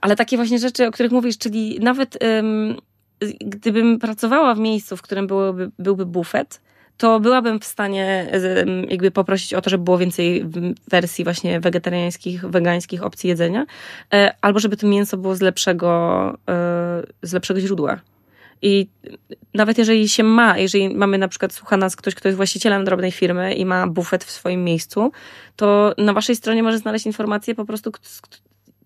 Ale 0.00 0.16
takie 0.16 0.36
właśnie 0.36 0.58
rzeczy, 0.58 0.86
o 0.86 0.90
których 0.90 1.12
mówisz, 1.12 1.38
czyli 1.38 1.80
nawet 1.80 2.18
um, 2.22 2.76
gdybym 3.40 3.98
pracowała 3.98 4.54
w 4.54 4.58
miejscu, 4.58 4.96
w 4.96 5.02
którym 5.02 5.26
byłoby, 5.26 5.70
byłby 5.78 6.06
bufet, 6.06 6.60
to 7.00 7.20
byłabym 7.20 7.60
w 7.60 7.64
stanie 7.64 8.30
jakby 8.88 9.10
poprosić 9.10 9.54
o 9.54 9.60
to, 9.60 9.70
żeby 9.70 9.84
było 9.84 9.98
więcej 9.98 10.44
wersji 10.88 11.24
właśnie 11.24 11.60
wegetariańskich, 11.60 12.46
wegańskich 12.46 13.02
opcji 13.02 13.28
jedzenia, 13.28 13.66
e, 14.14 14.34
albo 14.40 14.58
żeby 14.60 14.76
to 14.76 14.86
mięso 14.86 15.16
było 15.16 15.36
z 15.36 15.40
lepszego, 15.40 16.28
e, 16.48 17.02
z 17.22 17.32
lepszego 17.32 17.60
źródła. 17.60 18.00
I 18.62 18.88
nawet 19.54 19.78
jeżeli 19.78 20.08
się 20.08 20.22
ma, 20.22 20.58
jeżeli 20.58 20.94
mamy 20.94 21.18
na 21.18 21.28
przykład, 21.28 21.52
słucha 21.52 21.76
nas 21.76 21.96
ktoś, 21.96 22.14
kto 22.14 22.28
jest 22.28 22.36
właścicielem 22.36 22.84
drobnej 22.84 23.12
firmy 23.12 23.54
i 23.54 23.64
ma 23.64 23.86
bufet 23.86 24.24
w 24.24 24.30
swoim 24.30 24.64
miejscu, 24.64 25.12
to 25.56 25.94
na 25.98 26.12
waszej 26.12 26.36
stronie 26.36 26.62
może 26.62 26.78
znaleźć 26.78 27.06
informacje 27.06 27.54
po 27.54 27.64
prostu, 27.64 27.92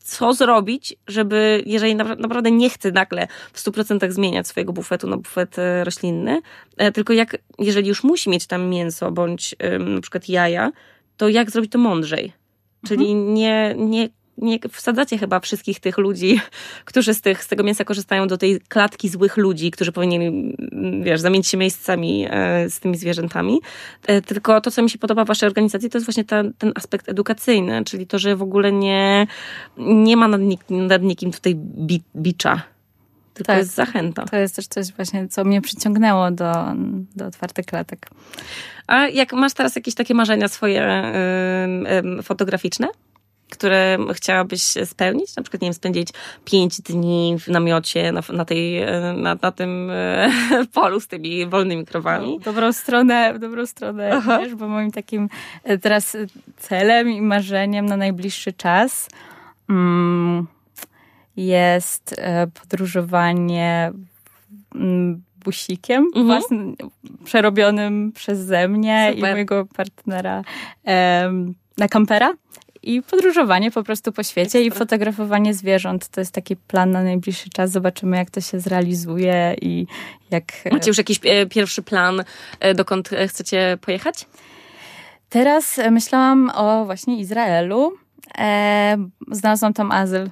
co 0.04 0.34
zrobić, 0.34 0.96
żeby, 1.06 1.62
jeżeli 1.66 1.94
naprawdę 1.94 2.50
nie 2.50 2.70
chcę 2.70 2.92
nagle 2.92 3.26
w 3.52 3.58
100% 3.64 4.10
zmieniać 4.10 4.48
swojego 4.48 4.72
bufetu 4.72 5.06
na 5.06 5.16
bufet 5.16 5.58
e, 5.58 5.84
roślinny, 5.84 6.42
e, 6.76 6.92
tylko 6.92 7.12
jak, 7.12 7.36
jeżeli 7.58 7.88
już 7.88 8.04
musi 8.04 8.30
mieć 8.30 8.46
tam 8.46 8.68
mięso 8.68 9.10
bądź 9.10 9.54
na 9.94 10.00
przykład 10.00 10.28
jaja, 10.28 10.72
to 11.16 11.28
jak 11.28 11.50
zrobić 11.50 11.72
to 11.72 11.78
mądrzej? 11.78 12.32
Czyli 12.86 13.12
mhm. 13.12 13.34
nie, 13.34 13.74
nie 13.76 14.08
nie 14.38 14.58
wsadzacie 14.70 15.18
chyba 15.18 15.40
wszystkich 15.40 15.80
tych 15.80 15.98
ludzi, 15.98 16.40
którzy 16.84 17.14
z, 17.14 17.20
tych, 17.20 17.44
z 17.44 17.48
tego 17.48 17.62
mięsa 17.62 17.84
korzystają, 17.84 18.26
do 18.26 18.38
tej 18.38 18.60
klatki 18.60 19.08
złych 19.08 19.36
ludzi, 19.36 19.70
którzy 19.70 19.92
powinni, 19.92 20.54
wiesz, 21.02 21.20
zamienić 21.20 21.46
się 21.46 21.56
miejscami 21.56 22.26
e, 22.30 22.70
z 22.70 22.80
tymi 22.80 22.96
zwierzętami. 22.96 23.60
E, 24.06 24.22
tylko 24.22 24.60
to, 24.60 24.70
co 24.70 24.82
mi 24.82 24.90
się 24.90 24.98
podoba 24.98 25.24
w 25.24 25.28
waszej 25.28 25.46
organizacji, 25.46 25.90
to 25.90 25.98
jest 25.98 26.06
właśnie 26.06 26.24
ta, 26.24 26.42
ten 26.58 26.72
aspekt 26.74 27.08
edukacyjny, 27.08 27.84
czyli 27.84 28.06
to, 28.06 28.18
że 28.18 28.36
w 28.36 28.42
ogóle 28.42 28.72
nie, 28.72 29.26
nie 29.78 30.16
ma 30.16 30.28
nad, 30.28 30.40
nikim, 30.40 30.86
nad 30.86 31.02
nikim 31.02 31.32
tutaj 31.32 31.54
bi, 31.56 32.02
bicza. 32.16 32.62
Tylko 33.34 33.46
tak, 33.46 33.58
jest 33.58 33.74
zachęta. 33.74 34.24
To 34.24 34.36
jest 34.36 34.56
też 34.56 34.66
coś 34.66 34.92
właśnie, 34.92 35.28
co 35.28 35.44
mnie 35.44 35.60
przyciągnęło 35.60 36.30
do, 36.30 36.52
do 37.16 37.26
otwartych 37.26 37.66
klatek. 37.66 38.10
A 38.86 39.08
jak 39.08 39.32
masz 39.32 39.52
teraz 39.52 39.76
jakieś 39.76 39.94
takie 39.94 40.14
marzenia 40.14 40.48
swoje 40.48 40.82
y, 40.82 42.18
y, 42.18 42.22
fotograficzne? 42.22 42.88
Które 43.54 43.98
chciałabyś 44.14 44.62
spełnić? 44.62 45.36
Na 45.36 45.42
przykład, 45.42 45.62
nie 45.62 45.66
wiem, 45.66 45.74
spędzić 45.74 46.08
pięć 46.44 46.80
dni 46.80 47.36
w 47.40 47.48
namiocie 47.48 48.12
na, 48.12 48.20
na, 48.32 48.44
tej, 48.44 48.86
na, 49.16 49.36
na 49.42 49.52
tym 49.52 49.90
e, 49.90 50.28
polu 50.74 51.00
z 51.00 51.06
tymi 51.06 51.46
wolnymi 51.46 51.86
krowami. 51.86 52.32
No, 52.32 52.38
dobrą 52.38 52.72
stronę, 52.72 53.38
dobrą 53.38 53.66
stronę, 53.66 54.22
wiesz, 54.40 54.54
bo 54.54 54.68
moim 54.68 54.92
takim 54.92 55.28
e, 55.64 55.78
teraz 55.78 56.16
celem 56.56 57.10
i 57.10 57.22
marzeniem 57.22 57.86
na 57.86 57.96
najbliższy 57.96 58.52
czas 58.52 59.08
mm, 59.70 60.46
jest 61.36 62.14
e, 62.18 62.46
podróżowanie 62.46 63.92
mm, 64.74 65.22
busikiem 65.44 66.04
mhm. 66.04 66.26
własnym, 66.26 66.76
przerobionym 67.24 68.12
przeze 68.12 68.68
mnie 68.68 69.06
Super. 69.08 69.30
i 69.30 69.32
mojego 69.32 69.66
partnera 69.66 70.42
na 71.78 71.88
kampera 71.88 72.34
i 72.84 73.02
podróżowanie 73.02 73.70
po 73.70 73.82
prostu 73.82 74.12
po 74.12 74.22
świecie 74.22 74.58
Ekstra. 74.58 74.76
i 74.76 74.78
fotografowanie 74.78 75.54
zwierząt. 75.54 76.08
To 76.08 76.20
jest 76.20 76.32
taki 76.32 76.56
plan 76.56 76.90
na 76.90 77.02
najbliższy 77.02 77.50
czas. 77.50 77.70
Zobaczymy, 77.70 78.16
jak 78.16 78.30
to 78.30 78.40
się 78.40 78.60
zrealizuje 78.60 79.56
i 79.62 79.86
jak... 80.30 80.44
Macie 80.72 80.90
już 80.90 80.98
jakiś 80.98 81.20
e, 81.24 81.46
pierwszy 81.46 81.82
plan, 81.82 82.24
e, 82.60 82.74
dokąd 82.74 83.12
e, 83.12 83.28
chcecie 83.28 83.78
pojechać? 83.80 84.26
Teraz 85.28 85.80
myślałam 85.90 86.50
o 86.54 86.84
właśnie 86.84 87.18
Izraelu. 87.18 87.92
Znalazłam 89.30 89.72
tam 89.74 89.92
azyl, 89.92 90.30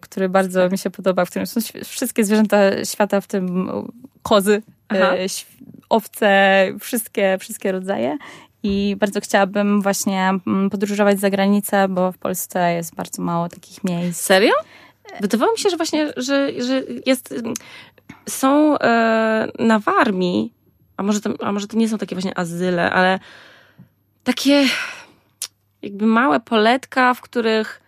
który 0.00 0.28
bardzo 0.28 0.68
mi 0.68 0.78
się 0.78 0.90
podoba, 0.90 1.24
w 1.24 1.30
którym 1.30 1.46
są 1.46 1.60
wszystkie 1.84 2.24
zwierzęta 2.24 2.84
świata, 2.84 3.20
w 3.20 3.26
tym 3.26 3.70
kozy, 4.22 4.62
Aha. 4.88 5.12
owce, 5.88 6.66
wszystkie, 6.80 7.36
wszystkie 7.40 7.72
rodzaje. 7.72 8.18
I 8.62 8.96
bardzo 8.98 9.20
chciałabym 9.20 9.82
właśnie 9.82 10.38
mm, 10.46 10.70
podróżować 10.70 11.20
za 11.20 11.30
granicę, 11.30 11.88
bo 11.88 12.12
w 12.12 12.18
Polsce 12.18 12.74
jest 12.74 12.94
bardzo 12.94 13.22
mało 13.22 13.48
takich 13.48 13.84
miejsc. 13.84 14.20
Serio? 14.20 14.52
Wydawało 15.20 15.52
mi 15.52 15.58
się, 15.58 15.70
że 15.70 15.76
właśnie, 15.76 16.12
że, 16.16 16.62
że 16.62 16.82
jest, 17.06 17.34
są 18.28 18.78
e, 18.78 19.48
na 19.58 19.78
Warmii, 19.78 20.52
a 20.96 21.02
może, 21.02 21.20
to, 21.20 21.30
a 21.40 21.52
może 21.52 21.66
to 21.66 21.76
nie 21.76 21.88
są 21.88 21.98
takie 21.98 22.14
właśnie 22.14 22.38
azyle, 22.38 22.92
ale 22.92 23.18
takie 24.24 24.64
jakby 25.82 26.06
małe 26.06 26.40
poletka, 26.40 27.14
w 27.14 27.20
których 27.20 27.81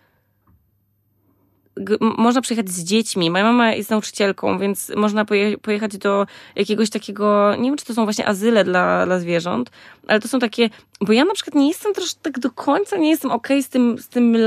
można 1.99 2.41
przyjechać 2.41 2.69
z 2.69 2.83
dziećmi. 2.83 3.31
Moja 3.31 3.43
mama 3.43 3.73
jest 3.73 3.89
nauczycielką, 3.89 4.59
więc 4.59 4.91
można 4.95 5.25
poje 5.25 5.57
pojechać 5.57 5.97
do 5.97 6.27
jakiegoś 6.55 6.89
takiego, 6.89 7.55
nie 7.55 7.69
wiem, 7.69 7.77
czy 7.77 7.85
to 7.85 7.93
są 7.93 8.03
właśnie 8.03 8.27
azyle 8.27 8.63
dla, 8.63 9.05
dla 9.05 9.19
zwierząt, 9.19 9.71
ale 10.07 10.19
to 10.19 10.27
są 10.27 10.39
takie, 10.39 10.69
bo 11.01 11.13
ja 11.13 11.25
na 11.25 11.33
przykład 11.33 11.55
nie 11.55 11.67
jestem 11.67 11.93
też 11.93 12.13
tak 12.13 12.39
do 12.39 12.51
końca, 12.51 12.97
nie 12.97 13.09
jestem 13.09 13.31
okej 13.31 13.57
okay 13.57 13.63
z, 13.63 13.69
tym, 13.69 13.97
z, 13.97 14.07
tym, 14.09 14.37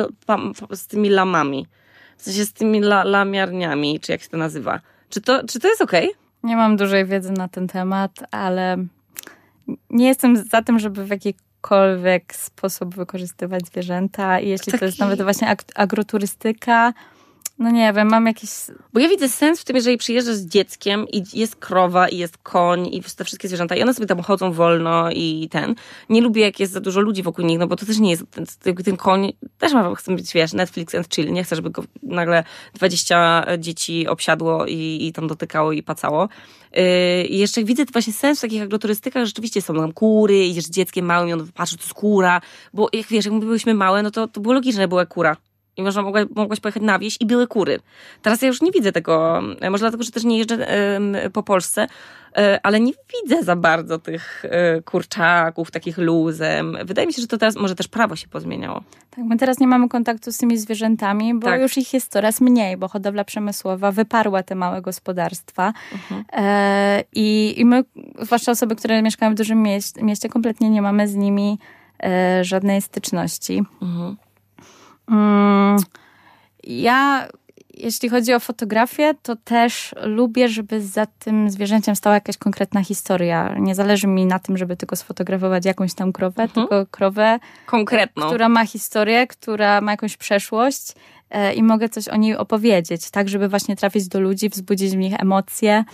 z 0.72 0.87
tymi 0.87 1.09
lamami. 1.09 1.66
W 2.16 2.22
sensie 2.22 2.45
z 2.45 2.53
tymi 2.53 2.79
la, 2.79 3.05
lamiarniami, 3.05 4.01
czy 4.01 4.12
jak 4.12 4.22
się 4.22 4.29
to 4.29 4.37
nazywa. 4.37 4.81
Czy 5.09 5.20
to, 5.20 5.47
czy 5.47 5.61
to 5.61 5.68
jest 5.68 5.83
okej? 5.83 6.09
Okay? 6.09 6.18
Nie 6.43 6.57
mam 6.57 6.76
dużej 6.76 7.07
wiedzy 7.07 7.33
na 7.33 7.49
ten 7.49 7.68
temat, 7.68 8.12
ale 8.31 8.76
nie 9.91 10.07
jestem 10.07 10.37
za 10.37 10.62
tym, 10.62 10.79
żeby 10.79 11.05
w 11.05 11.11
jakikolwiek 11.11 12.35
sposób 12.35 12.95
wykorzystywać 12.95 13.66
zwierzęta. 13.66 14.41
I 14.41 14.49
jeśli 14.49 14.72
Taki... 14.72 14.79
to 14.79 14.85
jest 14.85 14.99
nawet 14.99 15.22
właśnie 15.22 15.57
agroturystyka, 15.74 16.93
no 17.59 17.70
nie 17.70 17.92
wiem, 17.92 18.09
mam 18.09 18.26
jakieś... 18.26 18.51
Bo 18.92 19.01
ja 19.01 19.09
widzę 19.09 19.28
sens 19.28 19.61
w 19.61 19.64
tym, 19.64 19.76
jeżeli 19.76 19.99
przyjeżdżasz 19.99 20.34
z 20.34 20.46
dzieckiem 20.46 21.07
i 21.09 21.24
jest 21.32 21.57
krowa 21.57 22.09
i 22.09 22.18
jest 22.18 22.38
koń 22.38 22.86
i 22.86 23.03
te 23.16 23.24
wszystkie 23.24 23.49
zwierzęta 23.49 23.76
i 23.76 23.82
one 23.82 23.94
sobie 23.94 24.07
tam 24.07 24.22
chodzą 24.22 24.53
wolno 24.53 25.11
i 25.11 25.49
ten. 25.51 25.74
Nie 26.09 26.20
lubię, 26.20 26.42
jak 26.42 26.61
jest 26.61 26.72
za 26.72 26.80
dużo 26.80 27.01
ludzi 27.01 27.22
wokół 27.22 27.44
nich, 27.44 27.59
no 27.59 27.66
bo 27.66 27.76
to 27.76 27.86
też 27.86 27.99
nie 27.99 28.11
jest... 28.11 28.24
Ten, 28.30 28.76
ten 28.84 28.96
koń 28.96 29.32
też 29.59 29.72
ma, 29.72 29.94
chce 29.94 30.14
być, 30.14 30.32
wiesz, 30.32 30.53
Netflix 30.53 30.94
and 30.94 31.14
chill. 31.14 31.32
Nie 31.32 31.44
chcę, 31.44 31.57
żeby 31.57 31.70
go 31.70 31.84
nagle 32.03 32.44
20 32.74 33.46
dzieci 33.59 34.09
obsiadło 34.09 34.66
i, 34.66 35.07
i 35.07 35.12
tam 35.12 35.26
dotykało 35.26 35.72
i 35.72 35.82
pacało. 35.82 36.28
Yy, 36.72 37.24
I 37.24 37.38
jeszcze 37.38 37.64
widzę 37.64 37.84
właśnie 37.92 38.12
sens 38.12 38.38
w 38.38 38.42
takich 38.42 38.62
agroturystykach, 38.62 39.26
rzeczywiście 39.26 39.62
są 39.62 39.74
tam 39.74 39.92
kury, 39.92 40.46
idziesz 40.46 40.64
z 40.64 40.70
dzieckiem 40.70 41.07
małym 41.07 41.28
i 41.28 41.32
on 41.32 41.49
patrzy, 41.55 41.76
to 41.76 41.82
jest 41.82 41.94
kura, 41.94 42.40
bo 42.74 42.88
jak 42.92 43.07
wiesz, 43.07 43.24
jak 43.24 43.34
my 43.34 43.40
byliśmy 43.40 43.74
małe, 43.74 44.03
no 44.03 44.11
to, 44.11 44.28
to 44.28 44.40
było 44.40 44.55
logiczne, 44.55 44.88
była 44.88 45.07
kura 45.07 45.36
i 45.79 45.83
można 45.83 46.03
mogła, 46.03 46.20
mogłaś 46.35 46.61
pojechać 46.61 46.83
na 46.83 46.99
wieś 46.99 47.16
i 47.20 47.26
były 47.26 47.47
kury. 47.47 47.81
Teraz 48.22 48.43
ja 48.43 48.49
już 48.49 48.62
nie 48.62 48.70
widzę 48.70 48.93
tego, 48.93 49.43
e, 49.61 49.70
może 49.70 49.83
dlatego, 49.83 50.03
że 50.03 50.11
też 50.11 50.24
nie 50.24 50.39
jeżdżę 50.39 50.66
po 51.33 51.43
Polsce, 51.43 51.87
e, 52.37 52.61
ale 52.62 52.81
nie 52.81 52.93
widzę 52.93 53.43
za 53.43 53.57
bardzo 53.57 53.99
tych 53.99 54.45
e, 54.45 54.83
kurczaków, 54.83 55.70
takich 55.70 55.99
luzem. 55.99 56.76
Wydaje 56.85 57.07
mi 57.07 57.12
się, 57.12 57.22
że 57.22 57.29
to 57.29 57.39
teraz 57.39 57.57
może 57.57 57.74
też 57.74 57.89
prawo 57.89 58.16
się 58.16 58.29
pozmieniało. 58.29 58.83
Tak, 59.11 59.24
my 59.24 59.37
teraz 59.37 59.61
nie 59.61 59.66
mamy 59.66 59.89
kontaktu 59.89 60.33
z 60.33 60.39
tymi 60.39 60.59
zwierzętami, 60.59 61.35
bo 61.35 61.47
tak. 61.47 61.61
już 61.61 61.79
ich 61.79 61.95
jest 61.95 62.12
coraz 62.12 62.41
mniej, 62.41 62.76
bo 62.76 62.89
hodowla 62.89 63.24
przemysłowa 63.24 63.93
wyparła 63.93 64.43
te 64.43 64.55
małe 64.55 64.83
gospodarstwa. 64.83 65.72
Mhm. 65.93 66.24
E, 66.33 67.05
i, 67.12 67.55
I 67.57 67.64
my, 67.64 67.85
zwłaszcza 68.20 68.53
osoby, 68.53 68.76
które 68.76 69.03
mieszkają 69.03 69.33
w 69.33 69.35
dużym 69.35 69.62
mieście, 69.62 70.03
mieście 70.03 70.29
kompletnie 70.29 70.70
nie 70.70 70.83
mamy 70.83 71.09
z 71.09 71.14
nimi 71.14 71.59
e, 72.03 72.45
żadnej 72.45 72.83
styczności. 72.83 73.62
Mhm. 73.83 74.16
Mm, 75.11 75.77
ja, 76.65 77.29
jeśli 77.75 78.09
chodzi 78.09 78.35
o 78.35 78.41
fotografię, 78.41 79.15
to 79.23 79.37
też 79.37 79.95
lubię, 80.03 80.49
żeby 80.49 80.83
za 80.83 81.07
tym 81.07 81.51
zwierzęciem 81.51 81.97
stała 81.97 82.15
jakaś 82.15 82.37
konkretna 82.37 82.85
historia. 82.85 83.55
Nie 83.59 83.75
zależy 83.75 84.07
mi 84.07 84.27
na 84.27 84.39
tym, 84.39 84.57
żeby 84.57 84.77
tylko 84.77 84.97
sfotografować 84.97 85.65
jakąś 85.65 85.95
tam 85.95 86.13
krowę, 86.13 86.43
mhm. 86.43 86.69
tylko 86.69 86.87
krowę, 86.87 87.39
konkretną, 87.67 88.27
która 88.27 88.49
ma 88.49 88.67
historię, 88.67 89.27
która 89.27 89.81
ma 89.81 89.91
jakąś 89.91 90.17
przeszłość 90.17 90.93
e, 91.31 91.55
i 91.55 91.63
mogę 91.63 91.89
coś 91.89 92.09
o 92.09 92.17
niej 92.17 92.37
opowiedzieć, 92.37 93.11
tak, 93.11 93.29
żeby 93.29 93.49
właśnie 93.49 93.77
trafić 93.77 94.09
do 94.09 94.21
ludzi, 94.21 94.49
wzbudzić 94.49 94.93
w 94.93 94.97
nich 94.97 95.15
emocje. 95.21 95.85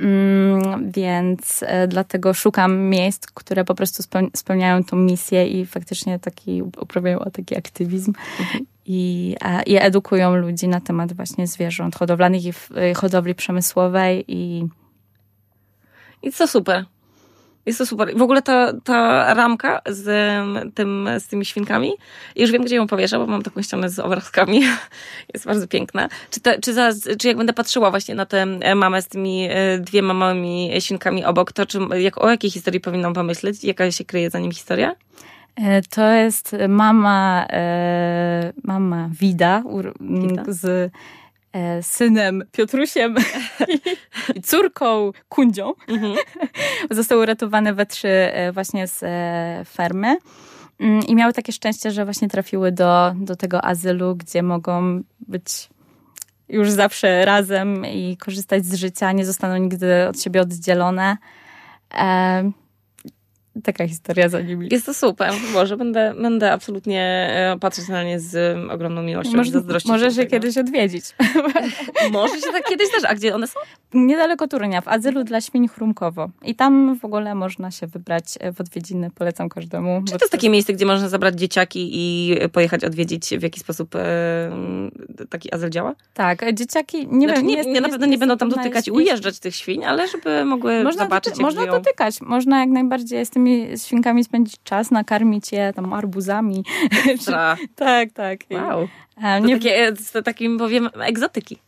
Mm, 0.00 0.92
więc 0.92 1.62
e, 1.66 1.88
dlatego 1.88 2.34
szukam 2.34 2.80
miejsc, 2.80 3.26
które 3.26 3.64
po 3.64 3.74
prostu 3.74 4.02
spełniają 4.34 4.84
tą 4.84 4.96
misję 4.96 5.46
i 5.46 5.66
faktycznie 5.66 6.18
taki 6.18 6.62
uprawiają 6.62 7.18
taki 7.32 7.56
aktywizm 7.56 8.12
mhm. 8.40 8.66
i, 8.86 9.36
i 9.66 9.76
edukują 9.76 10.36
ludzi 10.36 10.68
na 10.68 10.80
temat 10.80 11.12
właśnie 11.12 11.46
zwierząt 11.46 11.96
hodowlanych 11.96 12.44
i 12.44 12.52
hodowli 12.96 13.34
przemysłowej 13.34 14.24
i 14.28 14.66
i 16.22 16.32
co 16.32 16.46
super. 16.46 16.84
Jest 17.70 17.78
to 17.78 17.86
super. 17.86 18.16
W 18.16 18.22
ogóle 18.22 18.42
ta, 18.42 18.72
ta 18.84 19.34
ramka 19.34 19.80
z, 19.86 20.04
tym, 20.74 21.08
z 21.18 21.26
tymi 21.26 21.44
świnkami, 21.44 21.92
już 22.36 22.50
wiem, 22.50 22.64
gdzie 22.64 22.76
ją 22.76 22.86
powieszę, 22.86 23.18
bo 23.18 23.26
mam 23.26 23.42
taką 23.42 23.62
ścianę 23.62 23.90
z 23.90 23.98
obrazkami. 23.98 24.62
Jest 25.34 25.46
bardzo 25.46 25.68
piękna. 25.68 26.08
Czy, 26.30 26.40
te, 26.40 26.58
czy, 26.58 26.74
czy 27.18 27.28
jak 27.28 27.36
będę 27.36 27.52
patrzyła 27.52 27.90
właśnie 27.90 28.14
na 28.14 28.26
tę 28.26 28.46
mamę 28.74 29.02
z 29.02 29.08
tymi 29.08 29.48
e, 29.50 29.78
dwiema 29.78 30.14
małymi 30.14 30.70
świnkami 30.80 31.24
obok, 31.24 31.52
to 31.52 31.66
czy, 31.66 31.78
jak, 31.98 32.18
o 32.18 32.30
jakiej 32.30 32.50
historii 32.50 32.80
powinnam 32.80 33.14
pomyśleć? 33.14 33.64
Jaka 33.64 33.90
się 33.90 34.04
kryje 34.04 34.30
za 34.30 34.38
nim 34.38 34.52
historia? 34.52 34.94
E, 35.56 35.82
to 35.82 36.10
jest 36.10 36.56
mama, 36.68 37.46
e, 37.50 38.52
mama 38.64 39.08
Wida, 39.20 39.62
Wida. 40.00 40.44
z 40.48 40.64
E, 40.64 40.90
synem 41.82 42.42
Piotrusiem 42.52 43.14
i 44.36 44.42
córką 44.42 45.12
Kundzią. 45.28 45.72
Mhm. 45.88 46.16
Zostały 46.90 47.22
uratowane 47.22 47.74
we 47.74 47.86
trzy 47.86 48.08
e, 48.08 48.52
właśnie 48.52 48.86
z 48.86 49.02
e, 49.02 49.64
fermy. 49.64 50.16
Mm, 50.80 51.02
I 51.06 51.14
miały 51.14 51.32
takie 51.32 51.52
szczęście, 51.52 51.90
że 51.90 52.04
właśnie 52.04 52.28
trafiły 52.28 52.72
do, 52.72 53.12
do 53.16 53.36
tego 53.36 53.64
azylu, 53.64 54.16
gdzie 54.16 54.42
mogą 54.42 55.02
być 55.20 55.68
już 56.48 56.70
zawsze 56.70 57.24
razem 57.24 57.86
i 57.86 58.16
korzystać 58.16 58.66
z 58.66 58.74
życia, 58.74 59.12
nie 59.12 59.26
zostaną 59.26 59.56
nigdy 59.56 60.08
od 60.08 60.20
siebie 60.22 60.40
oddzielone. 60.40 61.16
Taka 63.62 63.88
historia 63.88 64.28
za 64.28 64.40
nimi. 64.40 64.68
Jest 64.70 64.86
to 64.86 64.94
super. 64.94 65.32
Boże, 65.52 65.76
będę, 65.76 66.14
będę 66.22 66.52
absolutnie 66.52 67.30
e, 67.54 67.58
patrzeć 67.60 67.88
na 67.88 68.04
nie 68.04 68.20
z 68.20 68.58
ogromną 68.70 69.02
miłością. 69.02 69.36
Może, 69.36 69.62
może 69.86 70.10
się 70.10 70.26
kiedyś 70.26 70.58
odwiedzić. 70.58 71.04
może 72.12 72.34
się 72.34 72.52
tak 72.52 72.64
kiedyś 72.68 72.90
też. 72.90 73.04
A 73.04 73.14
gdzie 73.14 73.34
one 73.34 73.46
są? 73.46 73.60
Niedaleko 73.94 74.48
Turynia, 74.48 74.80
w 74.80 74.88
azylu 74.88 75.24
dla 75.24 75.40
świń 75.40 75.68
Chrumkowo. 75.68 76.30
I 76.44 76.54
tam 76.54 76.98
w 76.98 77.04
ogóle 77.04 77.34
można 77.34 77.70
się 77.70 77.86
wybrać 77.86 78.24
w 78.54 78.60
odwiedziny. 78.60 79.10
Polecam 79.14 79.48
każdemu. 79.48 80.02
Czy 80.04 80.12
to 80.12 80.18
jest 80.24 80.32
takie 80.32 80.50
miejsce, 80.50 80.72
gdzie 80.72 80.86
można 80.86 81.08
zabrać 81.08 81.34
dzieciaki 81.34 81.90
i 81.92 82.36
pojechać 82.52 82.84
odwiedzić 82.84 83.28
w 83.38 83.42
jaki 83.42 83.60
sposób 83.60 83.94
e, 83.94 84.00
taki 85.30 85.54
azyl 85.54 85.70
działa? 85.70 85.94
Tak, 86.14 86.54
dzieciaki 86.54 87.08
nie 87.10 87.26
znaczy, 87.26 87.40
wiem. 87.40 87.46
Nie, 87.46 87.56
jest, 87.56 87.68
nie, 87.68 87.80
na 87.80 87.88
pewno 87.88 88.06
nie 88.06 88.18
będą 88.18 88.36
tam 88.38 88.48
dotykać 88.48 88.88
i 88.88 88.90
ujeżdżać 88.90 89.38
tych 89.38 89.56
świń, 89.56 89.84
ale 89.84 90.08
żeby 90.08 90.44
mogły 90.44 90.84
można 90.84 91.02
zobaczyć, 91.02 91.32
doty- 91.32 91.42
Można 91.42 91.66
dotykać. 91.66 92.20
Można 92.20 92.60
jak 92.60 92.68
najbardziej 92.68 93.26
z 93.26 93.30
tymi 93.40 93.78
świnkami 93.78 94.24
spędzić 94.24 94.56
czas, 94.64 94.90
nakarmić 94.90 95.52
je 95.52 95.72
tam 95.72 95.92
arbuzami. 95.92 96.64
tak, 97.76 98.12
tak. 98.12 98.40
Wow. 98.50 98.88
To 99.14 99.38
nie... 99.38 99.54
takie, 99.54 99.92
to 100.12 100.22
takim 100.22 100.58
powiem 100.58 100.88
egzotyki. 101.00 101.58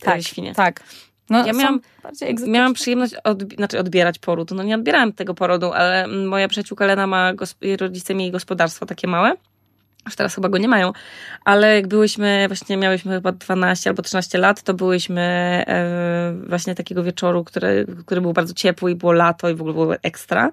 Tak, 0.00 0.22
świnie. 0.22 0.54
Tak. 0.54 0.82
No, 1.30 1.46
ja 1.46 1.52
miałam, 1.52 1.80
miałam 2.46 2.74
przyjemność 2.74 3.14
odbi 3.24 3.56
znaczy 3.56 3.78
odbierać 3.78 4.18
poród. 4.18 4.50
No 4.50 4.62
nie 4.62 4.74
odbierałam 4.74 5.12
tego 5.12 5.34
porodu, 5.34 5.72
ale 5.72 6.06
moja 6.06 6.48
przyjaciółka 6.48 6.86
Lena 6.86 7.06
ma, 7.06 7.32
rodzice 7.80 8.14
mieli 8.14 8.30
gospodarstwo 8.30 8.86
takie 8.86 9.08
małe 9.08 9.32
już 10.06 10.16
teraz 10.16 10.34
chyba 10.34 10.48
go 10.48 10.58
nie 10.58 10.68
mają, 10.68 10.92
ale 11.44 11.74
jak 11.74 11.86
byłyśmy, 11.86 12.44
właśnie 12.48 12.76
miałyśmy 12.76 13.14
chyba 13.14 13.32
12 13.32 13.90
albo 13.90 14.02
13 14.02 14.38
lat, 14.38 14.62
to 14.62 14.74
byłyśmy 14.74 15.22
e, 15.66 16.34
właśnie 16.48 16.74
takiego 16.74 17.02
wieczoru, 17.02 17.44
który, 17.44 17.86
który 18.06 18.20
był 18.20 18.32
bardzo 18.32 18.54
ciepły 18.54 18.90
i 18.90 18.94
było 18.94 19.12
lato 19.12 19.50
i 19.50 19.54
w 19.54 19.60
ogóle 19.60 19.74
było 19.74 19.94
ekstra. 20.02 20.50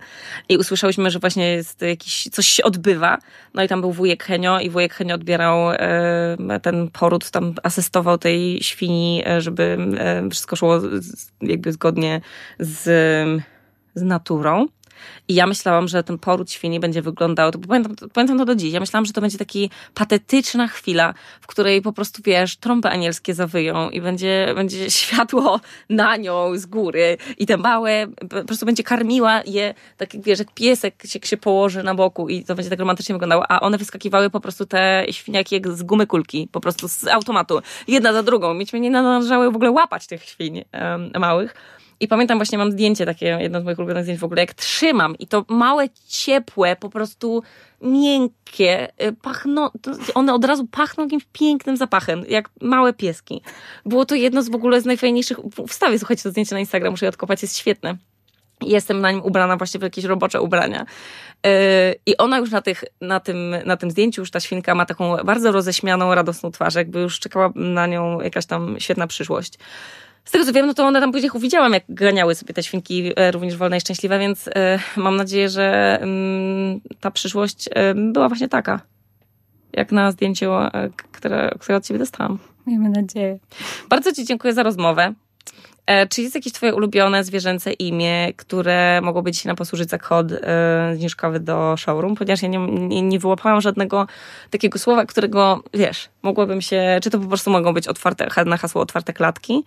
I 0.49 0.57
usłyszałyśmy, 0.57 1.11
że 1.11 1.19
właśnie 1.19 1.51
jest 1.51 1.81
jakiś, 1.81 2.29
coś 2.31 2.47
się 2.47 2.63
odbywa. 2.63 3.17
No 3.53 3.63
i 3.63 3.67
tam 3.67 3.81
był 3.81 3.91
wujek 3.91 4.23
Henio 4.23 4.59
i 4.59 4.69
wujek 4.69 4.93
Henio 4.93 5.15
odbierał 5.15 5.71
e, 5.71 6.59
ten 6.61 6.89
poród, 6.89 7.31
tam 7.31 7.53
asystował 7.63 8.17
tej 8.17 8.63
świni, 8.63 9.23
e, 9.27 9.41
żeby 9.41 9.77
wszystko 10.31 10.55
szło 10.55 10.81
jakby 11.41 11.71
zgodnie 11.71 12.21
z, 12.59 12.83
z 13.95 14.01
naturą. 14.01 14.67
I 15.27 15.35
ja 15.35 15.47
myślałam, 15.47 15.87
że 15.87 16.03
ten 16.03 16.17
poród 16.17 16.51
świni 16.51 16.79
będzie 16.79 17.01
wyglądał, 17.01 17.51
to 17.51 17.59
pamiętam, 17.59 17.95
pamiętam 18.13 18.37
to 18.37 18.45
do 18.45 18.55
dziś, 18.55 18.73
ja 18.73 18.79
myślałam, 18.79 19.05
że 19.05 19.13
to 19.13 19.21
będzie 19.21 19.37
taki 19.37 19.69
patetyczna 19.93 20.67
chwila, 20.67 21.13
w 21.41 21.47
której 21.47 21.81
po 21.81 21.93
prostu, 21.93 22.21
wiesz, 22.25 22.57
trąby 22.57 22.89
anielskie 22.89 23.33
zawyją 23.33 23.89
i 23.89 24.01
będzie, 24.01 24.51
będzie 24.55 24.91
światło 24.99 25.59
na 25.89 26.17
nią 26.17 26.57
z 26.57 26.65
góry 26.65 27.17
i 27.37 27.45
te 27.45 27.57
małe, 27.57 28.07
po 28.29 28.43
prostu 28.43 28.65
będzie 28.65 28.83
karmiła 28.83 29.41
je, 29.45 29.73
tak 29.97 30.13
jak 30.13 30.23
wiesz, 30.23 30.39
jak 30.39 30.53
piesek 30.53 31.03
się, 31.05 31.19
się 31.23 31.37
położy 31.37 31.83
na 31.83 31.95
boku 31.95 32.29
i 32.29 32.43
to 32.43 32.55
będzie 32.55 32.69
tak 32.69 32.79
romantycznie 32.79 33.15
wyglądało, 33.15 33.51
a 33.51 33.59
one 33.59 33.77
wyskakiwały 33.77 34.29
po 34.29 34.39
prostu 34.39 34.65
te 34.65 35.05
świniaki 35.11 35.55
jak 35.55 35.67
z 35.67 35.83
gumy 35.83 36.07
kulki, 36.07 36.49
po 36.51 36.61
prostu 36.61 36.87
z 36.87 37.07
automatu, 37.07 37.61
jedna 37.87 38.13
za 38.13 38.23
drugą. 38.23 38.53
Mieć 38.53 38.73
nie 38.73 38.89
należały 38.89 39.51
w 39.51 39.55
ogóle 39.55 39.71
łapać 39.71 40.07
tych 40.07 40.23
świń 40.23 40.63
um, 40.73 41.11
małych. 41.19 41.76
I 41.99 42.07
pamiętam 42.07 42.37
właśnie, 42.37 42.57
mam 42.57 42.71
zdjęcie 42.71 43.05
takie, 43.05 43.25
jedno 43.25 43.61
z 43.61 43.63
moich 43.63 43.77
ulubionych 43.77 44.03
zdjęć 44.03 44.19
w 44.19 44.23
ogóle, 44.23 44.41
jak 44.41 44.53
trzymam 44.53 45.15
i 45.19 45.27
to 45.27 45.45
małe, 45.49 45.87
ciepłe, 46.07 46.75
po 46.75 46.89
prostu 46.89 47.43
miękkie, 47.81 48.87
y, 49.03 49.13
pachną, 49.21 49.69
one 50.13 50.33
od 50.33 50.45
razu 50.45 50.67
pachną 50.67 51.03
jakimś 51.03 51.25
pięknym 51.33 51.77
zapachem, 51.77 52.23
jak 52.29 52.49
małe 52.61 52.93
pieski. 52.93 53.41
Było 53.85 54.05
to 54.05 54.15
jedno 54.15 54.43
z 54.43 54.49
w 54.49 54.55
ogóle 54.55 54.81
z 54.81 54.85
najfajniejszych, 54.85 55.37
wstawię, 55.67 55.99
słuchajcie, 55.99 56.23
to 56.23 56.29
zdjęcie 56.29 56.55
na 56.55 56.59
Instagram, 56.59 56.91
muszę 56.91 57.05
je 57.05 57.09
odkopać, 57.09 57.41
jest 57.41 57.57
świetne. 57.57 57.97
Jestem 58.61 59.01
na 59.01 59.11
nim 59.11 59.21
ubrana 59.23 59.57
właśnie 59.57 59.79
w 59.79 59.83
jakieś 59.83 60.05
robocze 60.05 60.41
ubrania. 60.41 60.85
Yy, 61.43 61.51
I 62.05 62.17
ona 62.17 62.37
już 62.37 62.51
na, 62.51 62.61
tych, 62.61 62.83
na, 63.01 63.19
tym, 63.19 63.55
na 63.65 63.77
tym 63.77 63.91
zdjęciu, 63.91 64.21
już 64.21 64.31
ta 64.31 64.39
świnka 64.39 64.75
ma 64.75 64.85
taką 64.85 65.17
bardzo 65.17 65.51
roześmianą, 65.51 66.15
radosną 66.15 66.51
twarz, 66.51 66.75
jakby 66.75 66.99
już 66.99 67.19
czekała 67.19 67.51
na 67.55 67.87
nią 67.87 68.21
jakaś 68.21 68.45
tam 68.45 68.75
świetna 68.79 69.07
przyszłość 69.07 69.53
z 70.28 70.32
tego 70.32 70.45
co 70.45 70.53
wiem, 70.53 70.67
no 70.67 70.73
to 70.73 70.86
one 70.86 71.01
tam 71.01 71.11
później 71.11 71.32
widziałam, 71.39 71.73
jak 71.73 71.84
ganiały 71.89 72.36
sobie 72.36 72.53
te 72.53 72.63
świnki 72.63 73.11
e, 73.15 73.32
również 73.32 73.57
wolne 73.57 73.78
i 73.78 73.82
szczęśliwe, 73.82 74.19
więc 74.19 74.47
e, 74.47 74.80
mam 74.97 75.15
nadzieję, 75.15 75.49
że 75.49 75.97
mm, 76.01 76.82
ta 76.99 77.11
przyszłość 77.11 77.69
e, 77.71 77.93
była 77.95 78.28
właśnie 78.28 78.47
taka, 78.47 78.82
jak 79.73 79.91
na 79.91 80.11
zdjęciu, 80.11 80.51
które, 81.11 81.51
które 81.59 81.78
od 81.78 81.86
ciebie 81.86 81.99
dostałam. 81.99 82.39
Miejmy 82.67 82.89
nadzieję. 82.89 83.39
Bardzo 83.89 84.13
ci 84.13 84.25
dziękuję 84.25 84.53
za 84.53 84.63
rozmowę. 84.63 85.13
Czy 86.09 86.21
jest 86.21 86.36
jakieś 86.36 86.53
twoje 86.53 86.75
ulubione 86.75 87.23
zwierzęce 87.23 87.73
imię, 87.73 88.34
które 88.34 89.01
mogłoby 89.01 89.32
ci 89.32 89.47
nam 89.47 89.55
posłużyć 89.55 89.89
za 89.89 89.97
kod 89.97 90.28
zniżkowy 90.95 91.39
do 91.39 91.78
showroom? 91.78 92.15
Ponieważ 92.15 92.41
ja 92.41 92.47
nie, 92.47 92.59
nie, 92.67 93.01
nie 93.01 93.19
wyłapałam 93.19 93.61
żadnego 93.61 94.07
takiego 94.49 94.80
słowa, 94.80 95.05
którego, 95.05 95.63
wiesz, 95.73 96.09
mogłabym 96.23 96.61
się, 96.61 96.99
czy 97.03 97.09
to 97.09 97.19
po 97.19 97.28
prostu 97.28 97.51
mogą 97.51 97.73
być 97.73 97.88
otwarte, 97.88 98.28
na 98.45 98.57
hasło 98.57 98.82
otwarte 98.82 99.13
klatki, 99.13 99.63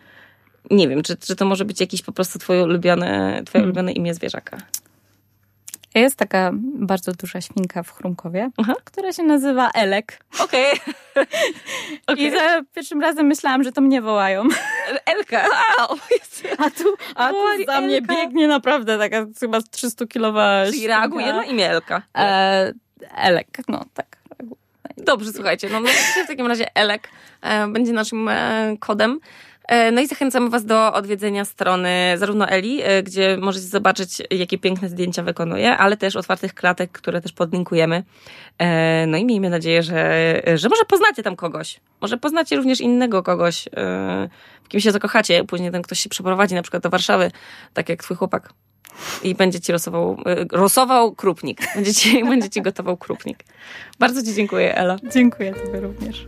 nie 0.71 0.89
wiem, 0.89 1.03
czy, 1.03 1.17
czy 1.17 1.37
to 1.37 1.45
może 1.45 1.65
być 1.65 1.81
jakieś 1.81 2.03
po 2.03 2.13
prostu 2.13 2.39
twoje 2.39 2.65
ulubione, 2.65 3.43
twoje 3.45 3.61
hmm. 3.61 3.65
ulubione 3.65 3.93
imię 3.93 4.15
zwierzaka? 4.15 4.59
Jest 5.95 6.17
taka 6.17 6.51
bardzo 6.75 7.13
duża 7.13 7.41
świnka 7.41 7.83
w 7.83 7.93
Chrumkowie, 7.93 8.51
Aha. 8.57 8.75
która 8.85 9.13
się 9.13 9.23
nazywa 9.23 9.71
Elek. 9.71 10.25
Okej. 10.41 10.73
Okay. 11.15 11.27
okay. 12.07 12.25
I 12.25 12.31
za 12.31 12.63
pierwszym 12.75 13.01
razem 13.01 13.27
myślałam, 13.27 13.63
że 13.63 13.73
to 13.73 13.81
mnie 13.81 14.03
wołają. 14.03 14.45
Elka. 15.07 15.45
A, 16.59 16.71
tu, 16.71 16.95
a 17.15 17.31
tu 17.31 17.37
za 17.47 17.55
Elka. 17.55 17.81
mnie 17.81 18.03
biegnie 18.03 18.49
naprawdę 18.49 18.99
taka 18.99 19.27
chyba 19.41 19.59
300-kilowa 19.59 20.71
Czyli 20.71 20.87
reaguje 20.87 21.33
na 21.33 21.45
imię 21.45 21.71
Elka. 21.71 22.03
E, 22.17 22.73
Elek, 23.17 23.59
no 23.69 23.85
tak. 23.95 24.17
Dobrze, 24.97 25.33
słuchajcie, 25.33 25.69
no, 25.73 25.81
no 25.81 25.89
w 26.25 26.27
takim 26.27 26.47
razie 26.47 26.75
Elek 26.75 27.09
e, 27.43 27.69
będzie 27.69 27.93
naszym 27.93 28.29
e, 28.29 28.77
kodem. 28.81 29.21
E, 29.69 29.91
no 29.91 30.01
i 30.01 30.07
zachęcamy 30.07 30.51
Was 30.51 30.65
do 30.65 30.93
odwiedzenia 30.93 31.45
strony 31.45 32.15
zarówno 32.17 32.49
Eli, 32.49 32.83
e, 32.83 33.03
gdzie 33.03 33.37
możecie 33.37 33.67
zobaczyć, 33.67 34.23
jakie 34.31 34.59
piękne 34.59 34.89
zdjęcia 34.89 35.23
wykonuje, 35.23 35.77
ale 35.77 35.97
też 35.97 36.17
otwartych 36.17 36.55
klatek, 36.55 36.93
które 36.93 37.21
też 37.21 37.33
podlinkujemy. 37.33 38.03
E, 38.59 39.07
no 39.07 39.17
i 39.17 39.25
miejmy 39.25 39.51
nadzieję, 39.51 39.83
że, 39.83 40.43
że 40.55 40.69
może 40.69 40.85
poznacie 40.85 41.23
tam 41.23 41.37
kogoś. 41.37 41.81
Może 42.01 42.17
poznacie 42.17 42.57
również 42.57 42.81
innego 42.81 43.23
kogoś, 43.23 43.69
w 44.65 44.69
kim 44.69 44.81
się 44.81 44.93
zakochacie. 44.93 45.45
Później 45.45 45.71
ten 45.71 45.83
ktoś 45.83 46.01
się 46.01 46.09
przeprowadzi 46.09 46.55
na 46.55 46.63
przykład 46.63 46.83
do 46.83 46.91
Warszawy, 46.91 47.31
tak 47.75 47.89
jak 47.89 48.03
twój 48.03 48.17
chłopak. 48.17 48.53
I 49.23 49.35
będzie 49.35 49.61
ci 49.61 49.73
rosował, 49.73 50.17
rosował 50.53 51.15
krupnik. 51.15 51.61
Będzie 51.75 51.95
ci, 51.95 52.25
będzie 52.31 52.51
ci 52.51 52.63
gotował 52.63 52.97
krupnik. 52.97 53.45
Bardzo 53.99 54.23
Ci 54.23 54.35
dziękuję, 54.35 54.77
Ela. 54.77 54.97
Dziękuję 55.13 55.55
Tobie 55.55 55.81
również. 55.81 56.27